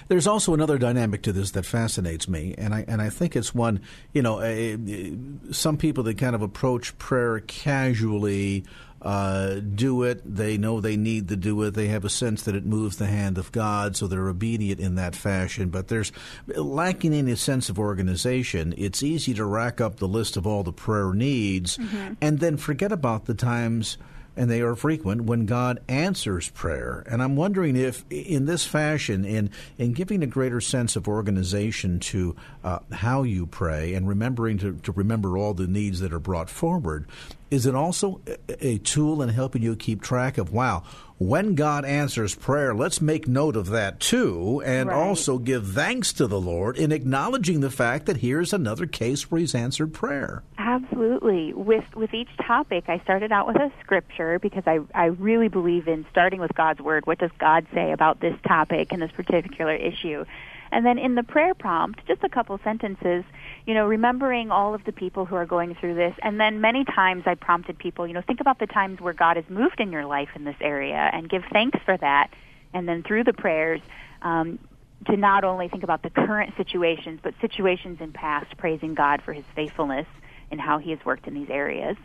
There's 0.07 0.27
also 0.27 0.53
another 0.53 0.77
dynamic 0.77 1.21
to 1.23 1.33
this 1.33 1.51
that 1.51 1.65
fascinates 1.65 2.27
me, 2.27 2.55
and 2.57 2.73
I 2.73 2.85
and 2.87 3.01
I 3.01 3.09
think 3.09 3.35
it's 3.35 3.53
one. 3.53 3.81
You 4.13 4.21
know, 4.21 4.39
eh, 4.39 4.77
eh, 4.87 5.11
some 5.51 5.77
people 5.77 6.03
that 6.05 6.17
kind 6.17 6.35
of 6.35 6.41
approach 6.41 6.97
prayer 6.97 7.41
casually 7.41 8.63
uh, 9.01 9.55
do 9.55 10.03
it. 10.03 10.21
They 10.23 10.57
know 10.57 10.81
they 10.81 10.97
need 10.97 11.29
to 11.29 11.35
do 11.35 11.61
it. 11.63 11.71
They 11.71 11.87
have 11.87 12.05
a 12.05 12.09
sense 12.09 12.43
that 12.43 12.55
it 12.55 12.65
moves 12.65 12.97
the 12.97 13.05
hand 13.05 13.37
of 13.37 13.51
God, 13.51 13.95
so 13.95 14.07
they're 14.07 14.27
obedient 14.27 14.79
in 14.79 14.95
that 14.95 15.15
fashion. 15.15 15.69
But 15.69 15.87
there's 15.87 16.11
lacking 16.47 17.13
any 17.13 17.35
sense 17.35 17.69
of 17.69 17.79
organization. 17.79 18.73
It's 18.77 19.03
easy 19.03 19.33
to 19.35 19.45
rack 19.45 19.79
up 19.79 19.97
the 19.97 20.07
list 20.07 20.37
of 20.37 20.47
all 20.47 20.63
the 20.63 20.73
prayer 20.73 21.13
needs 21.13 21.77
mm-hmm. 21.77 22.13
and 22.21 22.39
then 22.39 22.57
forget 22.57 22.91
about 22.91 23.25
the 23.25 23.33
times 23.33 23.97
and 24.37 24.51
they 24.51 24.61
are 24.61 24.75
frequent 24.75 25.23
when 25.23 25.47
God 25.47 25.79
answers 25.89 26.49
prayer. 26.49 27.03
And 27.09 27.21
I'm 27.23 27.35
wondering 27.35 27.75
if, 27.75 28.05
in 28.09 28.45
this 28.45 28.65
fashion, 28.65 29.25
in 29.25 29.49
in 29.77 29.93
giving 29.93 30.21
a 30.21 30.27
greater 30.27 30.61
sense 30.61 30.95
of 30.95 31.07
organization 31.07 31.99
to 31.99 32.35
uh, 32.63 32.79
how 32.91 33.23
you 33.23 33.47
pray 33.47 33.95
and 33.95 34.07
remembering 34.07 34.59
to, 34.59 34.73
to 34.83 34.91
remember 34.91 35.37
all 35.37 35.55
the 35.55 35.67
needs 35.67 35.99
that 36.01 36.13
are 36.13 36.19
brought 36.19 36.49
forward, 36.49 37.07
is 37.49 37.65
it 37.65 37.75
also 37.75 38.21
a 38.59 38.77
tool 38.79 39.21
in 39.21 39.29
helping 39.29 39.61
you 39.61 39.75
keep 39.75 40.01
track 40.01 40.37
of 40.37 40.51
wow 40.51 40.83
when 41.17 41.55
god 41.55 41.85
answers 41.85 42.35
prayer 42.35 42.73
let's 42.73 43.01
make 43.01 43.27
note 43.27 43.55
of 43.55 43.67
that 43.67 43.99
too 43.99 44.61
and 44.65 44.89
right. 44.89 44.95
also 44.95 45.37
give 45.37 45.67
thanks 45.67 46.13
to 46.13 46.27
the 46.27 46.39
lord 46.39 46.77
in 46.77 46.91
acknowledging 46.91 47.61
the 47.61 47.71
fact 47.71 48.05
that 48.05 48.17
here's 48.17 48.53
another 48.53 48.85
case 48.85 49.29
where 49.29 49.39
he's 49.39 49.55
answered 49.55 49.93
prayer? 49.93 50.43
Absolutely. 50.57 51.53
With 51.53 51.83
with 51.95 52.13
each 52.13 52.29
topic 52.45 52.85
i 52.87 52.99
started 52.99 53.31
out 53.31 53.47
with 53.47 53.57
a 53.57 53.71
scripture 53.83 54.39
because 54.39 54.63
i 54.65 54.79
i 54.93 55.05
really 55.05 55.47
believe 55.47 55.87
in 55.87 56.05
starting 56.11 56.39
with 56.39 56.53
god's 56.53 56.79
word. 56.79 57.05
What 57.05 57.19
does 57.19 57.31
god 57.39 57.65
say 57.73 57.91
about 57.91 58.19
this 58.19 58.35
topic 58.47 58.91
and 58.91 59.01
this 59.01 59.11
particular 59.11 59.73
issue 59.73 60.25
and 60.71 60.85
then 60.85 60.97
in 60.97 61.15
the 61.15 61.23
prayer 61.23 61.53
prompt, 61.53 62.05
just 62.07 62.23
a 62.23 62.29
couple 62.29 62.59
sentences, 62.63 63.23
you 63.65 63.73
know, 63.73 63.85
remembering 63.85 64.51
all 64.51 64.73
of 64.73 64.83
the 64.83 64.91
people 64.91 65.25
who 65.25 65.35
are 65.35 65.45
going 65.45 65.75
through 65.75 65.95
this. 65.95 66.15
And 66.21 66.39
then 66.39 66.61
many 66.61 66.83
times 66.83 67.23
I 67.25 67.35
prompted 67.35 67.77
people, 67.77 68.07
you 68.07 68.13
know, 68.13 68.21
think 68.21 68.41
about 68.41 68.59
the 68.59 68.67
times 68.67 68.99
where 68.99 69.13
God 69.13 69.37
has 69.37 69.45
moved 69.49 69.79
in 69.79 69.91
your 69.91 70.05
life 70.05 70.29
in 70.35 70.43
this 70.43 70.57
area 70.61 71.09
and 71.13 71.29
give 71.29 71.43
thanks 71.51 71.79
for 71.85 71.97
that. 71.97 72.29
And 72.73 72.87
then 72.87 73.03
through 73.03 73.23
the 73.23 73.33
prayers, 73.33 73.81
um, 74.21 74.59
to 75.05 75.15
not 75.15 75.43
only 75.43 75.67
think 75.67 75.83
about 75.83 76.01
the 76.01 76.09
current 76.09 76.53
situations, 76.57 77.19
but 77.21 77.33
situations 77.39 78.01
in 78.01 78.11
past, 78.11 78.57
praising 78.57 78.93
God 78.93 79.21
for 79.21 79.31
his 79.33 79.45
faithfulness 79.55 80.07
and 80.51 80.59
how 80.59 80.79
he 80.79 80.91
has 80.91 80.99
worked 81.05 81.27
in 81.27 81.33
these 81.33 81.49
areas. 81.49 81.97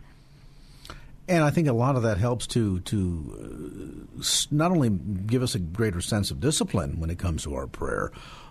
And 1.28 1.44
I 1.44 1.50
think 1.50 1.68
a 1.68 1.72
lot 1.72 1.96
of 1.96 2.02
that 2.02 2.18
helps 2.18 2.46
to 2.48 2.80
to 2.80 4.06
uh, 4.18 4.22
not 4.50 4.72
only 4.72 4.90
give 4.90 5.42
us 5.42 5.54
a 5.54 5.58
greater 5.58 6.00
sense 6.00 6.30
of 6.30 6.40
discipline 6.40 6.98
when 6.98 7.10
it 7.10 7.18
comes 7.18 7.44
to 7.44 7.54
our 7.54 7.66
prayer, 7.66 8.10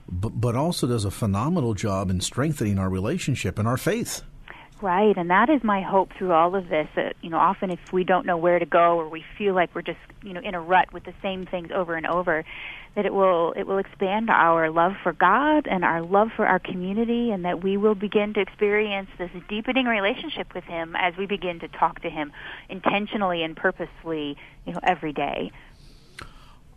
but, 0.10 0.40
but 0.40 0.56
also 0.56 0.88
does 0.88 1.06
a 1.06 1.12
phenomenal 1.12 1.74
job 1.74 2.10
in 2.10 2.22
strengthening 2.22 2.78
our 2.78 2.90
relationship 2.90 3.60
and 3.60 3.68
our 3.68 3.78
faith. 3.78 4.22
Right, 4.82 5.16
and 5.16 5.30
that 5.30 5.52
is 5.52 5.64
my 5.64 5.82
hope 5.82 6.12
through 6.18 6.32
all 6.32 6.56
of 6.56 6.68
this. 6.68 6.88
That, 6.96 7.16
you 7.22 7.30
know, 7.30 7.38
often 7.38 7.70
if 7.70 7.94
we 7.94 8.04
don't 8.04 8.26
know 8.26 8.38
where 8.38 8.58
to 8.58 8.66
go 8.66 8.98
or 8.98 9.08
we 9.08 9.24
feel 9.38 9.54
like 9.54 9.76
we're 9.76 9.84
just, 9.84 10.00
you 10.24 10.34
know, 10.34 10.42
in 10.42 10.56
a 10.56 10.62
rut 10.62 10.92
with 10.92 11.04
the 11.04 11.14
same 11.22 11.46
things 11.46 11.70
over 11.72 11.96
and 11.96 12.08
over, 12.08 12.44
that 12.96 13.06
it 13.06 13.14
will 13.14 13.54
it 13.56 13.68
will 13.68 13.78
expand 13.78 14.30
our 14.32 14.70
love 14.72 14.94
for 15.04 15.14
God 15.14 15.68
and 15.70 15.86
our 15.86 16.02
love 16.02 16.30
for 16.36 16.46
our 16.48 16.60
community 16.60 17.30
and 17.30 17.46
that 17.46 17.64
we 17.64 17.78
will 17.78 17.96
begin 17.96 18.34
to 18.34 18.42
experience 18.42 19.10
this 19.18 19.30
deepening 19.48 19.86
relationship 19.86 20.54
with 20.54 20.64
him 20.64 20.96
as 20.98 21.16
we 21.16 21.28
begin 21.28 21.60
to 21.60 21.68
talk 21.68 22.02
to 22.02 22.10
him 22.10 22.34
intentionally 22.68 23.44
and 23.44 23.56
purposefully, 23.56 24.36
you 24.66 24.74
know, 24.74 24.80
every 24.84 25.14
day. 25.14 25.52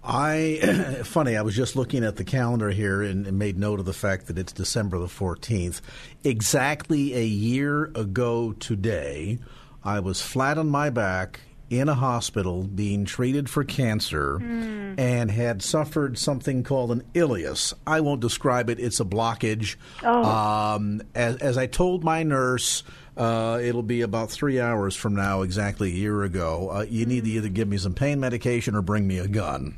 I 0.04 1.00
funny. 1.04 1.36
I 1.36 1.42
was 1.42 1.56
just 1.56 1.76
looking 1.76 2.04
at 2.04 2.16
the 2.16 2.24
calendar 2.24 2.70
here 2.70 3.02
and, 3.02 3.26
and, 3.26 3.38
made 3.38 3.58
note 3.58 3.80
of 3.80 3.86
the 3.86 3.94
fact 3.94 4.26
that 4.26 4.38
it's 4.38 4.52
December 4.52 4.98
the 4.98 5.08
fourteenth. 5.08 5.80
Exactly 6.22 7.14
a 7.14 7.24
year 7.24 7.84
ago 7.94 8.52
today, 8.52 9.38
I 9.82 10.00
was 10.00 10.20
flat 10.20 10.58
on 10.58 10.68
my 10.68 10.90
back 10.90 11.40
in 11.70 11.88
a 11.88 11.94
hospital 11.94 12.64
being 12.64 13.06
treated 13.06 13.48
for 13.48 13.64
cancer 13.64 14.38
mm. 14.38 14.98
and 14.98 15.30
had 15.30 15.62
suffered 15.62 16.18
something 16.18 16.62
called 16.62 16.92
an 16.92 17.02
ileus. 17.14 17.72
I 17.86 18.00
won't 18.00 18.20
describe 18.20 18.68
it. 18.68 18.78
It's 18.78 19.00
a 19.00 19.04
blockage. 19.04 19.76
Oh. 20.02 20.24
Um, 20.24 21.02
as, 21.14 21.36
as 21.36 21.58
I 21.58 21.66
told 21.66 22.04
my 22.04 22.22
nurse. 22.22 22.82
Uh, 23.16 23.60
it'll 23.62 23.84
be 23.84 24.00
about 24.00 24.28
three 24.28 24.58
hours 24.58 24.96
from 24.96 25.14
now, 25.14 25.42
exactly 25.42 25.88
a 25.88 25.94
year 25.94 26.24
ago. 26.24 26.68
Uh, 26.72 26.80
you 26.80 27.06
need 27.06 27.22
to 27.22 27.30
either 27.30 27.48
give 27.48 27.68
me 27.68 27.76
some 27.76 27.94
pain 27.94 28.18
medication 28.18 28.74
or 28.74 28.82
bring 28.82 29.06
me 29.06 29.20
a 29.20 29.28
gun. 29.28 29.76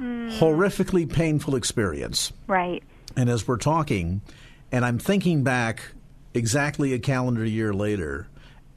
Mm. 0.00 0.38
Horrifically 0.38 1.10
painful 1.10 1.54
experience. 1.54 2.32
Right. 2.46 2.82
And 3.16 3.28
as 3.28 3.46
we're 3.46 3.58
talking, 3.58 4.22
and 4.72 4.84
I'm 4.84 4.98
thinking 4.98 5.42
back 5.44 5.92
exactly 6.32 6.92
a 6.92 6.98
calendar 6.98 7.44
year 7.44 7.74
later, 7.74 8.28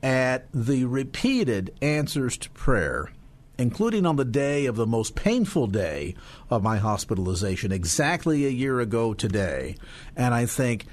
at 0.02 0.48
the 0.54 0.84
repeated 0.84 1.74
answers 1.82 2.36
to 2.38 2.50
prayer, 2.50 3.12
including 3.58 4.06
on 4.06 4.18
the 4.18 4.26
day 4.26 4.66
of 4.66 4.76
the 4.76 4.88
most 4.88 5.16
painful 5.16 5.68
day 5.68 6.16
of 6.50 6.62
my 6.62 6.78
hospitalization, 6.78 7.72
exactly 7.72 8.46
a 8.46 8.50
year 8.50 8.82
ago 8.82 9.14
today, 9.14 9.78
and 10.16 10.34
I 10.34 10.46
think 10.46 10.86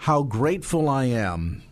how 0.00 0.22
grateful 0.22 0.88
I 0.88 1.04
am 1.04 1.62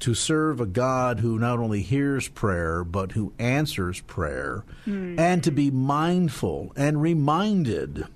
to 0.00 0.14
serve 0.14 0.60
a 0.60 0.66
God 0.66 1.20
who 1.20 1.38
not 1.38 1.58
only 1.58 1.82
hears 1.82 2.28
prayer, 2.28 2.84
but 2.84 3.12
who 3.12 3.32
answers 3.38 4.00
prayer, 4.00 4.64
mm. 4.86 5.18
and 5.18 5.44
to 5.44 5.50
be 5.50 5.70
mindful 5.70 6.72
and 6.76 7.00
reminded 7.00 8.06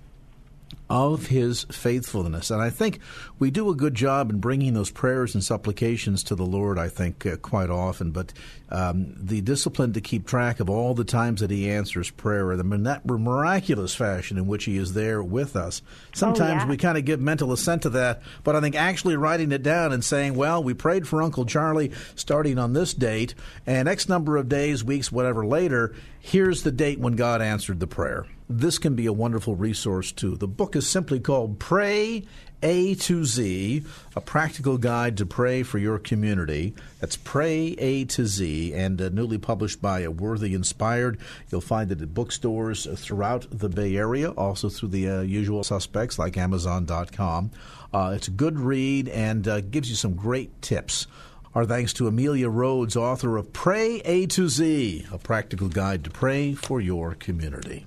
of 0.91 1.26
his 1.26 1.64
faithfulness. 1.64 2.51
And 2.51 2.61
I 2.61 2.70
think 2.70 2.99
we 3.39 3.51
do 3.51 3.70
a 3.70 3.74
good 3.74 3.95
job 3.95 4.30
in 4.30 4.39
bringing 4.39 4.74
those 4.74 4.91
prayers 4.91 5.35
and 5.35 5.43
supplications 5.43 6.22
to 6.24 6.35
the 6.35 6.45
Lord, 6.45 6.78
I 6.78 6.89
think, 6.89 7.24
uh, 7.24 7.37
quite 7.37 7.70
often. 7.70 8.11
But 8.11 8.32
um, 8.70 9.14
the 9.16 9.41
discipline 9.41 9.93
to 9.95 10.01
keep 10.01 10.26
track 10.26 10.61
of 10.61 10.68
all 10.68 10.95
the 10.95 11.05
times 11.05 11.41
that 11.41 11.51
he 11.51 11.70
answers 11.70 12.11
prayer 12.11 12.51
and 12.51 12.72
in 12.72 12.82
that 12.82 13.07
miraculous 13.07 13.95
fashion 13.95 14.37
in 14.37 14.47
which 14.47 14.64
he 14.64 14.76
is 14.76 14.93
there 14.93 15.22
with 15.22 15.57
us. 15.57 15.80
Sometimes 16.14 16.62
oh, 16.62 16.64
yeah. 16.64 16.70
we 16.70 16.76
kind 16.76 16.99
of 16.99 17.05
give 17.05 17.20
mental 17.20 17.53
assent 17.53 17.82
to 17.82 17.91
that, 17.91 18.22
but 18.43 18.57
I 18.57 18.61
think 18.61 18.74
actually 18.74 19.16
writing 19.16 19.53
it 19.53 19.62
down 19.62 19.93
and 19.93 20.05
saying, 20.05 20.35
well, 20.35 20.62
we 20.62 20.74
prayed 20.74 21.09
for 21.09 21.22
Uncle 21.22 21.47
Charlie 21.47 21.93
starting 22.14 22.59
on 22.59 22.72
this 22.72 22.95
date, 22.95 23.35
and 23.66 23.89
X 23.89 24.09
number 24.09 24.37
of 24.37 24.49
days, 24.49 24.82
weeks, 24.82 25.12
whatever 25.12 25.47
later, 25.47 25.95
here's 26.20 26.62
the 26.62 26.72
date 26.72 26.99
when 26.99 27.16
God 27.16 27.41
answered 27.41 27.80
the 27.80 27.87
prayer 27.87 28.26
this 28.49 28.78
can 28.78 28.95
be 28.95 29.07
a 29.07 29.12
wonderful 29.12 29.57
resource 29.57 30.12
too. 30.12 30.36
The 30.36 30.49
book 30.49 30.76
is 30.76 30.86
simply 30.86 31.18
called 31.18 31.59
Pray 31.59 32.24
A 32.62 32.95
to 32.95 33.24
Z, 33.24 33.84
a 34.14 34.20
practical 34.20 34.76
guide 34.76 35.16
to 35.16 35.26
pray 35.26 35.62
for 35.62 35.78
your 35.78 35.99
community. 35.99 36.74
That's 37.01 37.16
Pray 37.16 37.74
A 37.78 38.05
to 38.07 38.26
Z, 38.26 38.74
and 38.74 39.01
uh, 39.01 39.09
newly 39.09 39.38
published 39.38 39.80
by 39.80 40.01
a 40.01 40.11
Worthy 40.11 40.55
Inspired. 40.55 41.18
You'll 41.51 41.62
find 41.62 41.90
it 41.90 42.03
at 42.03 42.14
bookstores 42.14 42.86
throughout 43.01 43.47
the 43.51 43.68
Bay 43.70 43.97
Area, 43.97 44.30
also 44.30 44.68
through 44.68 44.90
the 44.90 45.09
uh, 45.09 45.20
usual 45.22 45.64
suspects 45.64 46.18
like 46.18 46.36
Amazon.com. 46.36 47.51
Uh, 47.92 48.12
it's 48.14 48.28
a 48.28 48.32
good 48.32 48.59
read 48.59 49.09
and 49.09 49.49
uh, 49.49 49.61
gives 49.62 49.88
you 49.88 49.97
some 49.97 50.14
great 50.14 50.61
tips. 50.61 51.07
Our 51.55 51.64
thanks 51.64 51.92
to 51.95 52.09
Amelia 52.09 52.49
Rhodes, 52.49 52.97
author 52.97 53.36
of 53.36 53.53
Pray 53.53 54.01
A 54.05 54.26
to 54.26 54.49
Z, 54.49 55.07
a 55.12 55.18
practical 55.18 55.68
guide 55.68 56.03
to 56.05 56.11
pray 56.11 56.53
for 56.55 56.80
your 56.80 57.14
community. 57.14 57.86